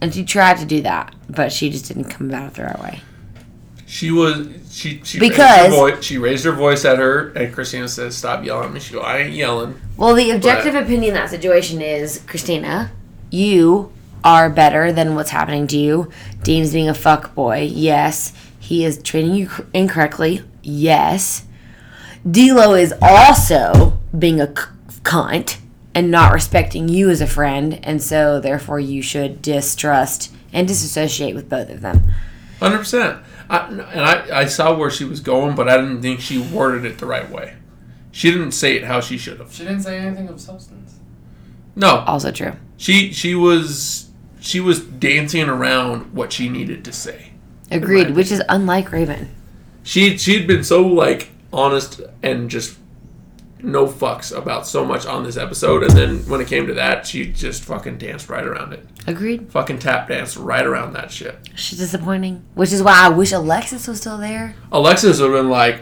And 0.00 0.14
she 0.14 0.24
tried 0.24 0.58
to 0.58 0.64
do 0.64 0.82
that, 0.82 1.14
but 1.28 1.52
she 1.52 1.70
just 1.70 1.86
didn't 1.88 2.04
come 2.04 2.28
about 2.28 2.48
it 2.48 2.54
the 2.54 2.64
right 2.64 2.80
way. 2.80 3.00
She 3.86 4.10
was. 4.10 4.48
She 4.70 5.00
she 5.04 5.18
Because- 5.18 5.70
raised 5.70 5.74
her 5.74 5.76
voice, 5.76 6.04
she 6.04 6.18
raised 6.18 6.44
her 6.44 6.52
voice 6.52 6.84
at 6.84 6.98
her, 6.98 7.28
and 7.30 7.54
Christina 7.54 7.88
says, 7.88 8.16
"Stop 8.16 8.44
yelling 8.44 8.66
at 8.68 8.74
me." 8.74 8.80
She 8.80 8.92
go, 8.92 9.00
"I 9.00 9.18
ain't 9.18 9.32
yelling." 9.32 9.76
Well, 9.96 10.14
the 10.14 10.32
objective 10.32 10.74
opinion 10.74 11.04
in 11.10 11.14
that 11.14 11.30
situation 11.30 11.80
is 11.80 12.20
Christina, 12.26 12.90
you 13.30 13.90
are 14.24 14.50
better 14.50 14.92
than 14.92 15.14
what's 15.14 15.30
happening 15.30 15.68
to 15.68 15.78
you. 15.78 16.10
Dean's 16.42 16.72
being 16.72 16.88
a 16.88 16.94
fuck 16.94 17.34
boy. 17.34 17.70
Yes, 17.72 18.32
he 18.58 18.84
is 18.84 18.98
treating 18.98 19.34
you 19.34 19.48
incorrectly. 19.72 20.42
Yes. 20.62 21.44
D'Lo 22.28 22.74
is 22.74 22.92
also 23.00 23.98
being 24.18 24.40
a 24.40 24.46
c- 24.48 24.64
cunt 25.02 25.58
and 25.94 26.10
not 26.10 26.32
respecting 26.32 26.88
you 26.88 27.08
as 27.10 27.20
a 27.20 27.26
friend, 27.26 27.78
and 27.82 28.02
so 28.02 28.40
therefore 28.40 28.80
you 28.80 29.00
should 29.02 29.40
distrust 29.42 30.32
and 30.52 30.66
disassociate 30.68 31.34
with 31.34 31.48
both 31.48 31.70
of 31.70 31.80
them. 31.80 32.02
Hundred 32.58 32.78
percent. 32.78 33.18
And 33.48 33.80
I, 33.82 34.40
I 34.40 34.44
saw 34.46 34.76
where 34.76 34.90
she 34.90 35.04
was 35.04 35.20
going, 35.20 35.54
but 35.54 35.68
I 35.68 35.76
didn't 35.76 36.02
think 36.02 36.20
she 36.20 36.38
worded 36.38 36.84
it 36.84 36.98
the 36.98 37.06
right 37.06 37.30
way. 37.30 37.54
She 38.10 38.30
didn't 38.30 38.52
say 38.52 38.76
it 38.76 38.84
how 38.84 39.00
she 39.00 39.16
should 39.18 39.38
have. 39.38 39.52
She 39.52 39.62
didn't 39.64 39.82
say 39.82 39.98
anything 39.98 40.28
of 40.28 40.40
substance. 40.40 40.98
No, 41.76 41.98
Also 42.06 42.32
true. 42.32 42.52
she 42.78 43.12
she 43.12 43.34
was 43.34 44.08
she 44.40 44.58
was 44.60 44.80
dancing 44.80 45.48
around 45.48 46.12
what 46.14 46.32
she 46.32 46.48
needed 46.48 46.84
to 46.86 46.92
say. 46.92 47.32
Agreed, 47.70 48.10
which 48.16 48.32
is 48.32 48.42
unlike 48.48 48.90
Raven. 48.90 49.28
She 49.82 50.16
she'd 50.18 50.46
been 50.46 50.64
so 50.64 50.84
like 50.86 51.28
honest 51.56 52.00
and 52.22 52.50
just 52.50 52.78
no 53.62 53.86
fucks 53.86 54.36
about 54.36 54.66
so 54.66 54.84
much 54.84 55.06
on 55.06 55.24
this 55.24 55.36
episode, 55.36 55.82
and 55.82 55.92
then 55.92 56.18
when 56.28 56.40
it 56.40 56.46
came 56.46 56.66
to 56.66 56.74
that, 56.74 57.06
she 57.06 57.26
just 57.32 57.64
fucking 57.64 57.98
danced 57.98 58.28
right 58.28 58.44
around 58.44 58.72
it. 58.72 58.86
Agreed. 59.06 59.50
Fucking 59.50 59.78
tap 59.78 60.08
danced 60.08 60.36
right 60.36 60.64
around 60.64 60.92
that 60.92 61.10
shit. 61.10 61.38
She's 61.54 61.78
disappointing, 61.78 62.44
which 62.54 62.72
is 62.72 62.82
why 62.82 63.06
I 63.06 63.08
wish 63.08 63.32
Alexis 63.32 63.88
was 63.88 63.98
still 63.98 64.18
there. 64.18 64.54
Alexis 64.70 65.20
would 65.20 65.32
have 65.32 65.40
been 65.42 65.50
like, 65.50 65.80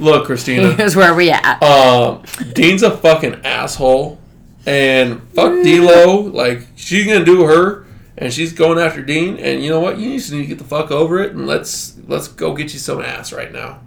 "Look, 0.00 0.26
Christina, 0.26 0.72
Here's 0.76 0.96
where 0.96 1.14
we 1.14 1.30
at. 1.30 1.62
Um, 1.62 2.22
Dean's 2.54 2.82
a 2.82 2.96
fucking 2.96 3.44
asshole, 3.44 4.18
and 4.66 5.22
fuck 5.34 5.52
D'Lo. 5.62 6.20
Like 6.22 6.66
she's 6.76 7.06
gonna 7.06 7.24
do 7.24 7.44
her, 7.44 7.86
and 8.16 8.32
she's 8.32 8.52
going 8.52 8.78
after 8.78 9.02
Dean. 9.02 9.36
And 9.36 9.62
you 9.62 9.68
know 9.70 9.80
what? 9.80 9.98
You 9.98 10.16
just 10.16 10.32
need 10.32 10.42
to 10.42 10.46
get 10.46 10.58
the 10.58 10.64
fuck 10.64 10.90
over 10.90 11.20
it, 11.20 11.32
and 11.32 11.46
let's 11.46 11.96
let's 12.08 12.28
go 12.28 12.54
get 12.54 12.72
you 12.72 12.78
some 12.78 13.00
ass 13.02 13.32
right 13.32 13.52
now. 13.52 13.80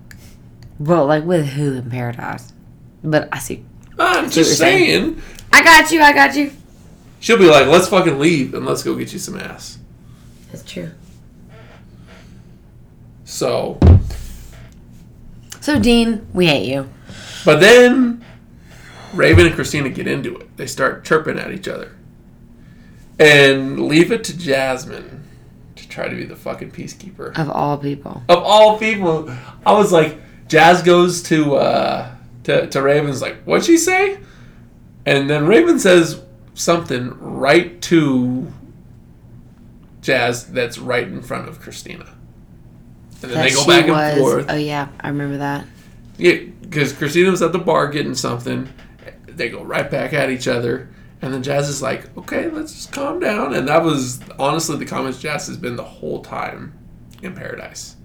Well, 0.79 1.05
like 1.05 1.23
with 1.23 1.45
who 1.47 1.73
in 1.73 1.89
paradise? 1.89 2.51
But 3.03 3.29
I 3.31 3.39
see. 3.39 3.63
I'm 3.99 4.25
what 4.25 4.36
you're 4.36 4.43
just 4.45 4.57
saying. 4.57 5.03
saying. 5.15 5.21
I 5.51 5.63
got 5.63 5.91
you. 5.91 6.01
I 6.01 6.13
got 6.13 6.36
you. 6.36 6.51
She'll 7.19 7.38
be 7.38 7.45
like, 7.49 7.67
let's 7.67 7.88
fucking 7.88 8.19
leave 8.19 8.53
and 8.53 8.65
let's 8.65 8.83
go 8.83 8.95
get 8.95 9.13
you 9.13 9.19
some 9.19 9.38
ass. 9.39 9.77
That's 10.51 10.63
true. 10.69 10.91
So, 13.25 13.79
So 15.62 15.79
Dean, 15.79 16.27
we 16.33 16.47
hate 16.47 16.67
you. 16.67 16.89
but 17.45 17.59
then 17.59 18.23
Raven 19.13 19.45
and 19.47 19.55
Christina 19.55 19.89
get 19.89 20.07
into 20.07 20.36
it. 20.38 20.57
They 20.57 20.67
start 20.67 21.05
chirping 21.05 21.39
at 21.39 21.51
each 21.51 21.67
other, 21.67 21.95
and 23.19 23.88
leave 23.88 24.12
it 24.12 24.23
to 24.25 24.38
Jasmine 24.38 25.23
to 25.75 25.88
try 25.88 26.09
to 26.09 26.15
be 26.15 26.25
the 26.25 26.36
fucking 26.36 26.71
peacekeeper. 26.71 27.38
Of 27.39 27.49
all 27.49 27.77
people. 27.77 28.21
of 28.27 28.39
all 28.43 28.77
people, 28.77 29.33
I 29.65 29.71
was 29.73 29.91
like, 29.91 30.17
Jazz 30.47 30.82
goes 30.84 31.23
to 31.23 31.56
uh, 31.56 32.15
to 32.43 32.67
to 32.67 32.82
Raven's 32.82 33.21
like, 33.21 33.43
what'd 33.43 33.65
she 33.65 33.77
say? 33.77 34.19
And 35.06 35.29
then 35.29 35.47
Raven 35.47 35.79
says 35.79 36.21
something 36.53 37.10
right 37.19 37.82
to 37.84 38.51
Jazz 40.01 40.45
that's 40.47 40.77
right 40.77 41.08
in 41.08 41.21
front 41.21 41.47
of 41.47 41.60
Christina. 41.60 42.06
And 43.21 43.32
then 43.32 43.38
That 43.38 43.49
they 43.49 43.56
go 43.56 43.65
back 43.65 43.84
and 43.86 43.93
was- 43.93 44.17
forth. 44.17 44.45
Oh 44.49 44.56
yeah, 44.56 44.89
I 44.99 45.10
remember 45.10 45.38
that. 45.38 45.65
Yeah, 46.17 46.36
because 46.62 46.93
Christina 46.93 47.32
was 47.32 47.41
at 47.41 47.51
the 47.53 47.60
bar 47.60 47.88
getting 47.88 48.15
something. 48.15 48.69
They 49.25 49.49
go 49.49 49.63
right 49.63 49.89
back 49.89 50.13
at 50.13 50.29
each 50.29 50.47
other. 50.47 50.89
And 51.21 51.34
then 51.34 51.41
Jazz 51.41 51.69
is 51.69 51.82
like, 51.82 52.15
okay, 52.17 52.49
let's 52.49 52.73
just 52.73 52.91
calm 52.91 53.19
down. 53.21 53.53
And 53.53 53.67
that 53.69 53.82
was 53.82 54.19
honestly 54.38 54.75
the 54.77 54.86
comments 54.86 55.19
Jazz 55.21 55.47
has 55.47 55.56
been 55.58 55.77
the 55.77 55.84
whole 55.84 56.21
time 56.21 56.77
in 57.21 57.34
Paradise. 57.34 57.95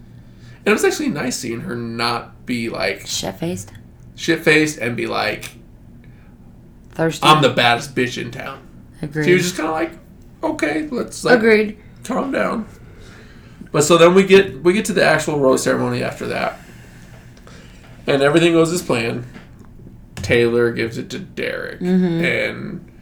And 0.69 0.73
it 0.73 0.83
was 0.83 0.85
actually 0.85 1.09
nice 1.09 1.39
seeing 1.39 1.61
her 1.63 1.75
not 1.75 2.45
be 2.45 2.69
like 2.69 3.07
Shit 3.07 3.37
faced, 3.37 3.73
shit 4.17 4.41
faced 4.41 4.77
and 4.77 4.99
be 4.99 5.07
like, 5.07 5.53
thirsty. 6.91 7.27
I'm 7.27 7.41
the 7.41 7.49
baddest 7.49 7.95
bitch 7.95 8.21
in 8.21 8.31
town. 8.31 8.69
Agreed. 9.01 9.25
She 9.25 9.33
was 9.33 9.45
just 9.45 9.57
kind 9.57 9.71
of 9.71 9.75
like, 9.75 9.93
okay, 10.43 10.87
let's 10.89 11.25
like 11.25 11.39
Agreed. 11.39 11.79
calm 12.05 12.33
down. 12.33 12.69
But 13.73 13.85
so 13.85 13.97
then 13.97 14.13
we 14.15 14.25
get 14.25 14.63
we 14.63 14.75
get 14.75 14.85
to 14.85 14.93
the 14.93 15.03
actual 15.03 15.41
rose 15.41 15.63
ceremony 15.63 16.03
after 16.03 16.27
that, 16.27 16.61
and 18.07 18.21
everything 18.21 18.53
goes 18.53 18.71
as 18.71 18.83
planned. 18.83 19.25
Taylor 20.17 20.71
gives 20.71 20.99
it 20.99 21.09
to 21.09 21.19
Derek, 21.19 21.81
mm-hmm. 21.81 22.23
and 22.23 22.93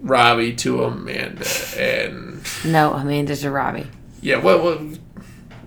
Robbie 0.00 0.54
to 0.56 0.84
Amanda, 0.84 1.44
and 1.76 2.42
No, 2.64 2.94
Amanda 2.94 3.36
to 3.36 3.50
Robbie. 3.50 3.88
yeah, 4.22 4.38
well, 4.38 4.62
what 4.64 4.98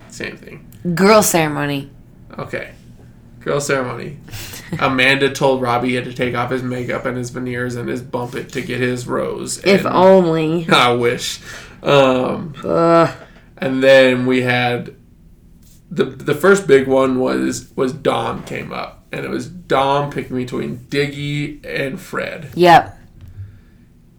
same 0.08 0.36
thing. 0.36 0.68
Girl 0.94 1.22
ceremony. 1.22 1.90
Okay, 2.38 2.72
girl 3.40 3.60
ceremony. 3.60 4.18
Amanda 4.80 5.30
told 5.32 5.60
Robbie 5.60 5.90
he 5.90 5.94
had 5.94 6.04
to 6.06 6.14
take 6.14 6.34
off 6.34 6.50
his 6.50 6.62
makeup 6.62 7.04
and 7.04 7.16
his 7.16 7.30
veneers 7.30 7.76
and 7.76 7.88
his 7.88 8.00
bump 8.02 8.34
it 8.34 8.48
to 8.52 8.62
get 8.62 8.80
his 8.80 9.06
rose. 9.06 9.58
If 9.64 9.84
and- 9.84 9.94
only. 9.94 10.66
I 10.72 10.92
wish. 10.92 11.40
Um, 11.82 12.54
Ugh. 12.64 13.14
and 13.58 13.82
then 13.82 14.24
we 14.26 14.42
had 14.42 14.94
the 15.90 16.04
the 16.04 16.34
first 16.34 16.66
big 16.66 16.86
one 16.88 17.18
was 17.20 17.70
was 17.76 17.92
Dom 17.92 18.44
came 18.44 18.72
up, 18.72 19.04
and 19.12 19.24
it 19.24 19.30
was 19.30 19.46
Dom 19.48 20.10
picking 20.10 20.36
between 20.36 20.78
Diggy 20.88 21.60
and 21.66 22.00
Fred, 22.00 22.48
Yep. 22.54 22.98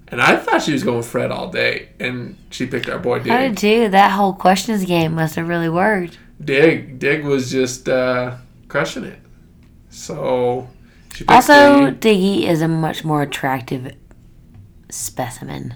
and 0.09 0.21
I 0.21 0.35
thought 0.35 0.61
she 0.61 0.73
was 0.73 0.83
going 0.83 1.01
Fred 1.03 1.31
all 1.31 1.49
day, 1.49 1.89
and 1.99 2.37
she 2.51 2.67
picked 2.67 2.87
our 2.89 2.99
boy 2.99 3.19
Diggy. 3.21 3.31
I 3.31 3.47
did 3.47 3.57
too. 3.57 3.89
That 3.89 4.11
whole 4.11 4.33
questions 4.33 4.85
game 4.85 5.15
must 5.15 5.35
have 5.35 5.47
really 5.47 5.69
worked. 5.69 6.19
Dig 6.43 6.99
Dig 6.99 7.23
was 7.23 7.51
just 7.51 7.89
uh, 7.89 8.35
crushing 8.67 9.03
it. 9.03 9.19
So 9.89 10.67
she 11.13 11.25
Also, 11.27 11.91
Diggy. 11.91 11.99
Diggy 11.99 12.43
is 12.47 12.61
a 12.61 12.67
much 12.67 13.03
more 13.03 13.21
attractive 13.21 13.93
specimen. 14.89 15.75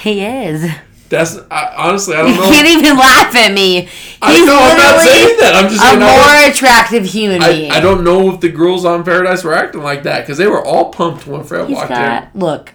He 0.00 0.24
is. 0.24 0.70
That's 1.08 1.38
I, 1.50 1.74
honestly 1.76 2.16
I 2.16 2.22
don't 2.22 2.36
know. 2.36 2.42
He 2.44 2.50
can't 2.50 2.68
even 2.68 2.96
laugh 2.96 3.34
at 3.36 3.52
me. 3.52 3.82
He's 3.82 4.18
I 4.20 4.38
know 4.40 4.58
I'm 4.58 4.76
not 4.76 5.00
saying 5.00 5.36
that. 5.40 5.52
I'm 5.54 5.70
just 5.70 5.84
a 5.84 5.98
more 5.98 6.50
attractive 6.50 7.04
human 7.04 7.42
I, 7.42 7.52
being. 7.52 7.70
I 7.70 7.80
don't 7.80 8.02
know 8.02 8.32
if 8.32 8.40
the 8.40 8.48
girls 8.48 8.84
on 8.84 9.04
Paradise 9.04 9.44
were 9.44 9.54
acting 9.54 9.82
like 9.82 10.04
that 10.04 10.20
because 10.22 10.38
they 10.38 10.46
were 10.46 10.64
all 10.64 10.90
pumped 10.90 11.26
when 11.26 11.44
Fred 11.44 11.68
He's 11.68 11.76
walked 11.76 11.90
got 11.90 12.34
look, 12.34 12.72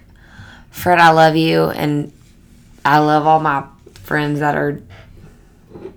Fred. 0.69 0.99
I 0.99 1.09
love 1.11 1.35
you, 1.35 1.65
and 1.65 2.11
I 2.85 2.99
love 2.99 3.25
all 3.25 3.39
my 3.39 3.65
friends 3.93 4.39
that 4.39 4.55
are 4.55 4.69
in. 4.69 4.86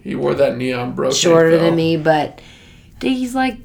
He 0.02 0.14
wore 0.14 0.34
that 0.34 0.56
neon 0.56 0.94
bro. 0.94 1.10
shorter 1.10 1.58
than 1.58 1.76
me, 1.76 1.96
but 1.96 2.40
Diggy's 2.98 3.34
like 3.34 3.58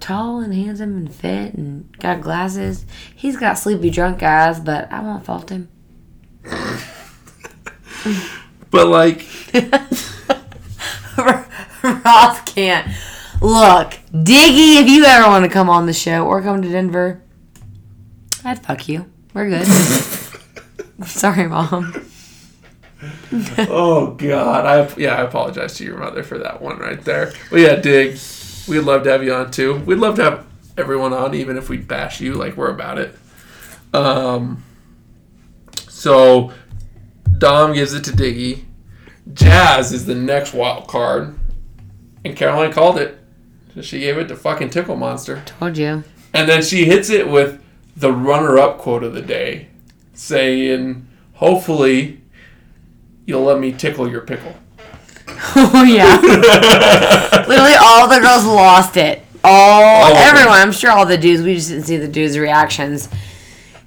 tall 0.00 0.40
and 0.40 0.52
handsome 0.52 0.96
and 0.96 1.14
fit 1.14 1.54
and 1.54 1.96
got 1.98 2.20
glasses. 2.20 2.84
He's 3.14 3.36
got 3.36 3.54
sleepy 3.54 3.90
drunk 3.90 4.22
eyes, 4.22 4.60
but 4.60 4.92
I 4.92 5.00
won't 5.00 5.24
fault 5.24 5.50
him. 5.50 5.68
But 8.74 8.88
like, 8.88 9.24
Ross 11.84 12.40
can't. 12.42 12.88
Look, 13.40 13.92
Diggy, 14.12 14.80
if 14.80 14.88
you 14.88 15.04
ever 15.04 15.28
want 15.28 15.44
to 15.44 15.48
come 15.48 15.70
on 15.70 15.86
the 15.86 15.92
show 15.92 16.26
or 16.26 16.42
come 16.42 16.60
to 16.60 16.68
Denver, 16.68 17.22
I'd 18.44 18.66
fuck 18.66 18.88
you. 18.88 19.08
We're 19.32 19.48
good. 19.48 19.66
Sorry, 21.06 21.46
mom. 21.46 22.03
oh 23.58 24.12
god, 24.12 24.66
I 24.66 25.00
yeah, 25.00 25.16
I 25.16 25.22
apologize 25.22 25.74
to 25.74 25.84
your 25.84 25.98
mother 25.98 26.22
for 26.22 26.38
that 26.38 26.62
one 26.62 26.78
right 26.78 27.02
there. 27.04 27.32
But 27.50 27.60
yeah, 27.60 27.76
dig. 27.76 28.18
We'd 28.68 28.80
love 28.80 29.02
to 29.04 29.10
have 29.10 29.22
you 29.22 29.34
on 29.34 29.50
too. 29.50 29.80
We'd 29.80 29.98
love 29.98 30.16
to 30.16 30.24
have 30.24 30.46
everyone 30.76 31.12
on, 31.12 31.34
even 31.34 31.56
if 31.56 31.68
we 31.68 31.76
bash 31.76 32.20
you, 32.20 32.34
like 32.34 32.56
we're 32.56 32.70
about 32.70 32.98
it. 32.98 33.16
Um. 33.92 34.62
So, 35.88 36.52
Dom 37.38 37.72
gives 37.72 37.94
it 37.94 38.04
to 38.04 38.10
Diggy. 38.10 38.64
Jazz 39.32 39.92
is 39.92 40.04
the 40.04 40.14
next 40.14 40.52
wild 40.52 40.86
card, 40.86 41.38
and 42.24 42.36
Caroline 42.36 42.72
called 42.72 42.98
it. 42.98 43.18
So 43.74 43.82
she 43.82 44.00
gave 44.00 44.18
it 44.18 44.28
to 44.28 44.36
fucking 44.36 44.70
Tickle 44.70 44.96
Monster. 44.96 45.42
Told 45.46 45.78
you. 45.78 46.04
And 46.32 46.48
then 46.48 46.62
she 46.62 46.84
hits 46.84 47.10
it 47.10 47.28
with 47.28 47.62
the 47.96 48.12
runner 48.12 48.58
up 48.58 48.78
quote 48.78 49.02
of 49.02 49.14
the 49.14 49.22
day, 49.22 49.68
saying, 50.12 51.08
Hopefully, 51.34 52.20
you'll 53.26 53.42
let 53.42 53.58
me 53.58 53.72
tickle 53.72 54.08
your 54.10 54.22
pickle. 54.22 54.54
Oh 55.56 55.84
yeah. 55.84 56.20
Literally 57.48 57.74
all 57.80 58.08
the 58.08 58.18
girls 58.20 58.44
lost 58.44 58.96
it. 58.96 59.22
All, 59.42 60.04
All 60.04 60.16
everyone. 60.16 60.54
I'm 60.54 60.72
sure 60.72 60.90
all 60.90 61.06
the 61.06 61.18
dudes. 61.18 61.42
We 61.42 61.54
just 61.54 61.68
didn't 61.68 61.84
see 61.84 61.96
the 61.96 62.08
dudes' 62.08 62.38
reactions. 62.38 63.08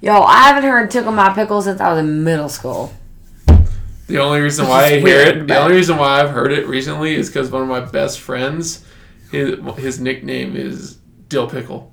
Yo, 0.00 0.22
I 0.22 0.48
haven't 0.48 0.68
heard 0.68 0.90
"Tickle 0.90 1.12
My 1.12 1.32
Pickle" 1.34 1.60
since 1.60 1.80
I 1.80 1.90
was 1.90 1.98
in 1.98 2.22
middle 2.22 2.48
school. 2.48 2.92
The 4.06 4.18
only 4.18 4.40
reason 4.40 4.68
why 4.68 4.84
I 4.84 5.00
hear 5.00 5.20
it, 5.20 5.46
the 5.48 5.58
only 5.58 5.76
reason 5.76 5.98
why 5.98 6.20
I've 6.22 6.30
heard 6.30 6.52
it 6.52 6.66
recently 6.66 7.14
is 7.14 7.28
because 7.28 7.50
one 7.50 7.62
of 7.62 7.68
my 7.68 7.80
best 7.80 8.20
friends, 8.20 8.84
his, 9.30 9.58
his 9.76 10.00
nickname 10.00 10.56
is 10.56 10.96
Dill 11.28 11.48
Pickle. 11.48 11.92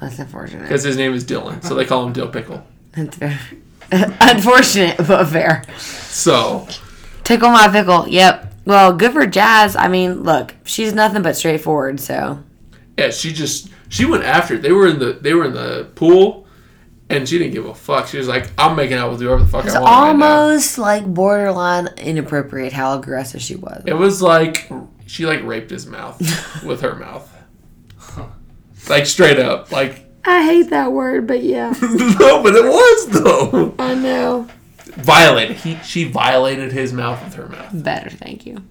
That's 0.00 0.18
unfortunate. 0.18 0.62
Because 0.62 0.84
his 0.84 0.96
name 0.96 1.12
is 1.12 1.24
Dylan, 1.24 1.62
so 1.62 1.74
they 1.74 1.84
call 1.84 2.06
him 2.06 2.12
Dill 2.12 2.28
Pickle. 2.28 2.64
That's 2.92 3.16
very 3.16 3.38
unfortunate, 4.20 4.98
but 4.98 5.26
fair. 5.26 5.64
So, 5.78 6.66
Tickle 7.24 7.50
my 7.50 7.68
pickle. 7.68 8.06
Yep. 8.08 8.52
Well, 8.66 8.92
good 8.92 9.12
for 9.12 9.26
Jazz. 9.26 9.76
I 9.76 9.88
mean, 9.88 10.22
look, 10.22 10.54
she's 10.64 10.92
nothing 10.92 11.22
but 11.22 11.36
straightforward. 11.36 12.00
So 12.00 12.42
Yeah, 12.98 13.10
she 13.10 13.32
just 13.32 13.70
she 13.88 14.04
went 14.04 14.24
after 14.24 14.54
it. 14.54 14.62
They 14.62 14.72
were 14.72 14.86
in 14.86 14.98
the 14.98 15.14
they 15.14 15.34
were 15.34 15.46
in 15.46 15.52
the 15.52 15.88
pool, 15.94 16.46
and 17.08 17.28
she 17.28 17.38
didn't 17.38 17.54
give 17.54 17.66
a 17.66 17.74
fuck. 17.74 18.08
She 18.08 18.18
was 18.18 18.28
like, 18.28 18.50
"I'm 18.56 18.76
making 18.76 18.96
out 18.96 19.10
with 19.10 19.20
whoever 19.20 19.42
the 19.42 19.48
fuck 19.48 19.66
I 19.66 19.80
want." 19.80 19.84
right 19.84 20.16
now." 20.16 20.36
almost 20.36 20.78
like 20.78 21.04
borderline 21.06 21.88
inappropriate 21.96 22.72
how 22.72 22.98
aggressive 22.98 23.40
she 23.42 23.56
was. 23.56 23.82
It 23.86 23.94
was 23.94 24.22
like 24.22 24.70
she 25.06 25.26
like 25.26 25.42
raped 25.44 25.70
his 25.70 25.86
mouth 25.86 26.18
with 26.64 26.80
her 26.82 26.94
mouth, 26.94 27.30
like 28.88 29.06
straight 29.06 29.38
up. 29.38 29.72
Like 29.72 30.03
I 30.26 30.44
hate 30.44 30.70
that 30.70 30.92
word, 30.92 31.26
but 31.26 31.42
yeah, 31.42 31.70
no, 31.82 32.42
but 32.42 32.54
it 32.54 32.64
was 32.64 33.06
though. 33.08 33.74
I 33.78 33.94
know. 33.94 34.48
Violated. 34.84 35.56
He 35.58 35.76
she 35.84 36.04
violated 36.04 36.72
his 36.72 36.92
mouth 36.92 37.22
with 37.24 37.34
her 37.34 37.48
mouth. 37.48 37.70
Better, 37.72 38.10
thank 38.10 38.46
you. 38.46 38.62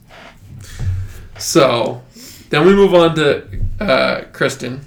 So 1.38 2.01
then 2.49 2.66
we 2.66 2.74
move 2.74 2.93
on 2.93 3.16
to 3.16 3.45
uh, 3.80 4.22
Kristen 4.32 4.82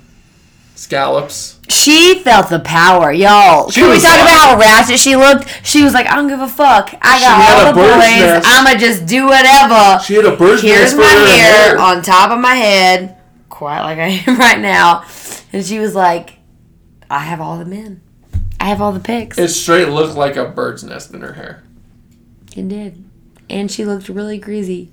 Scallops. 0.74 1.58
She 1.68 2.20
felt 2.20 2.48
the 2.48 2.60
power, 2.60 3.12
y'all. 3.12 3.70
She 3.70 3.80
Can 3.80 3.88
we 3.90 3.94
was 3.96 4.02
talk 4.02 4.12
like- 4.12 4.20
about 4.22 4.40
how 4.40 4.58
ratchet 4.58 4.98
she 4.98 5.16
looked? 5.16 5.48
She 5.66 5.82
was 5.82 5.92
like, 5.94 6.06
I 6.06 6.14
don't 6.14 6.28
give 6.28 6.40
a 6.40 6.48
fuck. 6.48 6.94
I 7.02 7.20
got 7.20 7.40
had 7.40 7.64
all 7.64 7.70
a 7.70 7.74
the 7.74 7.80
boys. 7.80 8.44
I'ma 8.46 8.78
just 8.78 9.06
do 9.06 9.26
whatever. 9.26 10.00
She 10.04 10.14
had 10.14 10.24
a 10.24 10.36
bird's 10.36 10.62
Here's 10.62 10.94
nest 10.94 10.96
my 10.96 11.04
hair, 11.06 11.68
hair. 11.70 11.78
on 11.78 12.02
top 12.02 12.30
of 12.30 12.38
my 12.40 12.54
head, 12.54 13.16
quite 13.48 13.82
like 13.82 13.98
I 13.98 14.22
am 14.26 14.38
right 14.38 14.60
now. 14.60 15.04
And 15.52 15.64
she 15.64 15.78
was 15.78 15.94
like, 15.94 16.35
I 17.10 17.20
have 17.20 17.40
all 17.40 17.58
the 17.58 17.64
men. 17.64 18.00
I 18.58 18.66
have 18.66 18.80
all 18.80 18.92
the 18.92 19.00
pics. 19.00 19.38
It 19.38 19.48
straight 19.48 19.88
looked 19.88 20.16
like 20.16 20.36
a 20.36 20.46
bird's 20.46 20.82
nest 20.82 21.12
in 21.12 21.20
her 21.20 21.34
hair. 21.34 21.62
It 22.56 22.68
did. 22.68 23.04
And 23.48 23.70
she 23.70 23.84
looked 23.84 24.08
really 24.08 24.38
greasy. 24.38 24.90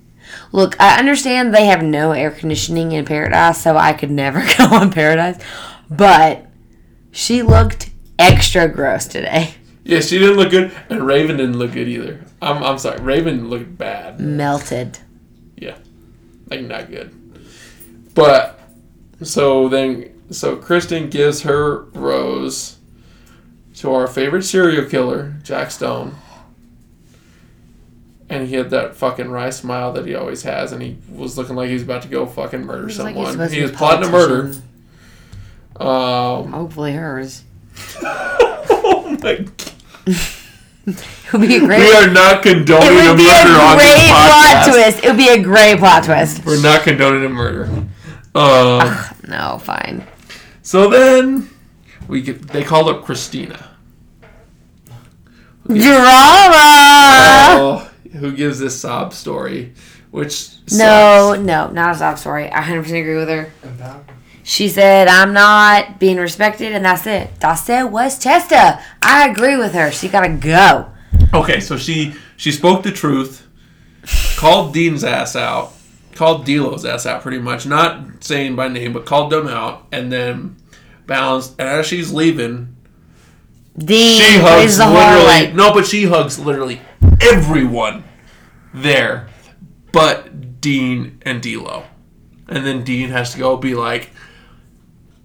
Look, 0.52 0.80
I 0.80 0.98
understand 0.98 1.54
they 1.54 1.66
have 1.66 1.82
no 1.82 2.12
air 2.12 2.30
conditioning 2.30 2.92
in 2.92 3.04
paradise, 3.04 3.62
so 3.62 3.76
I 3.76 3.92
could 3.92 4.10
never 4.10 4.40
go 4.58 4.66
on 4.66 4.90
paradise. 4.90 5.42
But 5.90 6.46
she 7.10 7.42
looked 7.42 7.90
extra 8.18 8.68
gross 8.68 9.06
today. 9.06 9.54
Yeah, 9.84 10.00
she 10.00 10.18
didn't 10.18 10.36
look 10.36 10.50
good, 10.50 10.72
and 10.88 11.06
Raven 11.06 11.36
didn't 11.36 11.58
look 11.58 11.72
good 11.72 11.88
either. 11.88 12.24
I'm, 12.40 12.62
I'm 12.62 12.78
sorry, 12.78 13.00
Raven 13.02 13.50
looked 13.50 13.76
bad. 13.76 14.18
Melted. 14.18 14.98
Yeah, 15.56 15.76
like 16.48 16.62
not 16.62 16.90
good. 16.90 17.14
But 18.14 18.58
so 19.22 19.68
then, 19.68 20.13
so 20.34 20.56
Kristen 20.56 21.10
gives 21.10 21.42
her 21.42 21.82
rose 21.92 22.76
to 23.76 23.92
our 23.92 24.06
favorite 24.06 24.42
serial 24.42 24.88
killer, 24.88 25.34
Jack 25.42 25.70
Stone. 25.70 26.14
And 28.30 28.48
he 28.48 28.54
had 28.54 28.70
that 28.70 28.96
fucking 28.96 29.30
wry 29.30 29.50
smile 29.50 29.92
that 29.92 30.06
he 30.06 30.14
always 30.14 30.42
has, 30.44 30.72
and 30.72 30.82
he 30.82 30.96
was 31.10 31.36
looking 31.36 31.56
like 31.56 31.68
he 31.68 31.74
was 31.74 31.82
about 31.82 32.02
to 32.02 32.08
go 32.08 32.24
fucking 32.26 32.64
murder 32.64 32.84
Looks 32.84 32.98
like 32.98 33.14
he's 33.14 33.26
someone. 33.26 33.32
supposed 33.32 33.50
to 33.50 33.54
he 33.54 33.60
be 33.60 33.62
was 33.62 33.70
a 33.72 33.74
plotting 33.76 34.08
a 34.08 34.12
murder. 34.12 34.42
politician. 34.42 34.62
Um, 36.46 36.52
Hopefully 36.52 36.92
hers. 36.94 37.42
oh 38.02 39.18
my 39.22 39.36
god. 39.36 39.70
It 40.86 41.32
would 41.32 41.40
be 41.48 41.56
a 41.56 41.60
great. 41.60 41.78
We 41.80 41.92
are 41.94 42.10
not 42.10 42.42
condoning 42.42 42.88
it 42.88 43.06
a 43.06 43.08
would 43.10 43.16
be 43.16 43.24
a 43.26 43.32
murder 43.44 43.58
on 43.60 43.78
this 43.78 43.94
great 43.94 44.08
plot 44.08 44.30
podcast. 44.30 44.68
twist. 44.70 45.04
It 45.04 45.08
would 45.08 45.16
be 45.16 45.28
a 45.28 45.42
great 45.42 45.78
plot 45.78 46.04
twist. 46.04 46.44
We're 46.44 46.62
not 46.62 46.82
condoning 46.82 47.24
a 47.24 47.28
murder. 47.28 47.64
Um, 48.34 48.96
No, 49.28 49.58
fine. 49.62 50.06
So 50.64 50.90
then 50.90 51.48
we 52.08 52.22
get, 52.22 52.48
they 52.48 52.64
called 52.64 52.88
up 52.88 53.04
Christina. 53.04 53.70
Drama. 55.66 55.84
Oh, 57.56 57.90
who 58.14 58.32
gives 58.32 58.58
this 58.58 58.78
sob 58.80 59.12
story, 59.14 59.74
which 60.10 60.32
sucks. 60.32 60.72
No, 60.72 61.34
no, 61.38 61.68
not 61.70 61.94
a 61.94 61.98
sob 61.98 62.18
story. 62.18 62.50
I 62.50 62.62
100% 62.62 62.80
agree 63.00 63.16
with 63.16 63.28
her. 63.28 63.52
She 64.42 64.68
said, 64.68 65.08
I'm 65.08 65.32
not 65.32 65.98
being 65.98 66.18
respected, 66.18 66.72
and 66.72 66.84
that's 66.84 67.06
it. 67.06 67.30
That's 67.40 67.66
it. 67.70 67.90
West 67.90 68.22
Chester. 68.22 68.78
I 69.02 69.28
agree 69.28 69.56
with 69.56 69.72
her. 69.72 69.90
She 69.90 70.08
gotta 70.08 70.28
go. 70.28 70.90
Okay, 71.32 71.60
so 71.60 71.78
she 71.78 72.14
she 72.36 72.52
spoke 72.52 72.82
the 72.82 72.90
truth, 72.90 73.46
called 74.36 74.74
Dean's 74.74 75.02
ass 75.02 75.34
out, 75.34 75.72
called 76.14 76.44
D'Lo's 76.44 76.84
ass 76.84 77.06
out, 77.06 77.22
pretty 77.22 77.38
much, 77.38 77.66
not 77.66 78.24
saying 78.24 78.56
by 78.56 78.68
name, 78.68 78.92
but 78.92 79.06
called 79.06 79.30
them 79.30 79.48
out, 79.48 79.86
and 79.92 80.12
then 80.12 80.56
bounced. 81.06 81.54
And 81.58 81.68
as 81.68 81.86
she's 81.86 82.12
leaving, 82.12 82.76
Dean 83.76 84.20
she 84.20 84.38
hugs 84.38 84.78
the 84.78 84.86
literally 84.86 85.50
harlot. 85.50 85.54
no, 85.54 85.72
but 85.72 85.86
she 85.86 86.04
hugs 86.04 86.38
literally 86.38 86.80
everyone 87.20 88.04
there, 88.72 89.28
but 89.92 90.60
Dean 90.60 91.20
and 91.22 91.42
D'Lo, 91.42 91.84
and 92.48 92.64
then 92.64 92.84
Dean 92.84 93.10
has 93.10 93.32
to 93.32 93.38
go 93.38 93.56
be 93.56 93.74
like, 93.74 94.10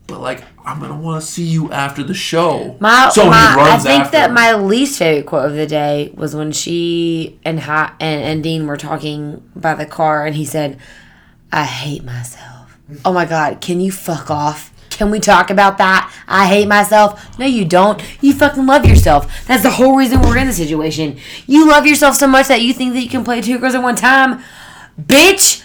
but 0.09 0.21
like 0.21 0.43
I'm 0.65 0.79
gonna 0.79 0.97
want 0.97 1.21
to 1.21 1.27
see 1.27 1.43
you 1.43 1.71
after 1.71 2.03
the 2.03 2.13
show. 2.13 2.77
My, 2.79 3.09
so 3.09 3.29
my, 3.29 3.51
he 3.51 3.57
runs 3.57 3.85
I 3.85 3.89
think 3.89 4.05
after 4.05 4.17
that 4.17 4.31
my 4.31 4.53
least 4.55 4.99
favorite 4.99 5.25
quote 5.25 5.45
of 5.45 5.55
the 5.55 5.67
day 5.67 6.11
was 6.15 6.35
when 6.35 6.51
she 6.51 7.39
and, 7.45 7.59
ha- 7.59 7.95
and 7.99 8.21
and 8.21 8.43
Dean 8.43 8.67
were 8.67 8.77
talking 8.77 9.49
by 9.55 9.75
the 9.75 9.85
car, 9.85 10.25
and 10.25 10.35
he 10.35 10.45
said, 10.45 10.77
"I 11.51 11.63
hate 11.63 12.03
myself." 12.03 12.77
Oh 13.05 13.13
my 13.13 13.25
God! 13.25 13.61
Can 13.61 13.79
you 13.79 13.91
fuck 13.91 14.29
off? 14.31 14.73
Can 14.89 15.11
we 15.11 15.19
talk 15.19 15.49
about 15.49 15.77
that? 15.77 16.13
I 16.27 16.47
hate 16.47 16.67
myself. 16.67 17.39
No, 17.39 17.45
you 17.45 17.63
don't. 17.63 18.01
You 18.21 18.33
fucking 18.33 18.65
love 18.65 18.85
yourself. 18.85 19.45
That's 19.47 19.63
the 19.63 19.69
whole 19.69 19.95
reason 19.95 20.21
we're 20.21 20.37
in 20.37 20.47
the 20.47 20.53
situation. 20.53 21.17
You 21.47 21.69
love 21.69 21.87
yourself 21.87 22.15
so 22.15 22.27
much 22.27 22.47
that 22.49 22.61
you 22.61 22.73
think 22.73 22.93
that 22.93 23.01
you 23.01 23.09
can 23.09 23.23
play 23.23 23.39
two 23.39 23.59
girls 23.59 23.75
at 23.75 23.81
one 23.83 23.95
time, 23.95 24.43
bitch. 25.01 25.63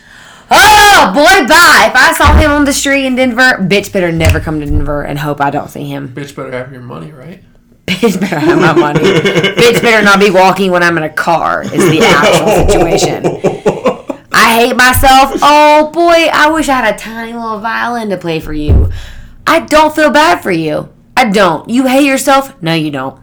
Oh 0.51 1.11
boy, 1.15 1.47
bye. 1.49 1.87
If 1.91 1.97
I 1.97 2.15
saw 2.17 2.37
him 2.37 2.51
on 2.51 2.65
the 2.65 2.73
street 2.73 3.07
in 3.07 3.17
Denver, 3.17 3.59
bitch 3.61 3.93
better 3.93 4.13
never 4.13 4.41
come 4.41 4.61
to 4.61 4.67
Denver 4.67 5.03
and 5.03 5.19
hope 5.19 5.41
I 5.41 5.51
don't 5.51 5.69
see 5.69 5.85
him. 5.85 6.09
bitch 6.09 6.35
better 6.37 6.53
have 6.53 6.73
your 6.73 6.83
money, 6.83 7.13
right? 7.13 7.43
Bitch 7.87 8.21
better 8.21 8.39
have 8.39 8.59
my 8.59 8.73
money. 8.73 9.01
Bitch 9.01 9.81
better 9.83 10.03
not 10.05 10.21
be 10.21 10.31
walking 10.31 10.71
when 10.71 10.83
I'm 10.83 10.97
in 10.97 11.03
a 11.03 11.11
car. 11.13 11.63
Is 11.63 11.71
the 11.91 12.01
actual 12.03 12.69
situation. 12.69 13.25
I 14.33 14.55
hate 14.61 14.77
myself. 14.77 15.33
Oh 15.43 15.91
boy, 15.93 16.29
I 16.33 16.51
wish 16.51 16.69
I 16.69 16.75
had 16.81 16.95
a 16.95 16.99
tiny 16.99 17.33
little 17.33 17.61
violin 17.61 18.09
to 18.11 18.17
play 18.17 18.41
for 18.41 18.53
you. 18.53 18.91
I 19.47 19.61
don't 19.61 19.95
feel 19.95 20.11
bad 20.11 20.43
for 20.43 20.51
you. 20.51 20.93
I 21.17 21.31
don't. 21.31 21.69
You 21.69 21.87
hate 21.87 22.07
yourself? 22.07 22.61
No, 22.63 22.75
you 22.75 22.91
don't. 22.91 23.21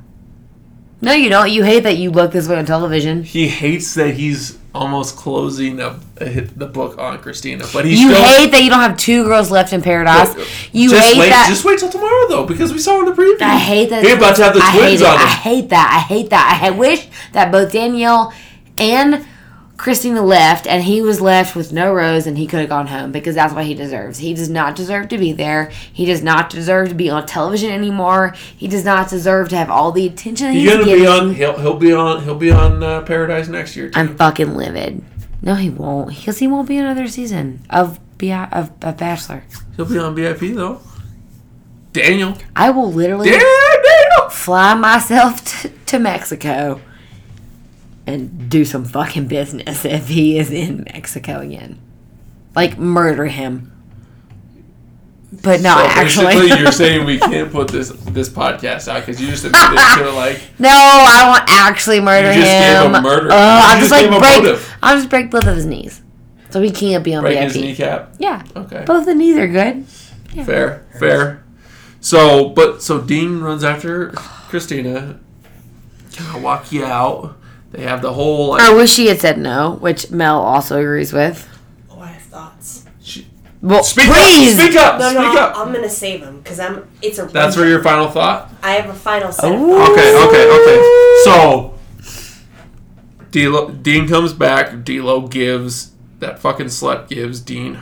No, 1.01 1.13
you 1.13 1.29
don't. 1.29 1.51
You 1.51 1.63
hate 1.63 1.81
that 1.83 1.97
you 1.97 2.11
look 2.11 2.31
this 2.31 2.47
way 2.47 2.57
on 2.57 2.65
television. 2.65 3.23
He 3.23 3.47
hates 3.47 3.95
that 3.95 4.13
he's 4.13 4.57
almost 4.73 5.17
closing 5.17 5.79
a 5.79 5.99
the 6.19 6.67
book 6.67 6.97
on 6.97 7.17
Christina, 7.19 7.65
but 7.73 7.83
he's 7.83 7.99
You 7.99 8.09
still. 8.11 8.23
hate 8.23 8.51
that 8.51 8.63
you 8.63 8.69
don't 8.69 8.81
have 8.81 8.95
two 8.95 9.23
girls 9.23 9.49
left 9.49 9.73
in 9.73 9.81
paradise. 9.81 10.35
You 10.71 10.89
just 10.91 11.13
hate 11.13 11.19
wait, 11.19 11.29
that. 11.29 11.47
Just 11.49 11.65
wait 11.65 11.79
till 11.79 11.89
tomorrow, 11.89 12.27
though, 12.29 12.45
because 12.45 12.71
we 12.71 12.79
saw 12.79 12.99
in 12.99 13.05
the 13.05 13.11
preview. 13.11 13.41
I 13.41 13.57
hate 13.57 13.89
that. 13.89 14.03
He's 14.03 14.13
about 14.13 14.35
to 14.35 14.43
have 14.43 14.53
the 14.53 14.61
I 14.63 14.77
twins 14.77 15.01
on 15.01 15.15
it. 15.15 15.21
I 15.21 15.27
hate 15.27 15.69
that. 15.69 15.91
I 15.91 15.99
hate 15.99 16.29
that. 16.29 16.59
I 16.63 16.69
wish 16.69 17.07
that 17.33 17.51
both 17.51 17.71
Danielle 17.71 18.33
and 18.77 19.25
Christina 19.81 20.21
left, 20.21 20.67
and 20.67 20.83
he 20.83 21.01
was 21.01 21.19
left 21.21 21.55
with 21.55 21.73
no 21.73 21.91
rose, 21.91 22.27
and 22.27 22.37
he 22.37 22.45
could 22.45 22.59
have 22.59 22.69
gone 22.69 22.85
home 22.85 23.11
because 23.11 23.33
that's 23.33 23.51
what 23.51 23.65
he 23.65 23.73
deserves. 23.73 24.19
He 24.19 24.35
does 24.35 24.47
not 24.47 24.75
deserve 24.75 25.09
to 25.09 25.17
be 25.17 25.33
there. 25.33 25.71
He 25.91 26.05
does 26.05 26.21
not 26.21 26.51
deserve 26.51 26.89
to 26.89 26.93
be 26.93 27.09
on 27.09 27.25
television 27.25 27.71
anymore. 27.71 28.35
He 28.55 28.67
does 28.67 28.85
not 28.85 29.09
deserve 29.09 29.49
to 29.49 29.55
have 29.55 29.71
all 29.71 29.91
the 29.91 30.05
attention 30.05 30.51
He's 30.51 30.61
he's 30.61 30.71
gonna 30.71 30.85
getting. 30.85 31.01
be 31.01 31.07
on. 31.07 31.33
He'll 31.33 31.57
he'll 31.59 31.77
be 31.79 31.91
on. 31.93 32.23
He'll 32.23 32.35
be 32.35 32.51
on 32.51 32.83
uh, 32.83 33.01
Paradise 33.01 33.47
next 33.47 33.75
year. 33.75 33.89
Too. 33.89 33.99
I'm 33.99 34.15
fucking 34.17 34.53
livid. 34.55 35.03
No, 35.41 35.55
he 35.55 35.71
won't, 35.71 36.09
because 36.09 36.37
he 36.37 36.45
won't 36.45 36.67
be 36.67 36.77
another 36.77 37.07
season 37.07 37.65
of 37.71 37.99
Be 38.19 38.31
of, 38.31 38.71
of 38.83 38.97
Bachelor. 38.97 39.43
he'll 39.77 39.87
be 39.87 39.97
on 39.97 40.13
VIP 40.13 40.53
though. 40.53 40.79
Daniel. 41.91 42.37
I 42.55 42.69
will 42.69 42.93
literally 42.93 43.31
Daniel. 43.31 44.29
fly 44.29 44.75
myself 44.75 45.43
to, 45.63 45.69
to 45.87 45.97
Mexico 45.97 46.79
and 48.07 48.49
do 48.49 48.65
some 48.65 48.85
fucking 48.85 49.27
business 49.27 49.85
if 49.85 50.07
he 50.07 50.37
is 50.37 50.51
in 50.51 50.83
Mexico 50.93 51.39
again. 51.39 51.79
Like 52.55 52.77
murder 52.77 53.25
him. 53.25 53.67
But 55.43 55.61
no, 55.61 55.69
so 55.77 55.85
actually. 55.85 56.25
basically, 56.25 56.59
you're 56.61 56.71
saying 56.73 57.05
we 57.05 57.17
can't 57.17 57.51
put 57.51 57.69
this 57.69 57.89
this 57.89 58.27
podcast 58.27 58.89
out 58.89 58.99
because 59.05 59.21
you 59.21 59.27
just 59.27 59.45
admitted 59.45 59.77
to 59.97 60.11
like 60.11 60.41
no, 60.59 60.67
I 60.69 61.29
won't 61.29 61.49
actually 61.49 62.01
murder 62.01 62.33
You 62.33 62.41
just 62.41 62.51
gave 62.51 62.85
him. 62.85 62.95
him 62.95 63.03
murder. 63.03 63.31
Uh, 63.31 63.35
you 63.35 63.39
I'm 63.41 63.79
just, 63.79 63.89
just 63.89 63.91
like 63.91 64.01
gave 64.03 64.13
him 64.13 64.55
break. 64.55 64.69
I'll 64.83 64.97
just 64.97 65.09
break 65.09 65.31
both 65.31 65.47
of 65.47 65.55
his 65.55 65.65
knees, 65.65 66.01
so 66.49 66.61
he 66.61 66.69
can't 66.69 67.01
be 67.01 67.15
on 67.15 67.23
break 67.23 67.35
VIP. 67.39 67.43
his 67.53 67.55
kneecap. 67.61 68.13
Yeah, 68.19 68.43
Okay. 68.57 68.83
both 68.85 69.05
the 69.05 69.15
knees 69.15 69.37
are 69.37 69.47
good. 69.47 69.85
Fair, 70.45 70.85
fair. 70.99 71.43
So, 72.01 72.49
but 72.49 72.81
so 72.81 72.99
Dean 72.99 73.39
runs 73.39 73.63
after 73.63 74.09
Christina. 74.11 75.17
Can 76.11 76.25
I 76.25 76.39
walk 76.39 76.73
you 76.73 76.83
out? 76.83 77.37
They 77.71 77.83
have 77.83 78.01
the 78.01 78.13
whole 78.13 78.49
like. 78.49 78.61
I 78.61 78.73
wish 78.73 78.91
she 78.91 79.07
had 79.07 79.19
said 79.21 79.37
no, 79.37 79.71
which 79.79 80.11
Mel 80.11 80.41
also 80.41 80.79
agrees 80.79 81.13
with. 81.13 81.47
Oh, 81.89 81.99
I 82.01 82.07
have 82.07 82.21
thoughts. 82.23 82.85
she- 83.01 83.27
Well, 83.61 83.83
speak 83.83 84.07
please. 84.07 84.59
up! 84.59 84.65
Speak 84.65 84.75
up! 84.77 84.99
No, 84.99 85.09
speak 85.09 85.19
no, 85.33 85.39
up! 85.39 85.57
I'm 85.57 85.71
gonna 85.73 85.89
save 85.89 86.21
them 86.21 86.39
because 86.41 86.59
I'm. 86.59 86.87
It's 87.01 87.17
a. 87.19 87.25
That's 87.27 87.55
for 87.55 87.65
your 87.65 87.81
final 87.81 88.09
thought. 88.09 88.51
I 88.61 88.71
have 88.73 88.89
a 88.89 88.93
final 88.93 89.31
set. 89.31 89.51
Ooh. 89.51 89.75
Of 89.81 89.89
Okay, 89.89 90.15
okay, 90.27 90.49
okay. 90.51 91.21
So 91.23 91.73
D'Lo, 93.31 93.69
Dean 93.71 94.07
comes 94.07 94.33
back. 94.33 94.83
D'Lo 94.83 95.27
gives 95.27 95.91
that 96.19 96.39
fucking 96.39 96.67
slut 96.67 97.07
gives 97.07 97.39
Dean 97.39 97.79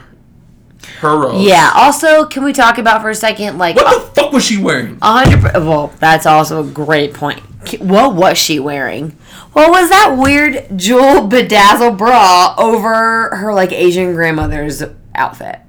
her 0.99 1.17
rose. 1.17 1.43
Yeah. 1.43 1.71
Also, 1.73 2.25
can 2.25 2.43
we 2.43 2.53
talk 2.53 2.77
about 2.77 3.01
for 3.01 3.09
a 3.09 3.15
second, 3.15 3.57
like, 3.57 3.75
What 3.75 3.85
the 3.89 4.05
uh, 4.05 4.23
fuck 4.23 4.31
was 4.33 4.45
she 4.45 4.57
wearing? 4.61 4.97
a 5.01 5.25
hundred? 5.25 5.53
Well, 5.65 5.91
that's 5.99 6.25
also 6.25 6.63
a 6.63 6.67
great 6.67 7.13
point. 7.13 7.39
What 7.79 8.13
was 8.15 8.37
she 8.37 8.59
wearing? 8.59 9.15
What 9.59 9.71
was 9.71 9.89
that 9.89 10.15
weird 10.17 10.77
jewel 10.77 11.27
bedazzled 11.27 11.97
bra 11.97 12.55
over 12.57 13.35
her 13.35 13.53
like 13.53 13.73
Asian 13.73 14.13
grandmother's 14.13 14.81
outfit? 15.13 15.59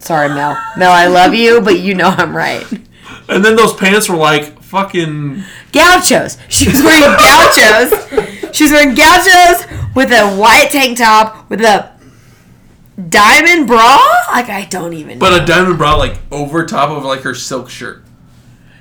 Sorry, 0.00 0.28
Mel. 0.28 0.60
Mel, 0.76 0.90
I 0.90 1.06
love 1.06 1.32
you, 1.32 1.60
but 1.60 1.78
you 1.78 1.94
know 1.94 2.08
I'm 2.08 2.36
right. 2.36 2.66
And 3.28 3.44
then 3.44 3.54
those 3.54 3.74
pants 3.74 4.08
were 4.08 4.16
like 4.16 4.60
fucking. 4.60 5.44
Gauchos. 5.70 6.36
She 6.48 6.68
was 6.68 6.82
wearing 6.82 7.16
gauchos. 7.16 8.56
She 8.56 8.64
was 8.64 8.72
wearing 8.72 8.96
gauchos 8.96 9.66
with 9.94 10.10
a 10.10 10.34
white 10.36 10.70
tank 10.72 10.98
top 10.98 11.48
with 11.48 11.60
a 11.60 11.92
diamond 13.08 13.68
bra. 13.68 14.00
Like 14.32 14.48
I 14.48 14.66
don't 14.68 14.94
even. 14.94 15.20
know. 15.20 15.30
But 15.30 15.40
a 15.40 15.46
diamond 15.46 15.78
bra 15.78 15.94
like 15.94 16.18
over 16.32 16.66
top 16.66 16.90
of 16.90 17.04
like 17.04 17.20
her 17.20 17.36
silk 17.36 17.70
shirt. 17.70 18.01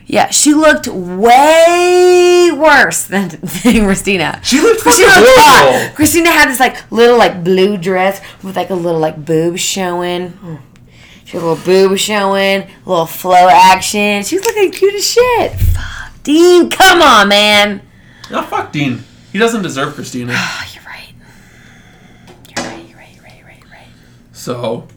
Yeah, 0.08 0.30
she 0.30 0.54
looked 0.54 0.88
way 0.88 2.50
worse 2.54 3.06
than, 3.06 3.30
than 3.64 3.86
Christina. 3.86 4.40
She 4.44 4.60
looked 4.60 4.82
Christina 4.82 5.08
looked 5.08 5.40
hot. 5.40 5.94
Christina 5.96 6.32
had 6.32 6.50
this 6.50 6.60
like 6.60 6.92
little 6.92 7.18
like 7.18 7.44
blue 7.44 7.78
dress 7.78 8.22
with 8.44 8.56
like 8.56 8.70
a 8.70 8.76
little 8.76 9.00
like 9.00 9.24
boob 9.24 9.58
showing. 9.58 10.60
She 11.26 11.38
had 11.38 11.44
a 11.44 11.48
little 11.48 11.64
boob 11.64 11.98
showing, 11.98 12.64
a 12.64 12.70
little 12.86 13.06
flow 13.06 13.48
action. 13.50 14.24
She 14.24 14.36
was 14.36 14.46
looking 14.46 14.72
cute 14.72 14.96
as 14.96 15.10
shit. 15.10 15.54
Fuck, 15.54 16.24
Dean, 16.24 16.70
come 16.70 17.02
on, 17.02 17.30
man. 17.30 17.82
Oh 18.32 18.44
fuck 18.44 18.72
Dean. 18.72 19.04
He 19.32 19.40
doesn't 19.40 19.62
deserve 19.62 19.94
Christina. 19.96 20.34
Oh, 20.36 20.66
you're 20.74 20.84
right. 20.84 21.14
You're 22.50 22.66
right. 22.66 22.88
You're 22.90 22.98
right. 22.98 23.16
You're 23.16 23.24
right. 23.24 23.38
You're 23.38 23.46
right. 23.48 23.60
You're 23.60 23.72
right. 23.72 23.88
So 24.34 24.88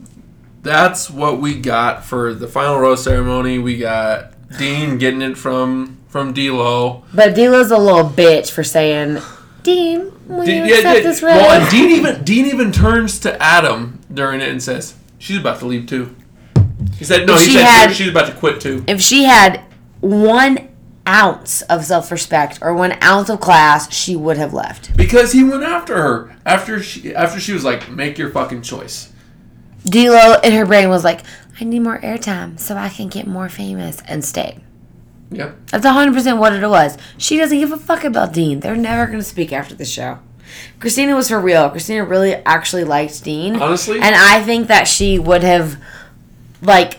that's 0.62 1.08
what 1.10 1.40
we 1.40 1.60
got 1.60 2.04
for 2.04 2.34
the 2.34 2.48
final 2.48 2.78
rose 2.78 3.04
ceremony. 3.04 3.58
We 3.58 3.78
got 3.78 4.33
Dean 4.58 4.98
getting 4.98 5.22
it 5.22 5.36
from 5.36 5.98
from 6.08 6.32
D'Lo. 6.32 7.04
But 7.12 7.34
D'Lo's 7.34 7.70
a 7.70 7.78
little 7.78 8.08
bitch 8.08 8.50
for 8.50 8.62
saying, 8.62 9.18
Dean, 9.62 10.12
will 10.28 10.44
Dean, 10.44 10.64
you 10.66 10.74
accept 10.76 11.02
this 11.02 11.22
rose? 11.22 11.32
well, 11.34 11.60
and 11.60 11.70
Dean 11.70 11.90
even 11.90 12.22
Dean 12.24 12.46
even 12.46 12.70
turns 12.72 13.18
to 13.20 13.42
Adam 13.42 14.00
during 14.12 14.40
it 14.40 14.48
and 14.48 14.62
says, 14.62 14.94
"She's 15.18 15.38
about 15.38 15.58
to 15.60 15.66
leave 15.66 15.86
too." 15.86 16.14
He 16.98 17.04
said, 17.04 17.26
"No." 17.26 17.34
If 17.34 17.40
He 17.40 17.46
she 17.48 17.52
said 17.54 17.64
had- 17.64 17.94
she's 17.96 18.08
about 18.08 18.26
to 18.26 18.32
quit 18.32 18.60
too. 18.60 18.84
if 18.86 19.00
she 19.00 19.24
had 19.24 19.60
one 20.00 20.68
ounce 21.06 21.60
of 21.62 21.84
self-respect 21.84 22.58
or 22.62 22.72
one 22.74 22.96
ounce 23.02 23.28
of 23.28 23.38
class, 23.40 23.92
she 23.92 24.16
would 24.16 24.36
have 24.38 24.54
left. 24.54 24.96
Because 24.96 25.32
he 25.32 25.42
went 25.44 25.62
after 25.62 25.96
her 26.00 26.36
after 26.46 26.82
she 26.82 27.14
after 27.14 27.40
she 27.40 27.52
was 27.52 27.64
like, 27.64 27.90
"Make 27.90 28.18
your 28.18 28.30
fucking 28.30 28.62
choice." 28.62 29.08
D'Lo 29.86 30.36
in 30.42 30.52
her 30.52 30.64
brain 30.64 30.88
was 30.88 31.04
like, 31.04 31.20
I 31.60 31.64
need 31.64 31.80
more 31.80 32.00
airtime 32.00 32.58
so 32.58 32.76
I 32.76 32.88
can 32.88 33.08
get 33.08 33.26
more 33.26 33.48
famous 33.48 34.02
and 34.08 34.24
stayed. 34.24 34.60
Yeah. 35.30 35.52
That's 35.70 35.86
100% 35.86 36.38
what 36.38 36.52
it 36.52 36.66
was. 36.66 36.98
She 37.18 37.36
doesn't 37.36 37.58
give 37.58 37.72
a 37.72 37.76
fuck 37.76 38.04
about 38.04 38.32
Dean. 38.32 38.60
They're 38.60 38.76
never 38.76 39.06
going 39.06 39.18
to 39.18 39.24
speak 39.24 39.52
after 39.52 39.74
the 39.74 39.84
show. 39.84 40.18
Christina 40.78 41.14
was 41.14 41.28
for 41.28 41.40
real. 41.40 41.70
Christina 41.70 42.04
really 42.04 42.34
actually 42.34 42.84
liked 42.84 43.22
Dean. 43.24 43.56
Honestly? 43.56 43.98
And 44.00 44.14
I 44.14 44.42
think 44.42 44.68
that 44.68 44.86
she 44.86 45.18
would 45.18 45.42
have, 45.42 45.80
like, 46.60 46.98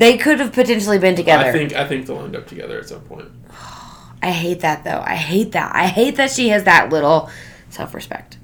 they 0.00 0.16
could 0.16 0.40
have 0.40 0.52
potentially 0.52 0.98
been 0.98 1.14
together. 1.14 1.44
I 1.44 1.52
think 1.52 1.74
I 1.74 1.86
think 1.86 2.06
they'll 2.06 2.24
end 2.24 2.34
up 2.34 2.46
together 2.46 2.78
at 2.78 2.88
some 2.88 3.02
point. 3.02 3.28
I 4.22 4.30
hate 4.30 4.60
that 4.60 4.82
though. 4.82 5.02
I 5.04 5.14
hate 5.14 5.52
that. 5.52 5.76
I 5.76 5.88
hate 5.88 6.16
that 6.16 6.30
she 6.30 6.48
has 6.48 6.64
that 6.64 6.88
little 6.88 7.28
self 7.68 7.92
respect. 7.94 8.38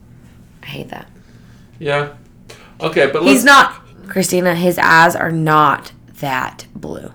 I 0.62 0.67
hate 0.67 0.91
that. 0.91 1.09
Yeah. 1.79 2.12
Okay, 2.79 3.07
but 3.07 3.23
let's. 3.23 3.37
He's 3.37 3.45
not 3.45 3.86
Christina, 4.09 4.55
his 4.55 4.79
eyes 4.79 5.15
are 5.17 5.31
not 5.33 5.93
that 6.21 6.67
blue. 6.75 7.13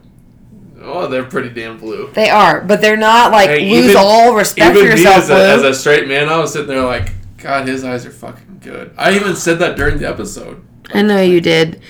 Oh, 0.83 1.07
they're 1.07 1.23
pretty 1.23 1.49
damn 1.49 1.77
blue. 1.77 2.09
They 2.13 2.29
are, 2.29 2.61
but 2.61 2.81
they're 2.81 2.97
not 2.97 3.31
like 3.31 3.49
Hey, 3.49 3.69
lose 3.69 3.85
even- 3.91 3.97
all 3.97 4.33
respect 4.35 4.75
for 4.77 4.83
yourself, 4.83 5.17
as 5.17 5.29
a, 5.29 5.33
blue. 5.33 5.41
as 5.41 5.63
a 5.63 5.73
straight 5.73 6.07
man, 6.07 6.27
I 6.29 6.37
was 6.39 6.51
sitting 6.53 6.67
there 6.67 6.83
like, 6.83 7.11
God, 7.37 7.67
his 7.67 7.83
eyes 7.83 8.05
are 8.05 8.11
fucking 8.11 8.59
good. 8.61 8.91
I 8.97 9.13
even 9.15 9.35
said 9.35 9.59
that 9.59 9.75
during 9.77 9.97
the 9.99 10.07
episode. 10.07 10.63
I 10.93 11.01
know 11.03 11.21
you 11.21 11.39
did. 11.41 11.81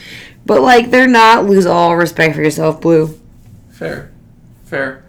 But 0.46 0.62
like 0.62 0.90
they're 0.92 1.08
not 1.08 1.46
lose 1.46 1.66
all 1.66 1.96
respect 1.96 2.36
for 2.36 2.42
yourself, 2.42 2.82
blue. 2.82 3.18
Fair, 3.70 4.12
fair. 4.66 5.04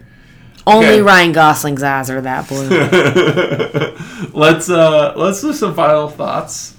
Only 0.66 0.86
Okay. 0.86 1.00
Ryan 1.02 1.32
Gosling's 1.32 1.82
eyes 1.82 2.08
are 2.10 2.20
that 2.20 2.48
blue. 2.48 2.68
let's 4.32 4.70
uh 4.70 5.14
let's 5.16 5.40
do 5.40 5.52
some 5.52 5.74
final 5.74 6.08
thoughts. 6.08 6.76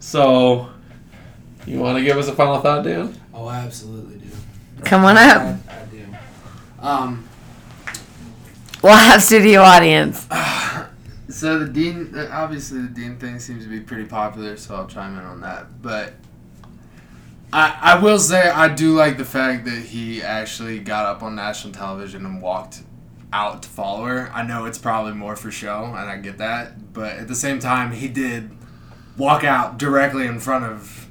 So, 0.00 0.68
you 1.66 1.78
want 1.78 1.98
to 1.98 2.04
give 2.04 2.16
us 2.16 2.28
a 2.28 2.32
final 2.34 2.60
thought, 2.60 2.84
Dan? 2.84 3.18
Oh, 3.34 3.46
I 3.46 3.58
absolutely 3.58 4.18
do. 4.18 4.30
Come 4.84 5.04
on 5.04 5.16
up. 5.16 5.58
I 5.68 5.84
do. 5.90 6.06
Um, 6.80 7.28
We'll 8.86 8.94
have 8.94 9.20
studio 9.20 9.62
audience. 9.62 10.28
so 11.28 11.58
the 11.58 11.66
dean, 11.66 12.12
uh, 12.14 12.28
obviously 12.30 12.82
the 12.82 12.88
dean 12.88 13.16
thing 13.16 13.40
seems 13.40 13.64
to 13.64 13.68
be 13.68 13.80
pretty 13.80 14.04
popular, 14.04 14.56
so 14.56 14.76
I'll 14.76 14.86
chime 14.86 15.18
in 15.18 15.24
on 15.24 15.40
that. 15.40 15.82
But 15.82 16.14
I, 17.52 17.76
I 17.80 17.98
will 17.98 18.20
say 18.20 18.48
I 18.48 18.72
do 18.72 18.94
like 18.94 19.16
the 19.16 19.24
fact 19.24 19.64
that 19.64 19.82
he 19.82 20.22
actually 20.22 20.78
got 20.78 21.06
up 21.06 21.24
on 21.24 21.34
national 21.34 21.72
television 21.72 22.24
and 22.26 22.40
walked 22.40 22.82
out 23.32 23.64
to 23.64 23.68
follow 23.68 24.04
her. 24.04 24.30
I 24.32 24.44
know 24.44 24.66
it's 24.66 24.78
probably 24.78 25.14
more 25.14 25.34
for 25.34 25.50
show, 25.50 25.86
and 25.86 26.08
I 26.08 26.18
get 26.18 26.38
that, 26.38 26.92
but 26.92 27.14
at 27.14 27.26
the 27.26 27.34
same 27.34 27.58
time, 27.58 27.90
he 27.90 28.06
did 28.06 28.50
walk 29.16 29.42
out 29.42 29.78
directly 29.78 30.26
in 30.26 30.38
front 30.38 30.64
of 30.64 31.05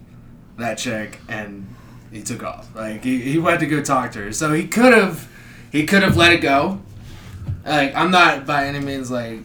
that 0.58 0.78
chick 0.78 1.20
and 1.28 1.68
he 2.12 2.22
took 2.22 2.44
off. 2.44 2.74
Like 2.76 3.04
he, 3.04 3.20
he 3.20 3.38
went 3.38 3.60
to 3.60 3.66
go 3.66 3.82
talk 3.82 4.12
to 4.14 4.20
her. 4.20 4.32
So 4.32 4.54
he 4.54 4.68
could 4.68 4.94
have 4.94 5.30
he 5.72 5.86
could 5.86 6.04
have 6.04 6.18
let 6.18 6.34
it 6.34 6.42
go. 6.42 6.82
Like 7.66 7.96
I'm 7.96 8.12
not 8.12 8.46
by 8.46 8.68
any 8.68 8.80
means 8.80 9.12
like 9.12 9.40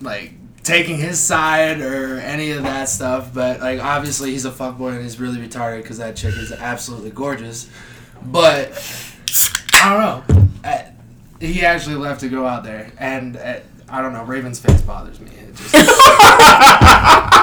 like 0.00 0.32
taking 0.62 0.98
his 0.98 1.18
side 1.18 1.80
or 1.80 2.18
any 2.18 2.50
of 2.50 2.62
that 2.64 2.88
stuff, 2.88 3.32
but 3.32 3.60
like 3.60 3.80
obviously 3.80 4.32
he's 4.32 4.44
a 4.44 4.50
fuckboy 4.50 4.94
and 4.94 5.02
he's 5.02 5.20
really 5.20 5.38
retarded 5.38 5.82
because 5.82 5.98
that 5.98 6.16
chick 6.16 6.34
is 6.36 6.52
absolutely 6.52 7.10
gorgeous. 7.10 7.68
But 8.22 8.72
I 9.74 10.24
don't 10.26 10.28
know. 10.28 10.44
Uh, 10.64 10.82
he 11.40 11.64
actually 11.64 11.94
left 11.94 12.20
to 12.20 12.28
go 12.28 12.46
out 12.46 12.64
there, 12.64 12.90
and 12.98 13.36
uh, 13.36 13.60
I 13.88 14.02
don't 14.02 14.12
know. 14.12 14.24
Raven's 14.24 14.58
face 14.58 14.82
bothers 14.82 15.20
me. 15.20 15.30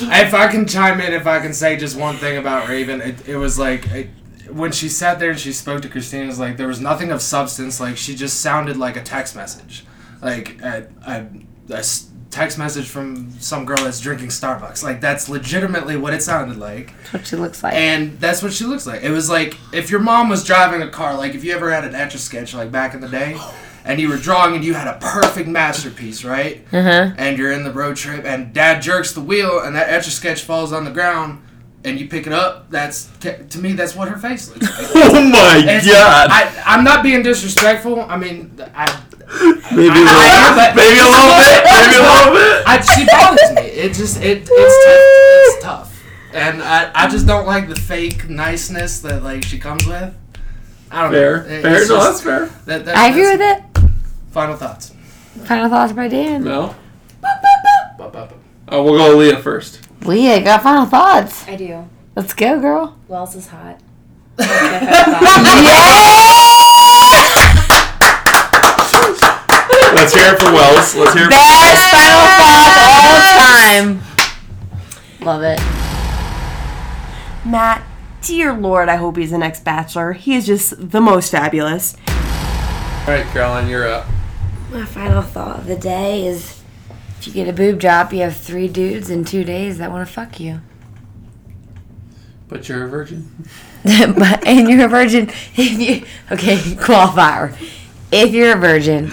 If 0.00 0.34
I 0.34 0.48
can 0.48 0.66
chime 0.66 1.00
in, 1.00 1.12
if 1.12 1.26
I 1.26 1.40
can 1.40 1.52
say 1.52 1.76
just 1.76 1.96
one 1.98 2.16
thing 2.16 2.36
about 2.36 2.68
Raven, 2.68 3.00
it, 3.00 3.28
it 3.28 3.36
was 3.36 3.58
like 3.58 3.86
it, 3.92 4.08
when 4.50 4.72
she 4.72 4.88
sat 4.88 5.18
there 5.18 5.30
and 5.30 5.38
she 5.38 5.52
spoke 5.52 5.82
to 5.82 5.88
Christina, 5.88 6.24
it 6.24 6.28
was 6.28 6.38
like 6.38 6.56
there 6.56 6.68
was 6.68 6.80
nothing 6.80 7.10
of 7.10 7.22
substance. 7.22 7.80
Like 7.80 7.96
she 7.96 8.14
just 8.14 8.40
sounded 8.40 8.76
like 8.76 8.96
a 8.96 9.02
text 9.02 9.34
message, 9.36 9.84
like 10.22 10.60
a 10.62 11.26
text 12.30 12.58
message 12.58 12.86
from 12.86 13.30
some 13.40 13.64
girl 13.64 13.78
that's 13.78 14.00
drinking 14.00 14.28
Starbucks. 14.28 14.82
Like 14.82 15.00
that's 15.00 15.28
legitimately 15.28 15.96
what 15.96 16.12
it 16.12 16.22
sounded 16.22 16.58
like. 16.58 16.92
That's 16.98 17.12
what 17.12 17.26
she 17.26 17.36
looks 17.36 17.62
like. 17.62 17.74
And 17.74 18.20
that's 18.20 18.42
what 18.42 18.52
she 18.52 18.64
looks 18.64 18.86
like. 18.86 19.02
It 19.02 19.10
was 19.10 19.30
like 19.30 19.56
if 19.72 19.90
your 19.90 20.00
mom 20.00 20.28
was 20.28 20.44
driving 20.44 20.82
a 20.82 20.90
car, 20.90 21.16
like 21.16 21.34
if 21.34 21.44
you 21.44 21.52
ever 21.54 21.72
had 21.72 21.84
an 21.84 21.94
etch 21.94 22.14
a 22.14 22.18
sketch, 22.18 22.54
like 22.54 22.70
back 22.70 22.94
in 22.94 23.00
the 23.00 23.08
day, 23.08 23.34
oh. 23.36 23.54
And 23.86 24.00
you 24.00 24.08
were 24.08 24.16
drawing 24.16 24.54
and 24.56 24.64
you 24.64 24.74
had 24.74 24.88
a 24.88 24.98
perfect 25.00 25.48
masterpiece, 25.48 26.24
right? 26.24 26.64
Uh 26.72 26.82
huh. 26.82 27.10
And 27.16 27.38
you're 27.38 27.52
in 27.52 27.64
the 27.64 27.72
road 27.72 27.96
trip, 27.96 28.24
and 28.24 28.52
dad 28.52 28.82
jerks 28.82 29.12
the 29.12 29.20
wheel, 29.20 29.60
and 29.60 29.74
that 29.76 29.88
etch 29.88 30.06
a 30.08 30.10
sketch 30.10 30.42
falls 30.42 30.72
on 30.72 30.84
the 30.84 30.90
ground, 30.90 31.42
and 31.84 31.98
you 32.00 32.08
pick 32.08 32.26
it 32.26 32.32
up. 32.32 32.70
That's 32.70 33.08
to 33.20 33.58
me, 33.58 33.72
that's 33.72 33.94
what 33.94 34.08
her 34.08 34.18
face 34.18 34.48
looks 34.50 34.66
like. 34.66 34.90
Oh 34.94 35.22
my 35.30 35.58
It's- 35.58 35.86
god! 35.86 36.28
I, 36.30 36.52
I'm 36.66 36.82
not 36.84 37.02
being 37.02 37.22
disrespectful. 37.22 38.00
I 38.02 38.16
mean, 38.16 38.50
I, 38.74 39.02
maybe 39.72 39.88
a 39.88 39.92
I- 39.92 40.18
little, 40.18 40.50
I- 40.50 40.54
but- 40.56 40.76
maybe 40.76 40.98
a 40.98 41.08
little 41.14 41.36
bit, 41.46 41.64
maybe 41.64 41.96
a 41.96 42.02
little 42.02 42.34
bit. 42.34 42.66
I, 42.66 42.80
she 42.80 43.06
bothers 43.06 43.50
me. 43.56 43.62
It 43.80 43.92
just 43.94 44.20
it 44.22 44.48
it's 44.50 44.84
tough. 44.84 45.54
It's 45.56 45.64
tough, 45.64 46.02
and 46.34 46.62
I, 46.62 46.90
I 46.94 47.08
just 47.08 47.26
don't 47.26 47.46
like 47.46 47.68
the 47.68 47.76
fake 47.76 48.28
niceness 48.28 49.00
that 49.00 49.22
like 49.22 49.44
she 49.44 49.58
comes 49.58 49.86
with. 49.86 50.12
I 50.90 51.02
don't 51.02 51.12
Fair, 51.12 51.38
know. 51.42 51.48
It- 51.48 51.62
fair. 51.62 51.76
it's 51.80 51.88
No, 51.88 51.96
just- 51.96 52.06
that's 52.06 52.22
fair. 52.22 52.46
that- 52.66 52.84
that- 52.84 52.96
I 52.96 53.08
agree 53.08 53.28
with 53.30 53.40
it. 53.40 53.62
Final 54.36 54.54
thoughts. 54.54 54.92
Final 55.46 55.68
thoughts 55.70 55.94
by 55.94 56.08
Dan. 56.08 56.44
No. 56.44 56.74
Oh, 58.68 58.82
we'll 58.84 58.98
go 58.98 59.16
Leah 59.16 59.38
first. 59.38 59.80
Leah 60.02 60.44
got 60.44 60.62
final 60.62 60.84
thoughts. 60.84 61.48
I 61.48 61.56
do. 61.56 61.88
Let's 62.14 62.34
go, 62.34 62.60
girl. 62.60 62.98
Wells 63.08 63.34
is 63.34 63.46
hot. 63.46 63.80
yeah! 64.38 64.44
Let's 69.94 70.12
hear 70.12 70.34
it 70.34 70.38
for 70.38 70.52
Wells. 70.52 70.94
Let's 70.94 71.14
hear 71.14 71.22
it. 71.22 71.28
For 71.28 71.30
Best 71.30 71.90
final 71.90 72.26
thoughts 72.36 73.08
all 73.08 73.22
time. 73.40 74.02
Love 75.22 75.44
it. 75.44 75.58
Matt, 77.50 77.82
dear 78.20 78.52
Lord, 78.52 78.90
I 78.90 78.96
hope 78.96 79.16
he's 79.16 79.30
the 79.30 79.38
next 79.38 79.64
Bachelor. 79.64 80.12
He 80.12 80.34
is 80.34 80.44
just 80.44 80.90
the 80.90 81.00
most 81.00 81.30
fabulous. 81.30 81.96
All 82.06 83.14
right, 83.14 83.24
Caroline, 83.32 83.70
you're 83.70 83.88
up. 83.88 84.06
My 84.76 84.84
final 84.84 85.22
thought 85.22 85.60
of 85.60 85.66
the 85.66 85.76
day 85.76 86.26
is 86.26 86.60
If 87.18 87.26
you 87.26 87.32
get 87.32 87.48
a 87.48 87.52
boob 87.54 87.80
job, 87.80 88.12
you 88.12 88.20
have 88.20 88.36
three 88.36 88.68
dudes 88.68 89.08
in 89.08 89.24
two 89.24 89.42
days 89.42 89.78
that 89.78 89.90
want 89.90 90.06
to 90.06 90.12
fuck 90.12 90.38
you. 90.38 90.60
But 92.46 92.68
you're 92.68 92.84
a 92.84 92.88
virgin. 92.88 93.46
but 93.84 94.46
and 94.46 94.68
you're 94.68 94.84
a 94.84 94.88
virgin 94.88 95.30
if 95.56 95.80
you 95.80 96.04
okay 96.30 96.56
qualifier 96.84 97.56
if 98.12 98.34
you're 98.34 98.54
a 98.54 98.60
virgin 98.60 99.10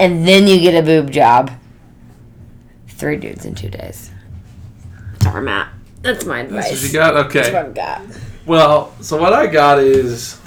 and 0.00 0.26
then 0.26 0.48
you 0.48 0.58
get 0.58 0.74
a 0.74 0.82
boob 0.84 1.12
job 1.12 1.52
three 2.88 3.16
dudes 3.18 3.44
in 3.44 3.54
two 3.54 3.68
days 3.68 4.10
sorry 5.22 5.42
matt 5.42 5.68
that's 6.02 6.24
my 6.24 6.40
advice. 6.40 6.70
That's 6.70 6.82
what 6.82 6.84
advice 6.84 6.92
you 6.92 6.98
got? 6.98 7.12
that's 7.12 7.34
what 7.34 7.46
Okay. 7.46 7.56
i've 7.58 7.74
got 7.74 8.02
Well, 8.46 8.94
so 9.02 9.20
what 9.20 9.32
I 9.34 9.46
got 9.46 9.78
is 9.78 10.40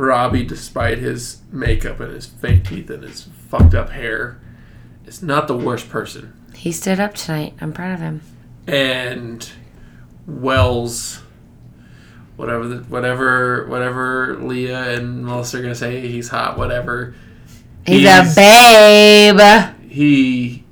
Robbie, 0.00 0.44
despite 0.44 0.98
his 0.98 1.42
makeup 1.52 2.00
and 2.00 2.12
his 2.14 2.24
fake 2.26 2.64
teeth 2.64 2.88
and 2.88 3.02
his 3.02 3.24
fucked 3.48 3.74
up 3.74 3.90
hair, 3.90 4.40
is 5.06 5.22
not 5.22 5.46
the 5.46 5.56
worst 5.56 5.90
person. 5.90 6.32
he 6.54 6.72
stood 6.72 6.98
up 7.00 7.14
tonight 7.14 7.52
i'm 7.60 7.72
proud 7.72 7.92
of 7.94 8.00
him 8.00 8.20
And 8.66 9.48
Wells, 10.26 11.20
whatever, 12.36 12.66
the, 12.68 12.76
whatever, 12.84 13.66
whatever 13.66 14.38
Leah 14.40 14.94
and 14.96 15.24
Melissa 15.24 15.58
are 15.58 15.62
gonna 15.62 15.74
say, 15.74 16.06
he's 16.06 16.28
hot. 16.28 16.56
Whatever. 16.56 17.14
he's, 17.86 18.00
He's- 18.00 18.32
a 18.32 19.34
babe 19.34 19.90
he 19.90 20.64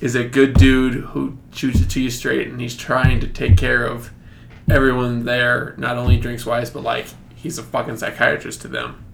is 0.00 0.14
a 0.14 0.24
good 0.24 0.54
dude 0.54 0.94
who 1.06 1.36
shoots 1.52 1.80
it 1.80 1.90
to 1.90 2.00
you 2.00 2.10
straight 2.10 2.48
and 2.48 2.60
he's 2.60 2.76
trying 2.76 3.18
to 3.20 3.26
take 3.26 3.56
care 3.56 3.84
of 3.84 4.10
everyone 4.70 5.24
there 5.24 5.74
not 5.76 5.98
only 5.98 6.16
drinks 6.16 6.46
wise 6.46 6.70
but 6.70 6.82
like 6.84 7.06
he's 7.42 7.58
a 7.58 7.62
fucking 7.62 7.96
psychiatrist 7.96 8.62
to 8.62 8.68
them. 8.68 9.04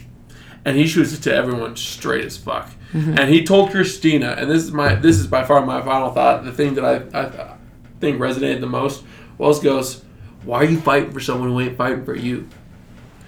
And 0.64 0.76
he 0.76 0.86
shoots 0.86 1.14
it 1.14 1.22
to 1.22 1.34
everyone 1.34 1.76
straight 1.76 2.24
as 2.24 2.36
fuck. 2.36 2.70
And 2.92 3.28
he 3.30 3.44
told 3.44 3.70
christina 3.70 4.34
and 4.38 4.50
this 4.50 4.62
is 4.64 4.72
my 4.72 4.94
this 4.94 5.18
is 5.18 5.26
by 5.26 5.44
far 5.44 5.64
my 5.64 5.82
final 5.82 6.10
thought 6.10 6.44
the 6.44 6.52
thing 6.52 6.72
that 6.74 6.84
i, 6.84 7.20
I 7.20 7.56
think 8.00 8.18
resonated 8.18 8.60
the 8.60 8.66
most. 8.66 9.04
Wells 9.36 9.60
goes 9.60 10.02
why 10.44 10.58
are 10.58 10.64
you 10.64 10.80
fighting 10.80 11.12
for 11.12 11.20
someone 11.20 11.50
who 11.50 11.60
ain't 11.60 11.76
fighting 11.76 12.04
for 12.04 12.14
you? 12.14 12.48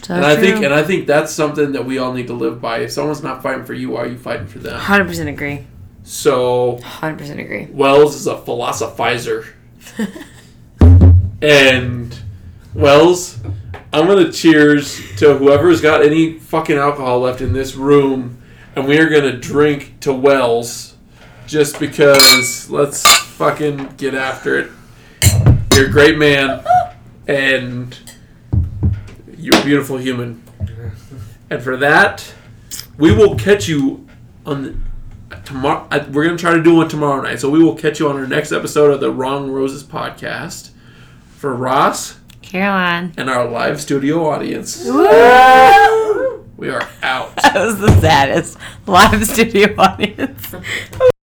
So 0.02 0.14
and 0.14 0.24
i 0.24 0.34
think 0.36 0.64
and 0.64 0.72
i 0.72 0.82
think 0.82 1.06
that's 1.06 1.32
something 1.32 1.72
that 1.72 1.84
we 1.84 1.98
all 1.98 2.12
need 2.12 2.28
to 2.28 2.32
live 2.32 2.60
by. 2.60 2.78
If 2.78 2.92
someone's 2.92 3.22
not 3.22 3.42
fighting 3.42 3.64
for 3.64 3.74
you 3.74 3.90
why 3.90 4.04
are 4.04 4.08
you 4.08 4.18
fighting 4.18 4.46
for 4.46 4.58
them? 4.58 4.80
100% 4.80 5.28
agree. 5.28 5.66
So 6.02 6.78
100% 6.78 7.38
agree. 7.38 7.68
Wells 7.70 8.14
is 8.14 8.26
a 8.26 8.36
philosophizer. 8.36 9.52
and 11.42 12.18
Wells, 12.74 13.38
I'm 13.92 14.06
gonna 14.06 14.30
cheers 14.30 15.00
to 15.16 15.36
whoever's 15.36 15.80
got 15.80 16.02
any 16.02 16.38
fucking 16.38 16.76
alcohol 16.76 17.20
left 17.20 17.40
in 17.40 17.52
this 17.52 17.74
room, 17.74 18.40
and 18.76 18.86
we 18.86 18.98
are 18.98 19.08
gonna 19.08 19.36
drink 19.36 19.98
to 20.00 20.12
Wells, 20.12 20.96
just 21.48 21.80
because. 21.80 22.70
Let's 22.70 23.04
fucking 23.04 23.96
get 23.96 24.14
after 24.14 24.58
it. 24.58 24.70
You're 25.74 25.88
a 25.88 25.90
great 25.90 26.18
man, 26.18 26.64
and 27.26 27.98
you're 29.36 29.58
a 29.58 29.64
beautiful 29.64 29.96
human. 29.96 30.42
And 31.50 31.60
for 31.60 31.76
that, 31.78 32.32
we 32.96 33.12
will 33.12 33.34
catch 33.34 33.66
you 33.66 34.06
on 34.46 34.62
the 34.62 34.76
tomorrow 35.44 35.86
uh, 35.90 36.04
we're 36.12 36.24
gonna 36.24 36.36
try 36.36 36.54
to 36.54 36.62
do 36.62 36.76
one 36.76 36.88
tomorrow 36.88 37.22
night 37.22 37.40
so 37.40 37.48
we 37.48 37.62
will 37.62 37.74
catch 37.74 37.98
you 37.98 38.08
on 38.08 38.16
our 38.16 38.26
next 38.26 38.52
episode 38.52 38.92
of 38.92 39.00
the 39.00 39.10
wrong 39.10 39.50
roses 39.50 39.82
podcast 39.82 40.70
for 41.36 41.54
ross 41.54 42.19
caroline. 42.50 43.12
And 43.16 43.30
our 43.30 43.48
live 43.48 43.80
studio 43.80 44.26
audience. 44.26 44.84
We 44.84 46.68
are 46.68 46.88
out. 47.02 47.36
That 47.42 47.54
was 47.54 47.78
the 47.78 48.00
saddest 48.00 48.58
live 48.86 49.24
studio 49.26 49.74
audience 49.78 50.54